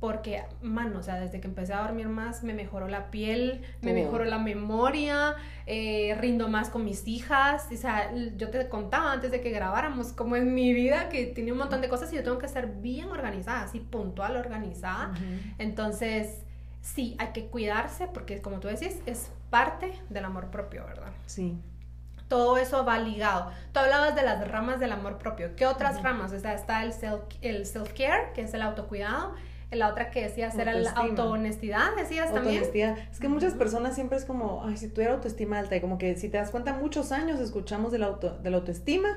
Porque, 0.00 0.42
mano, 0.62 1.00
o 1.00 1.02
sea, 1.02 1.20
desde 1.20 1.42
que 1.42 1.46
empecé 1.46 1.74
a 1.74 1.82
dormir 1.82 2.08
más, 2.08 2.42
me 2.42 2.54
mejoró 2.54 2.88
la 2.88 3.10
piel, 3.10 3.60
me 3.82 3.92
mejoró 3.92 4.24
la 4.24 4.38
memoria, 4.38 5.34
eh, 5.66 6.16
rindo 6.18 6.48
más 6.48 6.70
con 6.70 6.86
mis 6.86 7.06
hijas. 7.06 7.68
O 7.70 7.76
sea, 7.76 8.10
yo 8.36 8.48
te 8.48 8.66
contaba 8.70 9.12
antes 9.12 9.30
de 9.30 9.42
que 9.42 9.50
grabáramos, 9.50 10.14
como 10.14 10.36
en 10.36 10.54
mi 10.54 10.72
vida, 10.72 11.10
que 11.10 11.26
tiene 11.26 11.52
un 11.52 11.58
montón 11.58 11.82
de 11.82 11.90
cosas 11.90 12.10
y 12.14 12.16
yo 12.16 12.22
tengo 12.22 12.38
que 12.38 12.48
ser 12.48 12.68
bien 12.68 13.10
organizada, 13.10 13.64
así 13.64 13.78
puntual, 13.78 14.38
organizada. 14.38 15.12
Entonces, 15.58 16.44
sí, 16.80 17.14
hay 17.18 17.28
que 17.34 17.48
cuidarse 17.48 18.06
porque, 18.06 18.40
como 18.40 18.58
tú 18.58 18.68
decís, 18.68 19.02
es 19.04 19.30
parte 19.50 19.92
del 20.08 20.24
amor 20.24 20.50
propio, 20.50 20.86
¿verdad? 20.86 21.12
Sí. 21.26 21.58
Todo 22.28 22.56
eso 22.56 22.86
va 22.86 22.98
ligado. 22.98 23.50
Tú 23.72 23.80
hablabas 23.80 24.14
de 24.14 24.22
las 24.22 24.48
ramas 24.48 24.80
del 24.80 24.92
amor 24.92 25.18
propio. 25.18 25.54
¿Qué 25.56 25.66
otras 25.66 26.02
ramas? 26.02 26.32
O 26.32 26.38
sea, 26.38 26.54
está 26.54 26.84
el 26.84 26.92
self-care, 26.94 27.38
el 27.42 27.66
self 27.66 27.92
que 27.92 28.40
es 28.40 28.54
el 28.54 28.62
autocuidado. 28.62 29.34
La 29.70 29.88
otra 29.88 30.10
que 30.10 30.22
decías 30.22 30.56
era 30.56 30.74
la 30.74 30.90
autohonestidad, 30.90 31.94
decías 31.96 32.32
también. 32.32 32.64
Es 33.10 33.20
que 33.20 33.28
muchas 33.28 33.54
personas 33.54 33.94
siempre 33.94 34.18
es 34.18 34.24
como, 34.24 34.64
ay, 34.64 34.76
si 34.76 34.88
tuviera 34.88 35.14
autoestima 35.14 35.58
alta, 35.58 35.76
y 35.76 35.80
como 35.80 35.96
que 35.96 36.16
si 36.16 36.28
te 36.28 36.38
das 36.38 36.50
cuenta, 36.50 36.74
muchos 36.74 37.12
años 37.12 37.38
escuchamos 37.38 37.92
de 37.92 37.98
la, 37.98 38.06
auto, 38.06 38.38
de 38.38 38.50
la 38.50 38.56
autoestima, 38.56 39.08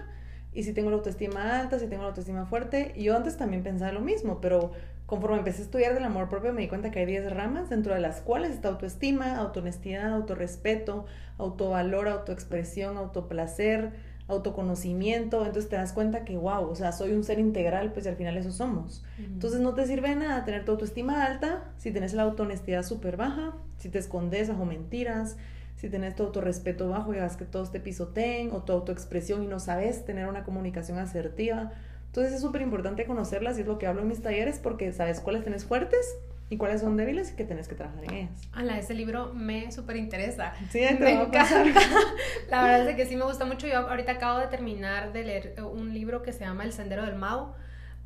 y 0.53 0.63
si 0.63 0.73
tengo 0.73 0.91
la 0.91 0.97
autoestima 0.97 1.59
alta, 1.59 1.79
si 1.79 1.87
tengo 1.87 2.03
la 2.03 2.09
autoestima 2.09 2.45
fuerte, 2.45 2.93
y 2.95 3.05
yo 3.05 3.17
antes 3.17 3.37
también 3.37 3.63
pensaba 3.63 3.91
lo 3.91 4.01
mismo, 4.01 4.39
pero 4.41 4.71
conforme 5.07 5.37
empecé 5.37 5.61
a 5.61 5.65
estudiar 5.65 5.93
del 5.95 6.03
amor 6.03 6.29
propio 6.29 6.53
me 6.53 6.61
di 6.61 6.67
cuenta 6.67 6.91
que 6.91 6.99
hay 6.99 7.05
10 7.05 7.33
ramas, 7.33 7.69
dentro 7.69 7.93
de 7.93 7.99
las 7.99 8.21
cuales 8.21 8.51
está 8.51 8.69
autoestima, 8.69 9.37
autohonestidad, 9.37 10.13
autorrespeto, 10.13 11.05
autovalor, 11.37 12.07
autoexpresión, 12.07 12.97
autoplacer, 12.97 13.91
autoconocimiento, 14.27 15.45
entonces 15.45 15.69
te 15.69 15.75
das 15.75 15.93
cuenta 15.93 16.23
que, 16.23 16.38
wow, 16.38 16.69
o 16.69 16.75
sea, 16.75 16.91
soy 16.91 17.12
un 17.12 17.23
ser 17.23 17.39
integral, 17.39 17.91
pues 17.91 18.07
al 18.07 18.15
final 18.15 18.38
eso 18.38 18.51
somos. 18.51 19.03
Entonces 19.17 19.59
no 19.59 19.73
te 19.73 19.86
sirve 19.86 20.15
nada 20.15 20.45
tener 20.45 20.65
tu 20.65 20.71
autoestima 20.71 21.25
alta 21.25 21.71
si 21.77 21.91
tienes 21.91 22.13
la 22.13 22.23
autohonestidad 22.23 22.83
súper 22.83 23.17
baja, 23.17 23.53
si 23.77 23.89
te 23.89 23.99
escondes 23.99 24.49
bajo 24.49 24.65
mentiras, 24.65 25.38
si 25.75 25.89
tienes 25.89 26.15
tu 26.15 26.23
autorrespeto 26.23 26.89
bajo 26.89 27.13
y 27.13 27.17
hagas 27.17 27.36
que 27.36 27.45
todos 27.45 27.71
te 27.71 27.79
pisoteen, 27.79 28.51
o 28.51 28.63
tu 28.63 28.71
autoexpresión 28.71 29.43
y 29.43 29.47
no 29.47 29.59
sabes 29.59 30.05
tener 30.05 30.27
una 30.27 30.43
comunicación 30.43 30.97
asertiva 30.99 31.71
entonces 32.13 32.33
es 32.33 32.41
súper 32.41 32.62
importante 32.62 33.07
conocerlas 33.07 33.57
y 33.57 33.62
es 33.62 33.67
lo 33.67 33.79
que 33.79 33.88
hablo 33.88 34.03
en 34.03 34.07
mis 34.07 34.21
talleres 34.21 34.59
porque 34.59 34.93
sabes 34.93 35.19
cuáles 35.19 35.43
tenés 35.43 35.65
fuertes 35.65 36.15
y 36.49 36.58
cuáles 36.58 36.82
son 36.82 36.97
débiles 36.97 37.32
y 37.32 37.36
que 37.36 37.45
tenés 37.45 37.67
que 37.67 37.75
trabajar 37.75 38.03
en 38.03 38.13
ellas. 38.13 38.41
Ala, 38.51 38.77
ese 38.77 38.93
libro 38.93 39.34
me 39.34 39.71
súper 39.71 39.95
interesa. 39.95 40.53
Sí, 40.69 40.82
me 40.99 41.12
encanta. 41.13 41.63
La 42.49 42.63
verdad 42.63 42.89
es 42.89 42.95
que 42.95 43.06
sí 43.06 43.15
me 43.15 43.23
gusta 43.23 43.45
mucho. 43.45 43.67
Yo 43.67 43.77
ahorita 43.89 44.13
acabo 44.13 44.39
de 44.39 44.47
terminar 44.47 45.13
de 45.13 45.23
leer 45.23 45.56
un 45.63 45.93
libro 45.93 46.21
que 46.21 46.32
se 46.32 46.41
llama 46.41 46.63
El 46.63 46.73
Sendero 46.73 47.06
del 47.06 47.15
Mao 47.15 47.56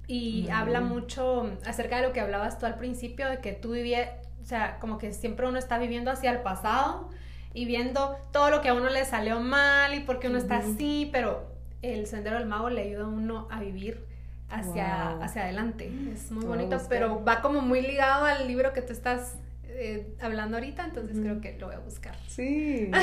y 0.08 0.50
habla 0.50 0.80
mucho 0.80 1.52
acerca 1.66 1.98
de 1.98 2.04
lo 2.04 2.14
que 2.14 2.22
hablabas 2.22 2.58
tú 2.60 2.66
al 2.66 2.78
principio, 2.78 3.30
de 3.30 3.40
que 3.40 3.52
tú 3.52 3.72
vivías, 3.72 4.10
o 4.42 4.46
sea, 4.46 4.80
como 4.80 4.98
que 4.98 5.12
siempre 5.12 5.46
uno 5.48 5.60
está 5.60 5.78
viviendo 5.78 6.10
hacia 6.10 6.32
el 6.32 6.40
pasado 6.40 7.10
y 7.54 7.66
viendo 7.66 8.18
todo 8.32 8.50
lo 8.50 8.62
que 8.62 8.70
a 8.70 8.74
uno 8.74 8.90
le 8.90 9.04
salió 9.04 9.42
mal 9.42 9.94
y 9.94 10.00
por 10.00 10.20
qué 10.20 10.28
uno 10.28 10.38
está 10.38 10.60
así, 10.60 11.10
pero 11.12 11.52
el 11.82 12.08
Sendero 12.08 12.38
del 12.38 12.48
Mago 12.48 12.70
le 12.70 12.84
ayuda 12.84 13.04
a 13.04 13.08
uno 13.08 13.48
a 13.52 13.60
vivir 13.60 14.07
hacia, 14.50 15.12
hacia 15.20 15.44
adelante. 15.44 15.92
Es 16.14 16.32
muy 16.32 16.46
bonito, 16.46 16.80
pero 16.90 17.24
va 17.24 17.42
como 17.42 17.62
muy 17.62 17.82
ligado 17.82 18.26
al 18.26 18.48
libro 18.48 18.74
que 18.74 18.82
tú 18.82 18.94
estás 18.94 19.36
eh, 19.64 20.16
hablando 20.22 20.58
ahorita, 20.58 20.86
entonces 20.86 21.18
creo 21.20 21.42
que 21.42 21.58
lo 21.60 21.68
voy 21.68 21.76
a 21.76 21.80
buscar. 21.80 22.16
Sí, 22.28 22.92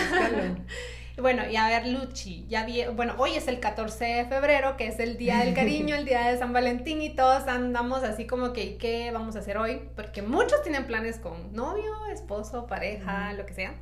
Bueno, 1.16 1.48
y 1.48 1.54
a 1.54 1.68
ver, 1.68 1.86
Luchi, 1.86 2.44
ya 2.48 2.64
vi, 2.66 2.84
bueno, 2.86 3.14
hoy 3.18 3.36
es 3.36 3.46
el 3.46 3.60
14 3.60 4.04
de 4.04 4.24
febrero, 4.24 4.76
que 4.76 4.88
es 4.88 4.98
el 4.98 5.16
Día 5.16 5.38
del 5.38 5.54
Cariño, 5.54 5.94
el 5.94 6.04
Día 6.04 6.26
de 6.26 6.36
San 6.36 6.52
Valentín, 6.52 7.00
y 7.00 7.10
todos 7.10 7.46
andamos 7.46 8.02
así 8.02 8.26
como 8.26 8.52
que, 8.52 8.76
¿qué 8.78 9.12
vamos 9.12 9.36
a 9.36 9.38
hacer 9.38 9.56
hoy? 9.56 9.80
Porque 9.94 10.22
muchos 10.22 10.62
tienen 10.62 10.86
planes 10.86 11.18
con 11.18 11.52
novio, 11.52 11.92
esposo, 12.12 12.66
pareja, 12.66 13.32
lo 13.34 13.46
que 13.46 13.54
sea. 13.54 13.74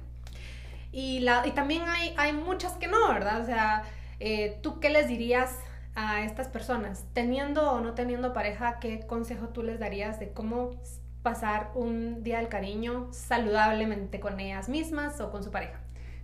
Y, 0.92 1.20
la, 1.20 1.46
y 1.46 1.52
también 1.52 1.84
hay, 1.88 2.12
hay 2.18 2.34
muchas 2.34 2.74
que 2.74 2.86
no, 2.86 3.08
¿verdad? 3.08 3.40
O 3.40 3.46
sea, 3.46 3.84
eh, 4.20 4.58
¿tú 4.60 4.78
qué 4.78 4.90
les 4.90 5.08
dirías 5.08 5.56
a 5.94 6.24
estas 6.24 6.48
personas? 6.48 7.04
Teniendo 7.12 7.70
o 7.70 7.80
no 7.80 7.94
teniendo 7.94 8.32
pareja, 8.32 8.78
¿qué 8.80 9.00
consejo 9.00 9.48
tú 9.48 9.62
les 9.62 9.78
darías 9.78 10.18
de 10.18 10.30
cómo 10.30 10.70
pasar 11.22 11.70
un 11.74 12.22
día 12.22 12.38
del 12.38 12.48
cariño 12.48 13.08
saludablemente 13.12 14.20
con 14.20 14.40
ellas 14.40 14.68
mismas 14.68 15.20
o 15.20 15.30
con 15.30 15.42
su 15.44 15.50
pareja? 15.50 15.80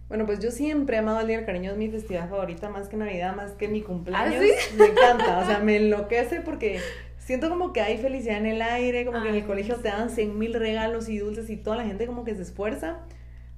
Bueno, 0.08 0.24
pues 0.24 0.38
yo 0.40 0.50
siempre 0.50 0.96
he 0.96 1.00
amado 1.00 1.20
el 1.20 1.26
Día 1.26 1.36
del 1.36 1.44
Cariño, 1.44 1.70
es 1.70 1.76
mi 1.76 1.90
festividad 1.90 2.30
favorita, 2.30 2.70
más 2.70 2.88
que 2.88 2.96
Navidad, 2.96 3.36
más 3.36 3.52
que 3.52 3.68
mi 3.68 3.82
cumpleaños. 3.82 4.42
¿Ah, 4.42 4.74
me 4.78 4.86
encanta, 4.86 5.38
o 5.38 5.44
sea, 5.44 5.58
me 5.58 5.76
enloquece 5.76 6.40
porque 6.40 6.80
siento 7.18 7.50
como 7.50 7.74
que 7.74 7.82
hay 7.82 7.98
felicidad 7.98 8.38
en 8.38 8.46
el 8.46 8.62
aire, 8.62 9.04
como 9.04 9.22
que 9.22 9.28
en 9.28 9.34
el 9.34 9.44
colegio 9.44 9.76
te 9.76 9.88
dan 9.88 10.08
100 10.08 10.38
mil 10.38 10.54
regalos 10.54 11.10
y 11.10 11.18
dulces 11.18 11.50
y 11.50 11.58
toda 11.58 11.76
la 11.76 11.84
gente 11.84 12.06
como 12.06 12.24
que 12.24 12.34
se 12.34 12.40
esfuerza. 12.40 13.00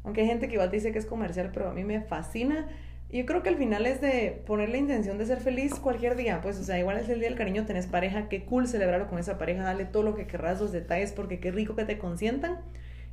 Aunque 0.02 0.22
hay 0.22 0.26
gente 0.26 0.48
que 0.48 0.54
igual 0.54 0.70
te 0.70 0.76
dice 0.76 0.90
que 0.90 0.98
es 0.98 1.06
comercial, 1.06 1.50
pero 1.54 1.68
a 1.68 1.72
mí 1.72 1.84
me 1.84 2.00
fascina 2.00 2.66
yo 3.12 3.26
creo 3.26 3.42
que 3.42 3.48
al 3.48 3.56
final 3.56 3.86
es 3.86 4.00
de 4.00 4.42
poner 4.46 4.68
la 4.68 4.76
intención 4.76 5.18
de 5.18 5.26
ser 5.26 5.40
feliz 5.40 5.74
cualquier 5.74 6.16
día, 6.16 6.40
pues, 6.42 6.58
o 6.58 6.64
sea, 6.64 6.78
igual 6.78 6.96
es 6.96 7.08
el 7.08 7.18
día 7.18 7.28
del 7.28 7.36
cariño, 7.36 7.66
tenés 7.66 7.86
pareja, 7.86 8.28
qué 8.28 8.44
cool 8.44 8.68
celebrarlo 8.68 9.08
con 9.08 9.18
esa 9.18 9.36
pareja, 9.36 9.64
dale 9.64 9.84
todo 9.84 10.02
lo 10.02 10.14
que 10.14 10.26
querrás, 10.26 10.60
los 10.60 10.70
detalles, 10.70 11.12
porque 11.12 11.40
qué 11.40 11.50
rico 11.50 11.74
que 11.74 11.84
te 11.84 11.98
consientan. 11.98 12.58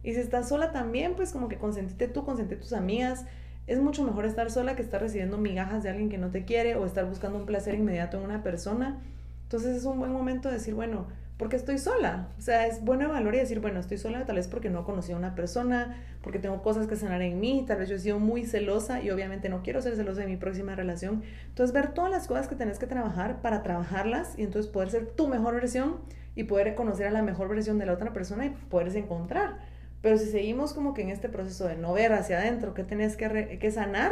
Y 0.04 0.14
si 0.14 0.20
estás 0.20 0.50
sola 0.50 0.72
también, 0.72 1.16
pues 1.16 1.32
como 1.32 1.48
que 1.48 1.58
consentite 1.58 2.08
tú, 2.08 2.24
consentite 2.24 2.62
tus 2.62 2.74
amigas. 2.74 3.26
Es 3.66 3.80
mucho 3.80 4.04
mejor 4.04 4.26
estar 4.26 4.50
sola 4.52 4.76
que 4.76 4.82
estar 4.82 5.02
recibiendo 5.02 5.38
migajas 5.38 5.84
de 5.84 5.90
alguien 5.90 6.10
que 6.10 6.18
no 6.18 6.30
te 6.30 6.46
quiere 6.46 6.76
o 6.76 6.86
estar 6.86 7.06
buscando 7.06 7.40
un 7.40 7.46
placer 7.46 7.74
inmediato 7.74 8.18
en 8.18 8.24
una 8.24 8.44
persona. 8.44 9.02
Entonces 9.44 9.76
es 9.76 9.86
un 9.86 10.00
buen 10.00 10.12
momento 10.12 10.48
de 10.50 10.56
decir, 10.56 10.76
bueno, 10.76 11.08
porque 11.38 11.56
estoy 11.56 11.78
sola. 11.78 12.30
O 12.38 12.42
sea, 12.42 12.66
es 12.66 12.80
evaluar 12.80 13.36
y 13.36 13.38
decir, 13.38 13.60
bueno, 13.60 13.80
estoy 13.80 13.98
sola 13.98 14.26
tal 14.26 14.38
vez 14.38 14.48
porque 14.48 14.70
no 14.70 14.84
conocí 14.84 15.12
a 15.12 15.18
una 15.18 15.36
persona, 15.36 16.04
porque 16.22 16.40
tengo 16.40 16.64
cosas 16.64 16.88
que 16.88 16.96
sanar 16.96 17.22
en 17.22 17.40
mí, 17.40 17.64
tal 17.68 17.78
vez 17.78 17.90
yo 17.90 17.96
he 17.96 18.00
sido 18.00 18.20
muy 18.20 18.46
celosa 18.46 19.02
y 19.02 19.12
obviamente 19.12 19.48
no 19.48 19.62
quiero 19.62 19.82
ser 19.82 19.96
celosa 19.96 20.22
de 20.22 20.28
mi 20.28 20.38
próxima 20.38 20.76
relación. 20.76 21.22
Entonces, 21.50 21.74
ver 21.74 21.94
todas 21.94 22.10
las 22.10 22.28
cosas 22.28 22.48
que 22.48 22.56
tenés 22.56 22.80
que 22.80 22.88
trabajar 22.88 23.42
para 23.42 23.62
trabajarlas 23.62 24.38
y 24.38 24.44
entonces 24.44 24.72
poder 24.72 24.90
ser 24.90 25.06
tu 25.08 25.28
mejor 25.28 25.54
versión 25.54 25.98
y 26.36 26.44
poder 26.44 26.74
conocer 26.76 27.08
a 27.08 27.12
la 27.12 27.22
mejor 27.22 27.50
versión 27.50 27.78
de 27.78 27.86
la 27.86 27.94
otra 27.94 28.14
persona 28.14 28.48
y 28.48 28.50
poderse 28.50 29.00
encontrar. 29.00 29.60
Pero 30.02 30.18
si 30.18 30.26
seguimos 30.26 30.74
como 30.74 30.94
que 30.94 31.04
en 31.04 31.10
este 31.10 31.30
proceso 31.30 31.68
de 31.68 31.76
no 31.76 31.94
ver 31.94 32.14
hacia 32.14 32.40
adentro 32.40 32.74
qué 32.74 32.84
tenés 32.84 33.16
que, 33.16 33.58
que 33.60 33.72
sanar, 33.72 34.12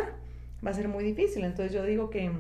va 0.66 0.72
a 0.72 0.74
ser 0.74 0.88
muy 0.88 1.04
difícil. 1.04 1.44
Entonces 1.44 1.74
yo 1.74 1.84
digo 1.84 2.10
que, 2.10 2.32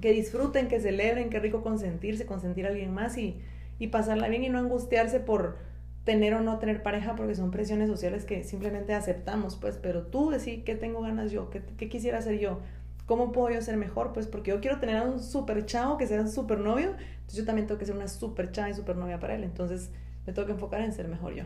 que 0.00 0.12
disfruten, 0.12 0.68
que 0.68 0.80
celebren, 0.80 1.30
qué 1.30 1.40
rico 1.40 1.62
consentirse, 1.62 2.26
consentir 2.26 2.66
a 2.66 2.70
alguien 2.70 2.92
más 2.92 3.16
y 3.18 3.40
y 3.80 3.88
pasarla 3.88 4.28
bien 4.28 4.44
y 4.44 4.48
no 4.48 4.60
angustiarse 4.60 5.18
por 5.18 5.56
tener 6.04 6.34
o 6.34 6.40
no 6.40 6.58
tener 6.58 6.82
pareja 6.82 7.16
porque 7.16 7.34
son 7.34 7.50
presiones 7.50 7.88
sociales 7.88 8.24
que 8.24 8.44
simplemente 8.44 8.94
aceptamos, 8.94 9.56
pues, 9.56 9.78
pero 9.78 10.02
tú 10.02 10.30
decís 10.30 10.62
qué 10.64 10.76
tengo 10.76 11.00
ganas 11.00 11.32
yo, 11.32 11.50
qué, 11.50 11.62
qué 11.76 11.88
quisiera 11.88 12.18
hacer 12.18 12.38
yo, 12.38 12.60
cómo 13.06 13.32
puedo 13.32 13.52
yo 13.54 13.62
ser 13.62 13.76
mejor, 13.78 14.12
pues 14.12 14.26
porque 14.26 14.50
yo 14.50 14.60
quiero 14.60 14.78
tener 14.78 14.98
a 14.98 15.02
un 15.02 15.18
super 15.18 15.64
chavo 15.66 15.96
que 15.96 16.06
sea 16.06 16.20
un 16.20 16.30
super 16.30 16.58
novio, 16.58 16.90
entonces 16.90 17.38
yo 17.38 17.44
también 17.44 17.66
tengo 17.66 17.78
que 17.78 17.86
ser 17.86 17.96
una 17.96 18.06
super 18.06 18.52
chava 18.52 18.68
y 18.68 18.74
super 18.74 18.96
novia 18.96 19.18
para 19.18 19.34
él, 19.34 19.44
entonces 19.44 19.90
me 20.26 20.32
tengo 20.32 20.46
que 20.46 20.52
enfocar 20.52 20.82
en 20.82 20.92
ser 20.92 21.08
mejor 21.08 21.34
yo. 21.34 21.44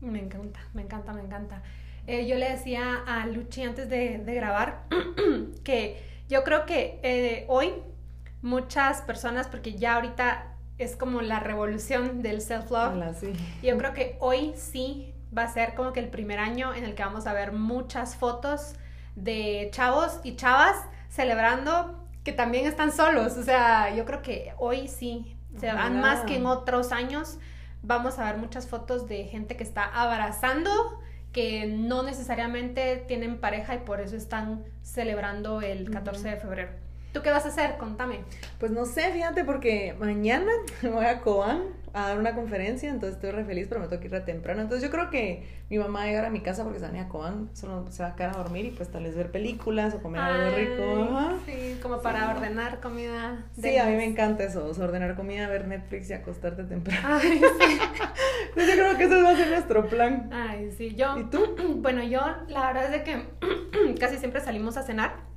Me 0.00 0.20
encanta, 0.20 0.60
me 0.74 0.82
encanta, 0.82 1.12
me 1.12 1.22
encanta. 1.22 1.62
Eh, 2.06 2.26
yo 2.28 2.36
le 2.36 2.50
decía 2.50 3.02
a 3.04 3.26
Luchi 3.26 3.64
antes 3.64 3.90
de, 3.90 4.18
de 4.18 4.34
grabar 4.34 4.84
que 5.64 6.00
yo 6.28 6.44
creo 6.44 6.66
que 6.66 7.00
eh, 7.02 7.46
hoy 7.48 7.72
muchas 8.42 9.02
personas, 9.02 9.48
porque 9.48 9.74
ya 9.74 9.96
ahorita 9.96 10.54
es 10.78 10.96
como 10.96 11.20
la 11.20 11.40
revolución 11.40 12.22
del 12.22 12.40
self-love. 12.40 12.94
Yo 13.62 13.76
creo 13.76 13.92
que 13.94 14.16
hoy 14.20 14.54
sí 14.56 15.12
va 15.36 15.42
a 15.42 15.48
ser 15.48 15.74
como 15.74 15.92
que 15.92 16.00
el 16.00 16.08
primer 16.08 16.38
año 16.38 16.74
en 16.74 16.84
el 16.84 16.94
que 16.94 17.04
vamos 17.04 17.26
a 17.26 17.32
ver 17.32 17.52
muchas 17.52 18.16
fotos 18.16 18.74
de 19.16 19.68
chavos 19.72 20.20
y 20.22 20.36
chavas 20.36 20.76
celebrando 21.08 22.06
que 22.22 22.32
también 22.32 22.66
están 22.66 22.92
solos. 22.92 23.36
O 23.36 23.42
sea, 23.42 23.94
yo 23.94 24.04
creo 24.04 24.22
que 24.22 24.52
hoy 24.58 24.88
sí, 24.88 25.36
se 25.58 25.72
van 25.72 26.00
más 26.00 26.20
que 26.24 26.36
en 26.36 26.46
otros 26.46 26.92
años. 26.92 27.38
Vamos 27.82 28.18
a 28.18 28.24
ver 28.24 28.36
muchas 28.36 28.68
fotos 28.68 29.08
de 29.08 29.24
gente 29.24 29.56
que 29.56 29.64
está 29.64 29.84
abrazando, 29.84 30.70
que 31.32 31.66
no 31.66 32.02
necesariamente 32.02 33.04
tienen 33.08 33.40
pareja 33.40 33.74
y 33.74 33.78
por 33.78 34.00
eso 34.00 34.16
están 34.16 34.64
celebrando 34.82 35.62
el 35.62 35.90
14 35.90 36.28
de 36.28 36.36
febrero. 36.36 36.87
¿Tú 37.12 37.22
qué 37.22 37.30
vas 37.30 37.46
a 37.46 37.48
hacer? 37.48 37.78
Contame. 37.78 38.20
Pues 38.58 38.70
no 38.70 38.84
sé, 38.84 39.10
fíjate, 39.12 39.44
porque 39.44 39.94
mañana 39.98 40.50
me 40.82 40.90
voy 40.90 41.06
a 41.06 41.20
Cobán 41.20 41.62
a 41.94 42.08
dar 42.08 42.18
una 42.18 42.34
conferencia, 42.34 42.90
entonces 42.90 43.16
estoy 43.16 43.30
re 43.30 43.44
feliz, 43.44 43.66
pero 43.68 43.80
me 43.80 43.88
tengo 43.88 44.00
que 44.00 44.08
ir 44.08 44.14
a 44.14 44.24
temprano. 44.24 44.60
Entonces 44.60 44.86
yo 44.86 44.94
creo 44.94 45.08
que 45.10 45.48
mi 45.70 45.78
mamá 45.78 46.00
va 46.00 46.04
a 46.04 46.06
llegar 46.08 46.24
a 46.26 46.30
mi 46.30 46.40
casa 46.40 46.62
porque 46.62 46.78
se 46.78 46.86
va 46.86 47.00
a 47.00 47.08
Cobán, 47.08 47.48
solo 47.54 47.90
se 47.90 48.02
va 48.02 48.10
a 48.10 48.16
quedar 48.16 48.36
a 48.36 48.38
dormir 48.38 48.66
y 48.66 48.70
pues 48.70 48.90
tal 48.90 49.04
vez 49.04 49.16
ver 49.16 49.30
películas 49.30 49.94
o 49.94 50.02
comer 50.02 50.20
algo 50.20 50.56
rico. 50.56 51.38
Sí, 51.46 51.78
como 51.82 52.00
para 52.00 52.30
ordenar 52.30 52.80
comida. 52.80 53.46
Sí, 53.60 53.78
a 53.78 53.86
mí 53.86 53.96
me 53.96 54.04
encanta 54.04 54.44
eso, 54.44 54.70
ordenar 54.78 55.16
comida, 55.16 55.48
ver 55.48 55.66
Netflix 55.66 56.10
y 56.10 56.12
acostarte 56.12 56.64
temprano. 56.64 57.08
Ay, 57.22 57.40
sí. 57.40 57.78
yo 58.56 58.72
creo 58.72 58.96
que 58.96 59.04
ese 59.04 59.22
va 59.22 59.30
a 59.30 59.36
ser 59.36 59.48
nuestro 59.48 59.88
plan. 59.88 60.30
Ay, 60.32 60.70
sí, 60.76 60.94
yo. 60.94 61.18
¿Y 61.18 61.24
tú? 61.24 61.56
Bueno, 61.78 62.02
yo 62.02 62.20
la 62.48 62.66
verdad 62.66 62.86
es 62.86 62.90
de 62.90 63.02
que 63.02 63.94
casi 64.00 64.18
siempre 64.18 64.40
salimos 64.40 64.76
a 64.76 64.82
cenar. 64.82 65.27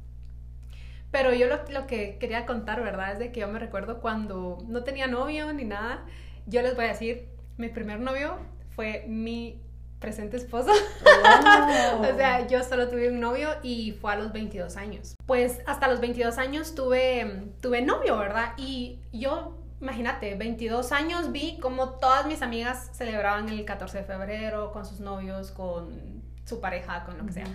Pero 1.11 1.33
yo 1.33 1.47
lo, 1.47 1.59
lo, 1.69 1.87
que 1.87 2.17
quería 2.17 2.45
contar, 2.45 2.81
¿verdad? 2.81 3.13
Es 3.13 3.19
de 3.19 3.31
que 3.31 3.41
yo 3.41 3.47
me 3.47 3.59
recuerdo 3.59 3.99
cuando 3.99 4.57
no 4.67 4.83
tenía 4.83 5.07
novio 5.07 5.51
ni 5.53 5.65
nada. 5.65 6.05
Yo 6.47 6.61
les 6.61 6.75
voy 6.75 6.85
a 6.85 6.89
decir, 6.89 7.27
mi 7.57 7.69
primer 7.69 7.99
novio 7.99 8.37
fue 8.69 9.05
mi 9.07 9.61
presente 10.01 10.35
esposo. 10.35 10.71
o 11.99 12.15
sea, 12.17 12.47
yo 12.47 12.63
solo 12.63 12.89
tuve 12.89 13.09
un 13.09 13.21
novio 13.21 13.49
y 13.63 13.93
fue 13.93 14.11
a 14.11 14.15
los 14.17 14.33
22 14.33 14.75
años. 14.75 15.15
Pues 15.25 15.59
hasta 15.65 15.87
los 15.87 16.01
22 16.01 16.37
años 16.37 16.75
tuve, 16.75 17.45
tuve 17.61 17.81
novio, 17.81 18.17
¿verdad? 18.17 18.53
Y 18.57 18.99
yo, 19.13 19.57
imagínate, 19.79 20.35
22 20.35 20.91
años 20.91 21.31
vi 21.31 21.59
como 21.59 21.91
todas 21.91 22.25
mis 22.25 22.41
amigas 22.41 22.89
celebraban 22.93 23.47
el 23.47 23.63
14 23.63 23.99
de 23.99 24.03
febrero 24.03 24.71
con 24.73 24.85
sus 24.85 24.99
novios, 24.99 25.51
con 25.51 26.23
su 26.45 26.59
pareja, 26.59 27.05
con 27.05 27.17
lo 27.17 27.25
que 27.25 27.33
sea. 27.33 27.47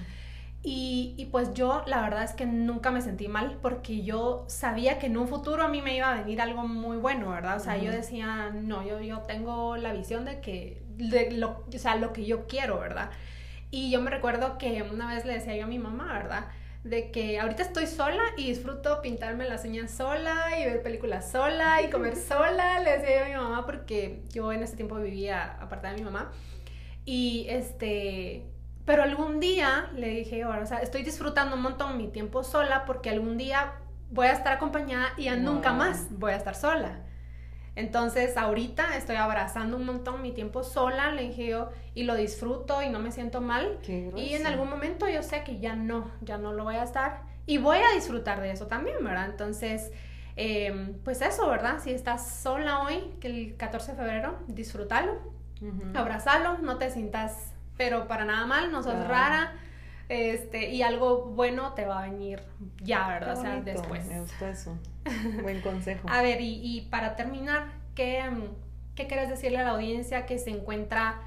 Y, 0.69 1.29
pues 1.31 1.55
yo 1.55 1.85
la 1.87 2.03
verdad 2.03 2.25
es 2.25 2.33
que 2.33 2.45
nunca 2.45 2.91
me 2.91 3.01
sentí 3.01 3.29
mal 3.29 3.57
porque 3.62 4.03
yo 4.03 4.45
sabía 4.49 4.99
que 4.99 5.07
en 5.07 5.17
un 5.17 5.29
futuro 5.29 5.62
a 5.62 5.69
mí 5.69 5.81
me 5.81 5.97
iba 5.97 6.11
a 6.11 6.21
venir 6.21 6.41
algo 6.41 6.67
muy 6.67 6.97
bueno, 6.97 7.31
¿verdad? 7.31 7.57
O 7.57 7.61
sea, 7.61 7.77
yo 7.77 7.93
decía, 7.93 8.51
no, 8.53 8.85
yo, 8.85 9.01
yo 9.01 9.21
tengo 9.21 9.77
la 9.77 9.93
visión 9.93 10.25
de 10.25 10.41
que, 10.41 10.83
de 10.97 11.31
lo, 11.31 11.64
o 11.73 11.79
sea, 11.79 11.95
lo 11.95 12.12
que 12.12 12.27
yo 12.27 12.49
quiero, 12.49 12.81
¿verdad? 12.81 13.11
Y 13.71 13.93
yo 13.93 14.01
me 14.01 14.11
recuerdo 14.11 14.59
que 14.59 14.83
una 14.83 15.14
vez 15.14 15.25
le 15.25 15.35
decía 15.35 15.57
yo 15.57 15.67
a 15.67 15.69
mi 15.69 15.79
mamá, 15.79 16.12
¿verdad? 16.14 16.49
De 16.83 17.12
que 17.12 17.39
ahorita 17.39 17.62
estoy 17.62 17.87
sola 17.87 18.25
y 18.37 18.49
disfruto 18.49 19.01
pintarme 19.03 19.49
las 19.49 19.64
uñas 19.64 19.93
sola 19.93 20.59
y 20.61 20.64
ver 20.64 20.83
películas 20.83 21.31
sola 21.31 21.81
y 21.81 21.91
comer 21.91 22.17
sola, 22.29 22.81
le 22.81 22.99
decía 22.99 23.19
yo 23.19 23.25
a 23.25 23.29
mi 23.29 23.35
mamá 23.37 23.67
porque 23.67 24.25
yo 24.33 24.51
en 24.53 24.64
ese 24.64 24.75
tiempo 24.75 24.97
vivía 24.97 25.59
aparte 25.61 25.87
de 25.87 25.95
mi 25.95 26.03
mamá. 26.03 26.33
Y 27.05 27.47
este, 27.51 28.56
pero 28.87 29.03
algún 29.03 29.41
día 29.41 29.91
le 29.95 30.09
dije, 30.09 30.45
ahora, 30.45 30.62
o 30.62 30.66
sea, 30.66 30.78
estoy 30.78 31.03
disfrutando 31.03 31.57
un 31.57 31.62
montón 31.62 31.99
mi 31.99 32.07
tiempo 32.07 32.45
sola 32.45 32.84
porque 32.87 33.11
algún 33.11 33.37
día 33.37 33.72
voy 34.11 34.28
a 34.28 34.32
estar 34.32 34.53
acompañada 34.53 35.09
y 35.16 35.24
ya 35.24 35.37
nunca 35.37 35.72
más 35.72 36.07
voy 36.11 36.32
a 36.32 36.37
estar 36.37 36.55
sola. 36.55 37.01
Entonces, 37.74 38.37
ahorita 38.37 38.97
estoy 38.97 39.16
abrazando 39.16 39.76
un 39.76 39.84
montón 39.84 40.22
mi 40.22 40.32
tiempo 40.32 40.62
sola, 40.62 41.11
le 41.11 41.24
dije 41.24 41.49
yo, 41.49 41.68
y 41.95 42.05
lo 42.05 42.14
disfruto 42.14 42.80
y 42.80 42.89
no 42.89 43.01
me 43.01 43.11
siento 43.11 43.41
mal. 43.41 43.80
y 43.87 44.34
en 44.34 44.47
algún 44.47 44.70
momento 44.70 45.09
yo 45.09 45.22
sé 45.22 45.43
que 45.43 45.59
ya 45.59 45.74
no, 45.74 46.11
ya 46.22 46.39
no 46.39 46.53
lo 46.53 46.62
voy 46.62 46.76
a 46.76 46.84
estar. 46.84 47.24
Y 47.45 47.59
voy 47.59 47.78
a 47.78 47.95
disfrutar 47.95 48.41
de 48.41 48.53
eso 48.53 48.68
también, 48.68 49.05
¿verdad? 49.05 49.26
Entonces, 49.26 49.91
em, 50.37 50.95
pues 51.05 51.20
eso, 51.20 51.49
¿verdad? 51.49 51.80
Si 51.82 51.91
estás 51.91 52.41
sola 52.41 52.84
hoy, 52.84 53.14
que 53.20 53.26
el 53.26 53.57
14 53.57 53.93
de 53.93 53.99
febrero, 53.99 54.39
disfrútalo, 54.47 55.18
abrazalo, 55.95 56.59
no 56.59 56.78
te 56.78 56.91
sientas 56.91 57.56
pero 57.77 58.07
para 58.09 58.24
nada 58.24 58.47
mal, 58.47 58.72
no 58.72 58.83
sos 58.83 59.07
rara. 59.07 59.53
Este, 60.09 60.70
y 60.70 60.83
algo 60.83 61.33
bueno 61.35 61.72
te 61.72 61.85
va 61.85 62.05
a 62.05 62.09
venir 62.09 62.41
ya, 62.81 63.09
¿verdad? 63.09 63.37
o 63.37 63.41
sea, 63.41 63.61
después. 63.61 64.07
Me 64.07 64.20
gustó 64.20 64.47
eso. 64.47 64.79
Buen 65.43 65.61
consejo. 65.61 66.09
a 66.09 66.22
ver, 66.22 66.41
y, 66.41 66.61
y 66.62 66.83
para 66.83 67.16
terminar, 67.16 67.64
¿qué, 67.95 68.24
¿qué 68.95 69.07
quieres 69.07 69.29
decirle 69.29 69.59
a 69.59 69.64
la 69.64 69.70
audiencia 69.70 70.27
que 70.27 70.39
se 70.39 70.51
encuentra 70.51 71.22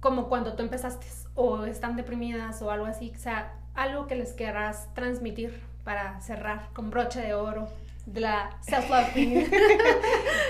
como 0.00 0.28
cuando 0.28 0.54
tú 0.54 0.62
empezaste 0.62 1.06
o 1.34 1.66
están 1.66 1.96
deprimidas 1.96 2.62
o 2.62 2.70
algo 2.70 2.86
así? 2.86 3.12
O 3.14 3.18
sea, 3.18 3.54
algo 3.74 4.06
que 4.06 4.14
les 4.14 4.32
querrás 4.32 4.92
transmitir 4.94 5.62
para 5.84 6.20
cerrar 6.20 6.70
con 6.72 6.90
broche 6.90 7.20
de 7.20 7.34
oro 7.34 7.68
de 8.06 8.20
la 8.20 8.56
self-love 8.62 9.12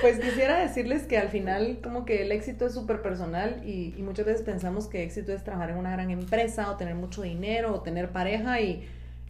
pues 0.01 0.19
quisiera 0.21 0.61
decirles 0.61 1.05
que 1.05 1.19
al 1.19 1.29
final 1.29 1.81
como 1.83 2.05
que 2.05 2.23
el 2.23 2.33
éxito 2.33 2.67
es 2.67 2.75
súper 2.75 3.03
personal 3.03 3.63
y, 3.65 3.95
y, 3.97 4.03
muchas 4.03 4.27
veces 4.27 4.43
pensamos 4.43 4.87
que 4.87 5.03
éxito 5.03 5.33
es 5.33 5.43
trabajar 5.43 5.71
en 5.71 5.79
una 5.79 5.93
gran 5.93 6.11
empresa 6.11 6.71
o 6.71 6.77
tener 6.77 6.95
mucho 6.95 7.23
dinero 7.23 7.75
o 7.75 7.81
tener 7.81 8.11
pareja 8.11 8.61
y 8.61 8.87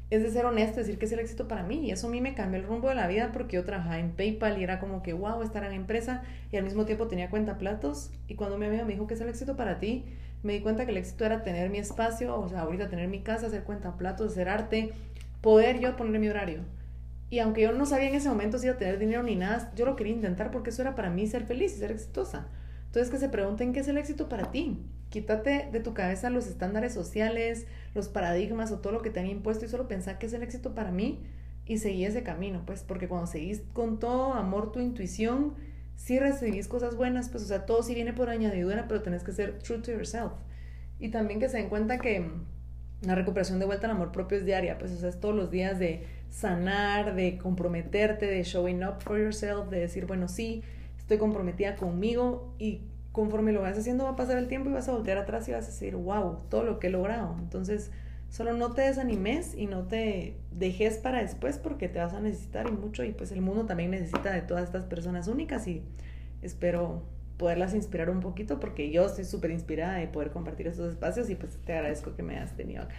es 0.09 0.23
de 0.23 0.31
ser 0.31 0.45
honesto 0.45 0.79
decir 0.79 0.99
que 0.99 1.07
es 1.07 1.13
el 1.13 1.19
éxito 1.19 1.49
para 1.49 1.65
mí. 1.65 1.87
Y 1.87 1.91
eso 1.91 2.07
a 2.07 2.11
mí 2.11 2.21
me 2.21 2.35
cambió 2.35 2.61
el 2.61 2.67
rumbo 2.67 2.89
de 2.89 2.95
la 2.95 3.09
vida 3.09 3.31
porque 3.33 3.57
yo 3.57 3.65
trabajaba 3.65 3.99
en 3.99 4.13
PayPal 4.13 4.59
y 4.59 4.63
era 4.63 4.79
como 4.79 5.03
que 5.03 5.13
wow 5.13 5.43
estar 5.43 5.65
en 5.65 5.73
empresa 5.73 6.23
y 6.53 6.57
al 6.57 6.63
mismo 6.63 6.85
tiempo 6.85 7.09
tenía 7.09 7.29
cuenta 7.29 7.59
platos. 7.59 8.13
Y 8.29 8.37
cuando 8.37 8.57
mi 8.57 8.67
amiga 8.67 8.85
me 8.85 8.93
dijo 8.93 9.09
que 9.09 9.15
es 9.15 9.21
el 9.21 9.29
éxito 9.29 9.57
para 9.57 9.81
ti 9.81 10.05
me 10.43 10.53
di 10.53 10.61
cuenta 10.61 10.85
que 10.85 10.93
el 10.93 10.97
éxito 10.99 11.25
era 11.25 11.43
tener 11.43 11.71
mi 11.71 11.79
espacio 11.79 12.39
o 12.39 12.49
sea 12.49 12.61
ahorita 12.61 12.89
tener 12.89 13.09
mi 13.09 13.21
casa 13.21 13.47
hacer 13.47 13.65
cuenta 13.65 13.97
platos 13.97 14.33
hacer 14.33 14.49
arte 14.49 14.93
poder 15.41 15.81
yo 15.81 15.97
poner 15.97 16.21
mi 16.21 16.29
horario 16.29 16.61
y 17.29 17.41
aunque 17.41 17.63
yo 17.63 17.73
no 17.73 17.87
sabía 17.87 18.09
en 18.09 18.15
ese 18.15 18.29
momento 18.29 18.59
si 18.59 18.67
iba 18.67 18.75
a 18.75 18.79
tener 18.79 18.99
dinero 18.99 19.23
ni 19.23 19.35
nada, 19.35 19.73
yo 19.75 19.85
lo 19.85 19.97
quería 19.97 20.13
intentar 20.13 20.51
porque 20.51 20.71
eso 20.71 20.83
era 20.83 20.95
para 20.95 21.11
mí 21.11 21.27
ser 21.27 21.45
feliz 21.45 21.75
y 21.75 21.79
ser 21.79 21.91
exitosa. 21.91 22.49
Entonces 22.87 23.11
que 23.11 23.19
se 23.19 23.29
pregunten 23.29 23.73
qué 23.73 23.81
es 23.81 23.89
el 23.89 23.99
éxito 23.99 24.29
para 24.29 24.51
ti. 24.53 24.83
Quítate 25.11 25.69
de 25.71 25.81
tu 25.81 25.93
cabeza 25.93 26.31
los 26.31 26.47
estándares 26.47 26.95
sociales, 26.95 27.67
los 27.95 28.09
paradigmas 28.09 28.71
o 28.73 28.79
todo 28.79 28.93
lo 28.93 29.03
que 29.03 29.11
te 29.11 29.21
han 29.21 29.27
impuesto 29.27 29.65
y 29.65 29.69
solo 29.69 29.89
pensar 29.89 30.19
qué 30.19 30.27
es 30.27 30.33
el 30.33 30.43
éxito 30.43 30.75
para 30.75 30.91
mí 30.93 31.25
y 31.67 31.79
seguí 31.79 32.05
ese 32.05 32.23
camino, 32.23 32.63
pues 32.65 32.85
porque 32.85 33.09
cuando 33.09 33.27
seguís 33.27 33.63
con 33.73 33.99
todo 33.99 34.35
amor 34.35 34.71
tu 34.71 34.79
intuición, 34.79 35.55
si 35.97 36.19
recibís 36.19 36.69
cosas 36.69 36.97
buenas, 36.97 37.29
pues 37.29 37.43
o 37.43 37.47
sea, 37.47 37.67
todo 37.67 37.83
sí 37.83 37.95
viene 37.95 38.13
por 38.13 38.31
añadidura, 38.31 38.87
pero 38.87 39.03
tenés 39.03 39.25
que 39.25 39.33
ser 39.33 39.59
true 39.59 39.79
to 39.79 39.91
yourself. 39.91 40.33
Y 41.01 41.11
también 41.11 41.41
que 41.41 41.49
se 41.49 41.59
den 41.59 41.69
cuenta 41.69 41.99
que 41.99 42.31
la 43.03 43.15
recuperación 43.15 43.59
de 43.59 43.67
vuelta 43.67 43.87
al 43.87 43.93
amor 43.93 44.13
propio 44.13 44.39
es 44.39 44.45
diaria, 44.45 44.79
pues 44.79 44.93
o 44.93 44.97
sea, 44.97 45.09
es 45.09 45.19
todos 45.19 45.35
los 45.35 45.51
días 45.51 45.79
de 45.79 46.07
sanar, 46.37 47.15
de 47.15 47.39
comprometerte, 47.39 48.27
de 48.27 48.43
showing 48.43 48.85
up 48.85 49.01
for 49.01 49.19
yourself, 49.19 49.71
de 49.71 49.81
decir, 49.81 50.05
bueno, 50.05 50.29
sí, 50.29 50.63
estoy 50.99 51.17
comprometida 51.17 51.77
conmigo 51.77 52.53
y 52.59 52.83
conforme 53.11 53.53
lo 53.53 53.63
vas 53.63 53.79
haciendo 53.79 54.05
va 54.05 54.11
a 54.11 54.17
pasar 54.17 54.37
el 54.37 54.47
tiempo 54.47 54.69
y 54.69 54.75
vas 54.75 54.87
a 54.91 54.93
voltear 54.93 55.17
atrás 55.17 55.49
y 55.49 55.53
vas 55.53 55.65
a 55.65 55.69
decir, 55.69 55.97
wow, 55.97 56.41
todo 56.51 56.63
lo 56.63 56.79
que 56.79 56.89
he 56.89 56.91
logrado. 56.91 57.35
Entonces, 57.39 57.91
solo 58.29 58.53
no 58.53 58.75
te 58.75 58.83
desanimes 58.83 59.55
y 59.55 59.67
no 59.67 59.85
te 59.85 60.37
dejes 60.51 60.99
para 60.99 61.23
después 61.23 61.57
porque 61.57 61.89
te 61.89 62.01
vas 62.01 62.13
a 62.13 62.21
necesitar 62.21 62.69
y 62.69 62.73
mucho 62.73 63.03
y 63.03 63.13
pues 63.13 63.33
el 63.33 63.41
mundo 63.41 63.65
también 63.65 63.91
necesita 63.91 64.31
de 64.31 64.43
todas 64.43 64.65
estas 64.65 64.85
personas 64.85 65.29
únicas 65.29 65.67
y 65.67 65.83
espero 66.43 67.03
poderlas 67.39 67.73
inspirar 67.73 68.11
un 68.11 68.21
poquito 68.21 68.61
porque 68.61 68.91
yo 68.91 69.07
estoy 69.07 69.25
súper 69.25 69.53
inspirada 69.53 69.95
de 69.95 70.07
poder 70.07 70.33
compartir 70.33 70.67
estos 70.67 70.91
espacios 70.91 71.31
y 71.31 71.35
pues 71.35 71.57
te 71.65 71.73
agradezco 71.73 72.15
que 72.15 72.23
me 72.23 72.37
hayas 72.37 72.55
tenido 72.55 72.83
acá. 72.83 72.97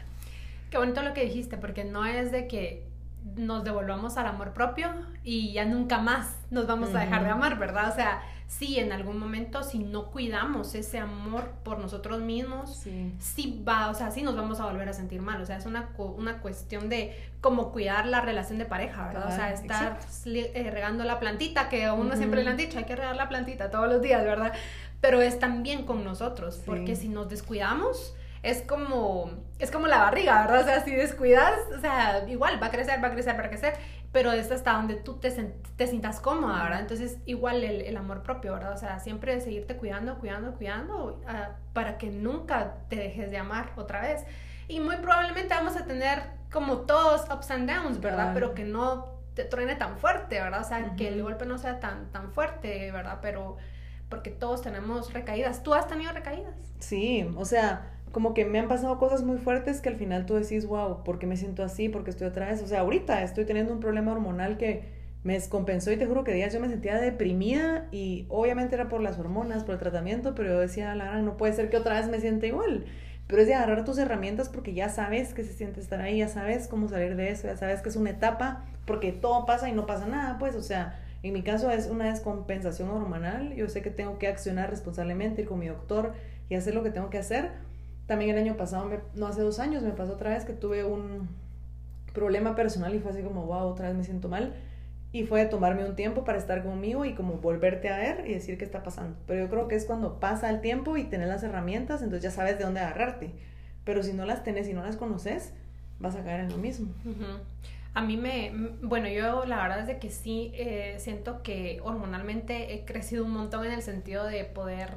Qué 0.71 0.79
bonito 0.79 1.03
lo 1.03 1.13
que 1.13 1.23
dijiste, 1.23 1.57
porque 1.57 1.83
no 1.83 2.03
es 2.03 2.31
de 2.31 2.47
que 2.47 2.96
nos 3.35 3.63
devolvamos 3.63 4.17
al 4.17 4.27
amor 4.27 4.53
propio 4.53 4.89
y 5.23 5.53
ya 5.53 5.65
nunca 5.65 5.99
más 5.99 6.37
nos 6.49 6.65
vamos 6.67 6.93
a 6.95 6.99
dejar 6.99 7.23
de 7.23 7.29
amar, 7.29 7.59
¿verdad? 7.59 7.91
O 7.91 7.95
sea, 7.95 8.21
sí, 8.47 8.79
en 8.79 8.91
algún 8.91 9.19
momento, 9.19 9.63
si 9.63 9.79
no 9.79 10.07
cuidamos 10.07 10.73
ese 10.73 10.99
amor 10.99 11.51
por 11.63 11.79
nosotros 11.79 12.21
mismos, 12.21 12.85
sí. 13.19 13.63
va, 13.67 13.89
o 13.89 13.93
sea, 13.93 14.11
sí 14.11 14.23
nos 14.23 14.35
vamos 14.35 14.59
a 14.59 14.65
volver 14.65 14.87
a 14.87 14.93
sentir 14.93 15.21
mal. 15.21 15.41
O 15.41 15.45
sea, 15.45 15.57
es 15.57 15.65
una, 15.65 15.89
una 15.97 16.39
cuestión 16.39 16.89
de 16.89 17.15
cómo 17.41 17.71
cuidar 17.71 18.07
la 18.07 18.21
relación 18.21 18.57
de 18.57 18.65
pareja, 18.65 19.07
¿verdad? 19.07 19.27
o 19.27 19.35
sea, 19.35 19.53
estar 19.53 19.99
eh, 20.25 20.69
regando 20.71 21.03
la 21.03 21.19
plantita, 21.19 21.69
que 21.69 21.85
a 21.85 21.93
uno 21.93 22.15
siempre 22.15 22.43
le 22.43 22.49
han 22.49 22.57
dicho, 22.57 22.77
hay 22.77 22.85
que 22.85 22.95
regar 22.95 23.15
la 23.15 23.29
plantita 23.29 23.69
todos 23.69 23.89
los 23.89 24.01
días, 24.01 24.23
¿verdad? 24.23 24.53
Pero 25.01 25.21
es 25.21 25.37
también 25.37 25.85
con 25.85 26.03
nosotros, 26.03 26.61
porque 26.65 26.95
si 26.95 27.09
nos 27.09 27.29
descuidamos, 27.29 28.15
es 28.47 28.61
como, 28.61 29.29
es 29.59 29.71
como 29.71 29.87
la 29.87 29.97
barriga, 29.97 30.41
¿verdad? 30.41 30.61
O 30.61 30.63
sea, 30.63 30.81
si 30.81 30.95
descuidas, 30.95 31.53
o 31.75 31.81
sea, 31.81 32.23
igual 32.29 32.61
va 32.63 32.67
a 32.67 32.71
crecer, 32.71 33.03
va 33.03 33.09
a 33.09 33.11
crecer, 33.11 33.37
va 33.37 33.43
a 33.43 33.49
crecer, 33.49 33.73
pero 34.13 34.31
es 34.31 34.49
hasta 34.49 34.71
donde 34.71 34.95
tú 34.95 35.15
te, 35.15 35.29
te 35.31 35.87
sientas 35.87 36.21
cómoda, 36.21 36.63
¿verdad? 36.63 36.79
Entonces, 36.79 37.17
igual 37.25 37.61
el, 37.65 37.81
el, 37.81 37.97
amor 37.97 38.23
propio, 38.23 38.53
¿verdad? 38.53 38.71
O 38.71 38.77
sea, 38.77 38.99
siempre 38.99 39.41
seguirte 39.41 39.75
cuidando, 39.75 40.17
cuidando, 40.17 40.53
cuidando, 40.53 41.21
uh, 41.25 41.73
para 41.73 41.97
que 41.97 42.09
nunca 42.09 42.75
te 42.87 42.95
dejes 42.95 43.31
de 43.31 43.37
amar 43.37 43.73
otra 43.75 43.99
vez. 43.99 44.23
Y 44.69 44.79
muy 44.79 44.95
probablemente 44.95 45.53
vamos 45.53 45.75
a 45.75 45.83
tener 45.85 46.23
como 46.49 46.77
todos 46.85 47.29
ups 47.29 47.51
and 47.51 47.69
downs, 47.69 47.99
¿verdad? 47.99 48.31
Pero 48.33 48.53
que 48.53 48.63
no 48.63 49.17
te 49.33 49.43
truene 49.43 49.75
tan 49.75 49.97
fuerte, 49.97 50.39
¿verdad? 50.39 50.61
O 50.61 50.63
sea, 50.63 50.95
que 50.95 51.09
el 51.09 51.21
golpe 51.21 51.45
no 51.45 51.57
sea 51.57 51.81
tan, 51.81 52.13
tan 52.13 52.31
fuerte, 52.31 52.91
¿verdad? 52.93 53.19
Pero 53.21 53.57
porque 54.07 54.29
todos 54.29 54.61
tenemos 54.61 55.11
recaídas. 55.11 55.63
¿Tú 55.63 55.73
has 55.73 55.85
tenido 55.87 56.13
recaídas? 56.13 56.55
Sí, 56.79 57.29
o 57.35 57.43
sea, 57.43 57.96
como 58.17 58.33
que 58.33 58.45
me 58.45 58.57
han 58.57 58.67
pasado 58.67 58.97
cosas 58.97 59.21
muy 59.21 59.37
fuertes 59.37 59.79
que 59.79 59.89
al 59.89 59.95
final 59.95 60.25
tú 60.25 60.33
decís, 60.33 60.65
wow, 60.65 61.03
¿por 61.03 61.19
qué 61.19 61.27
me 61.27 61.37
siento 61.37 61.61
así? 61.61 61.87
¿Por 61.87 62.03
qué 62.03 62.09
estoy 62.09 62.25
otra 62.25 62.47
vez? 62.47 62.63
O 62.63 62.65
sea, 62.65 62.79
ahorita 62.79 63.21
estoy 63.21 63.45
teniendo 63.45 63.71
un 63.71 63.79
problema 63.79 64.11
hormonal 64.11 64.57
que 64.57 64.85
me 65.21 65.33
descompensó 65.33 65.91
y 65.91 65.97
te 65.97 66.07
juro 66.07 66.23
que 66.23 66.33
días 66.33 66.51
yo 66.51 66.59
me 66.59 66.67
sentía 66.67 66.99
deprimida 66.99 67.85
y 67.91 68.25
obviamente 68.29 68.73
era 68.73 68.89
por 68.89 69.01
las 69.01 69.19
hormonas, 69.19 69.65
por 69.65 69.75
el 69.75 69.79
tratamiento, 69.79 70.33
pero 70.33 70.49
yo 70.49 70.59
decía, 70.59 70.95
la 70.95 71.05
gran, 71.05 71.25
no 71.25 71.37
puede 71.37 71.53
ser 71.53 71.69
que 71.69 71.77
otra 71.77 71.99
vez 71.99 72.09
me 72.09 72.19
sienta 72.19 72.47
igual. 72.47 72.85
Pero 73.27 73.43
es 73.43 73.47
de 73.47 73.53
agarrar 73.53 73.85
tus 73.85 73.99
herramientas 73.99 74.49
porque 74.49 74.73
ya 74.73 74.89
sabes 74.89 75.35
que 75.35 75.43
se 75.43 75.53
siente 75.53 75.79
estar 75.79 76.01
ahí, 76.01 76.17
ya 76.17 76.27
sabes 76.27 76.67
cómo 76.67 76.89
salir 76.89 77.17
de 77.17 77.29
eso, 77.29 77.45
ya 77.45 77.55
sabes 77.55 77.83
que 77.83 77.89
es 77.89 77.97
una 77.97 78.09
etapa, 78.09 78.65
porque 78.87 79.11
todo 79.11 79.45
pasa 79.45 79.69
y 79.69 79.73
no 79.73 79.85
pasa 79.85 80.07
nada, 80.07 80.39
pues, 80.39 80.55
o 80.55 80.63
sea, 80.63 80.99
en 81.21 81.33
mi 81.33 81.43
caso 81.43 81.69
es 81.69 81.85
una 81.85 82.05
descompensación 82.05 82.89
hormonal, 82.89 83.53
yo 83.53 83.69
sé 83.69 83.83
que 83.83 83.91
tengo 83.91 84.17
que 84.17 84.27
accionar 84.27 84.71
responsablemente, 84.71 85.43
ir 85.43 85.47
con 85.47 85.59
mi 85.59 85.67
doctor 85.67 86.13
y 86.49 86.55
hacer 86.55 86.73
lo 86.73 86.81
que 86.81 86.89
tengo 86.89 87.11
que 87.11 87.19
hacer, 87.19 87.67
también 88.07 88.31
el 88.31 88.37
año 88.43 88.57
pasado, 88.57 88.89
no 89.15 89.27
hace 89.27 89.41
dos 89.41 89.59
años, 89.59 89.83
me 89.83 89.91
pasó 89.91 90.13
otra 90.13 90.31
vez 90.31 90.45
que 90.45 90.53
tuve 90.53 90.83
un 90.85 91.27
problema 92.13 92.55
personal 92.55 92.95
y 92.95 92.99
fue 92.99 93.11
así 93.11 93.21
como, 93.21 93.45
wow, 93.45 93.67
otra 93.67 93.89
vez 93.89 93.97
me 93.97 94.03
siento 94.03 94.29
mal. 94.29 94.55
Y 95.11 95.25
fue 95.25 95.45
tomarme 95.45 95.85
un 95.85 95.95
tiempo 95.95 96.23
para 96.23 96.37
estar 96.37 96.63
conmigo 96.63 97.05
y 97.05 97.13
como 97.13 97.35
volverte 97.35 97.89
a 97.89 97.97
ver 97.97 98.25
y 98.27 98.33
decir 98.33 98.57
qué 98.57 98.65
está 98.65 98.83
pasando. 98.83 99.17
Pero 99.27 99.45
yo 99.45 99.49
creo 99.49 99.67
que 99.67 99.75
es 99.75 99.85
cuando 99.85 100.19
pasa 100.19 100.49
el 100.49 100.61
tiempo 100.61 100.97
y 100.97 101.03
tenés 101.03 101.27
las 101.27 101.43
herramientas, 101.43 102.01
entonces 102.01 102.23
ya 102.23 102.31
sabes 102.31 102.57
de 102.57 102.63
dónde 102.63 102.79
agarrarte. 102.79 103.31
Pero 103.83 104.03
si 104.03 104.13
no 104.13 104.25
las 104.25 104.43
tenés 104.43 104.67
y 104.67 104.73
no 104.73 104.83
las 104.83 104.97
conoces, 104.97 105.53
vas 105.99 106.15
a 106.15 106.23
caer 106.23 106.41
en 106.41 106.49
lo 106.49 106.57
mismo. 106.57 106.89
A 107.93 108.01
mí 108.01 108.15
me, 108.15 108.51
bueno, 108.81 109.07
yo 109.09 109.45
la 109.45 109.61
verdad 109.61 109.79
es 109.81 109.87
de 109.87 109.97
que 109.97 110.11
sí 110.11 110.51
eh, 110.55 110.95
siento 110.99 111.41
que 111.41 111.79
hormonalmente 111.83 112.73
he 112.73 112.85
crecido 112.85 113.25
un 113.25 113.31
montón 113.31 113.65
en 113.65 113.71
el 113.71 113.81
sentido 113.81 114.25
de 114.25 114.43
poder 114.43 114.89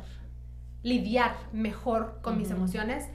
lidiar 0.82 1.36
mejor 1.52 2.20
con 2.22 2.38
mis 2.38 2.50
emociones, 2.50 3.08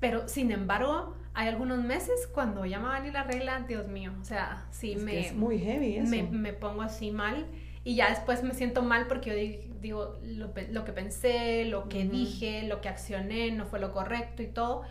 pero 0.00 0.28
sin 0.28 0.50
embargo, 0.50 1.14
hay 1.34 1.48
algunos 1.48 1.82
meses 1.82 2.28
cuando 2.32 2.64
ya 2.66 2.78
me 2.78 2.86
va 2.86 2.96
a 2.96 3.00
la 3.00 3.24
regla, 3.24 3.60
Dios 3.66 3.88
mío, 3.88 4.12
o 4.20 4.24
sea, 4.24 4.66
sí 4.70 4.96
me... 4.96 5.20
es 5.20 5.34
muy 5.34 5.58
heavy 5.58 5.96
eso. 5.96 6.10
Me, 6.10 6.22
me, 6.24 6.52
pongo 6.52 6.82
así 6.82 7.10
mal 7.10 7.46
y 7.84 7.96
ya 7.96 8.10
después 8.10 8.42
me 8.42 8.54
siento 8.54 8.82
mal 8.82 9.06
porque 9.06 9.30
yo 9.30 9.78
digo, 9.80 10.18
lo, 10.22 10.52
lo 10.70 10.84
que 10.84 10.92
pensé, 10.92 11.64
lo 11.64 11.88
que 11.88 12.04
dije, 12.04 12.64
lo 12.64 12.80
que 12.80 12.88
accioné, 12.88 13.50
no 13.52 13.64
fue 13.66 13.80
lo 13.80 13.92
correcto 13.92 14.42
y 14.42 14.46
todo, 14.46 14.82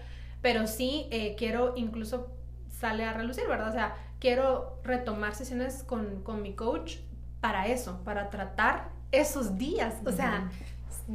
pero 0.41 0.67
sí 0.67 1.07
eh, 1.11 1.35
quiero 1.37 1.73
incluso 1.75 2.35
sale 2.69 3.05
a 3.05 3.13
relucir, 3.13 3.47
¿verdad? 3.47 3.69
O 3.69 3.73
sea, 3.73 3.95
quiero 4.19 4.79
retomar 4.83 5.35
sesiones 5.35 5.83
con, 5.83 6.23
con 6.23 6.41
mi 6.41 6.53
coach 6.53 6.97
para 7.39 7.67
eso, 7.67 8.01
para 8.03 8.29
tratar 8.29 8.89
esos 9.11 9.57
días, 9.57 9.95
o 10.05 10.11
sea 10.11 10.49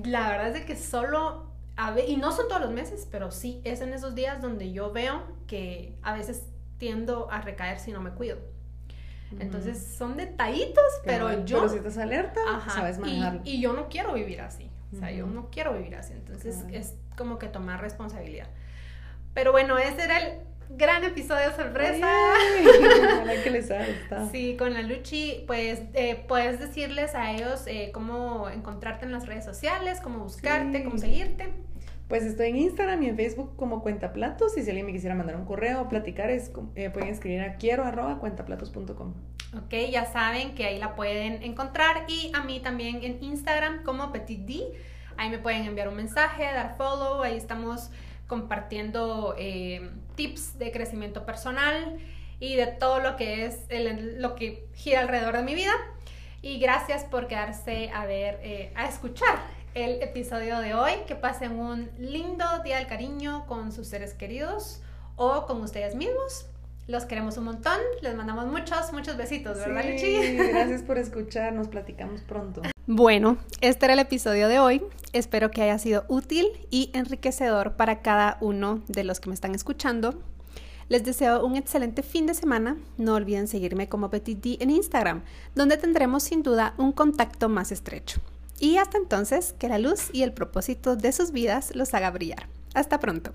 la 0.04 0.28
verdad 0.28 0.48
es 0.48 0.54
de 0.54 0.64
que 0.64 0.76
solo, 0.76 1.50
a 1.76 1.98
y 2.00 2.16
no 2.16 2.32
son 2.32 2.48
todos 2.48 2.60
los 2.60 2.70
meses, 2.70 3.08
pero 3.10 3.30
sí 3.30 3.60
es 3.64 3.80
en 3.80 3.92
esos 3.92 4.14
días 4.14 4.42
donde 4.42 4.72
yo 4.72 4.92
veo 4.92 5.22
que 5.46 5.96
a 6.02 6.14
veces 6.14 6.46
tiendo 6.78 7.30
a 7.30 7.40
recaer 7.40 7.78
si 7.78 7.92
no 7.92 8.00
me 8.00 8.10
cuido. 8.10 8.38
Entonces 9.40 9.94
son 9.98 10.16
detallitos, 10.16 10.84
pero 11.04 11.44
yo... 11.44 11.58
Pero 11.58 11.68
si 11.68 11.76
estás 11.78 11.98
alerta, 11.98 12.40
sabes 12.68 12.98
manejarlo. 12.98 13.40
Y, 13.44 13.60
yo 13.60 13.72
no 13.72 13.88
quiero 13.88 14.12
vivir 14.14 14.40
así. 14.40 14.70
O 14.92 14.96
sea, 14.96 15.10
yo 15.10 15.26
no 15.26 15.50
quiero 15.50 15.74
vivir 15.74 15.96
así. 15.96 16.12
Entonces 16.12 16.64
es 16.70 16.94
como 17.16 17.38
que 17.38 17.48
tomar 17.48 17.80
responsabilidad. 17.80 18.48
Pero 19.34 19.52
bueno, 19.52 19.78
ese 19.78 20.04
era 20.04 20.18
el 20.18 20.38
gran 20.70 21.04
episodio 21.04 21.54
sorpresa. 21.54 22.06
que 23.44 23.50
les 23.50 23.68
gustado. 23.68 24.30
Sí, 24.30 24.56
con 24.56 24.74
la 24.74 24.82
Luchi, 24.82 25.44
pues 25.46 25.82
eh, 25.94 26.24
puedes 26.28 26.58
decirles 26.60 27.14
a 27.14 27.32
ellos 27.32 27.64
eh, 27.66 27.90
cómo 27.92 28.48
encontrarte 28.48 29.04
en 29.04 29.12
las 29.12 29.26
redes 29.26 29.44
sociales, 29.44 30.00
cómo 30.00 30.20
buscarte, 30.20 30.84
cómo 30.84 30.98
seguirte. 30.98 31.48
Pues 32.08 32.22
estoy 32.22 32.50
en 32.50 32.56
Instagram 32.58 33.02
y 33.02 33.08
en 33.08 33.16
Facebook 33.16 33.56
como 33.56 33.82
Cuenta 33.82 34.12
Platos 34.12 34.56
y 34.56 34.62
si 34.62 34.68
alguien 34.70 34.86
me 34.86 34.92
quisiera 34.92 35.16
mandar 35.16 35.34
un 35.36 35.44
correo 35.44 35.82
o 35.82 35.88
platicar, 35.88 36.30
es, 36.30 36.52
eh, 36.76 36.88
pueden 36.90 37.08
escribir 37.08 37.40
a 37.40 37.56
quiero 37.56 37.84
arroba 37.84 38.18
cuentaplatos.com. 38.18 39.14
Ok, 39.56 39.74
ya 39.90 40.04
saben 40.04 40.54
que 40.54 40.66
ahí 40.66 40.78
la 40.78 40.94
pueden 40.94 41.42
encontrar 41.42 42.04
y 42.06 42.30
a 42.32 42.44
mí 42.44 42.60
también 42.60 43.02
en 43.02 43.22
Instagram 43.24 43.82
como 43.82 44.12
Petit 44.12 44.40
D. 44.40 44.62
Ahí 45.16 45.30
me 45.30 45.38
pueden 45.38 45.64
enviar 45.64 45.88
un 45.88 45.96
mensaje, 45.96 46.44
dar 46.44 46.76
follow, 46.76 47.22
ahí 47.22 47.36
estamos 47.36 47.90
compartiendo 48.26 49.34
eh, 49.38 49.90
tips 50.14 50.58
de 50.58 50.72
crecimiento 50.72 51.24
personal 51.24 51.98
y 52.40 52.56
de 52.56 52.66
todo 52.66 53.00
lo 53.00 53.16
que 53.16 53.46
es 53.46 53.66
lo 54.18 54.34
que 54.34 54.68
gira 54.74 55.00
alrededor 55.00 55.36
de 55.36 55.42
mi 55.42 55.54
vida. 55.54 55.72
Y 56.42 56.58
gracias 56.58 57.04
por 57.04 57.26
quedarse 57.28 57.90
a 57.94 58.06
ver, 58.06 58.38
eh, 58.42 58.72
a 58.76 58.86
escuchar 58.86 59.38
el 59.74 60.02
episodio 60.02 60.58
de 60.60 60.74
hoy. 60.74 60.92
Que 61.06 61.14
pasen 61.14 61.58
un 61.58 61.90
lindo 61.98 62.44
día 62.62 62.76
del 62.76 62.86
cariño 62.86 63.46
con 63.46 63.72
sus 63.72 63.88
seres 63.88 64.14
queridos 64.14 64.80
o 65.16 65.46
con 65.46 65.62
ustedes 65.62 65.94
mismos. 65.94 66.46
Los 66.88 67.04
queremos 67.04 67.36
un 67.36 67.44
montón, 67.44 67.78
les 68.00 68.14
mandamos 68.14 68.46
muchos, 68.46 68.92
muchos 68.92 69.16
besitos, 69.16 69.58
¿verdad, 69.58 69.82
sí, 69.98 70.36
Gracias 70.36 70.82
por 70.82 70.98
escuchar, 70.98 71.52
nos 71.52 71.66
platicamos 71.66 72.20
pronto. 72.20 72.62
Bueno, 72.86 73.38
este 73.60 73.86
era 73.86 73.94
el 73.94 73.98
episodio 73.98 74.46
de 74.46 74.60
hoy. 74.60 74.82
Espero 75.12 75.50
que 75.50 75.62
haya 75.62 75.78
sido 75.80 76.04
útil 76.06 76.46
y 76.70 76.90
enriquecedor 76.94 77.72
para 77.72 78.02
cada 78.02 78.38
uno 78.40 78.84
de 78.86 79.02
los 79.02 79.18
que 79.18 79.28
me 79.28 79.34
están 79.34 79.56
escuchando. 79.56 80.22
Les 80.88 81.02
deseo 81.02 81.44
un 81.44 81.56
excelente 81.56 82.04
fin 82.04 82.26
de 82.26 82.34
semana. 82.34 82.76
No 82.98 83.14
olviden 83.14 83.48
seguirme 83.48 83.88
como 83.88 84.08
Petit 84.08 84.40
D 84.40 84.56
en 84.60 84.70
Instagram, 84.70 85.24
donde 85.56 85.78
tendremos 85.78 86.22
sin 86.22 86.44
duda 86.44 86.74
un 86.78 86.92
contacto 86.92 87.48
más 87.48 87.72
estrecho. 87.72 88.20
Y 88.60 88.76
hasta 88.76 88.96
entonces, 88.96 89.56
que 89.58 89.68
la 89.68 89.80
luz 89.80 90.10
y 90.12 90.22
el 90.22 90.32
propósito 90.32 90.94
de 90.94 91.10
sus 91.10 91.32
vidas 91.32 91.74
los 91.74 91.92
haga 91.94 92.12
brillar. 92.12 92.46
Hasta 92.74 93.00
pronto. 93.00 93.32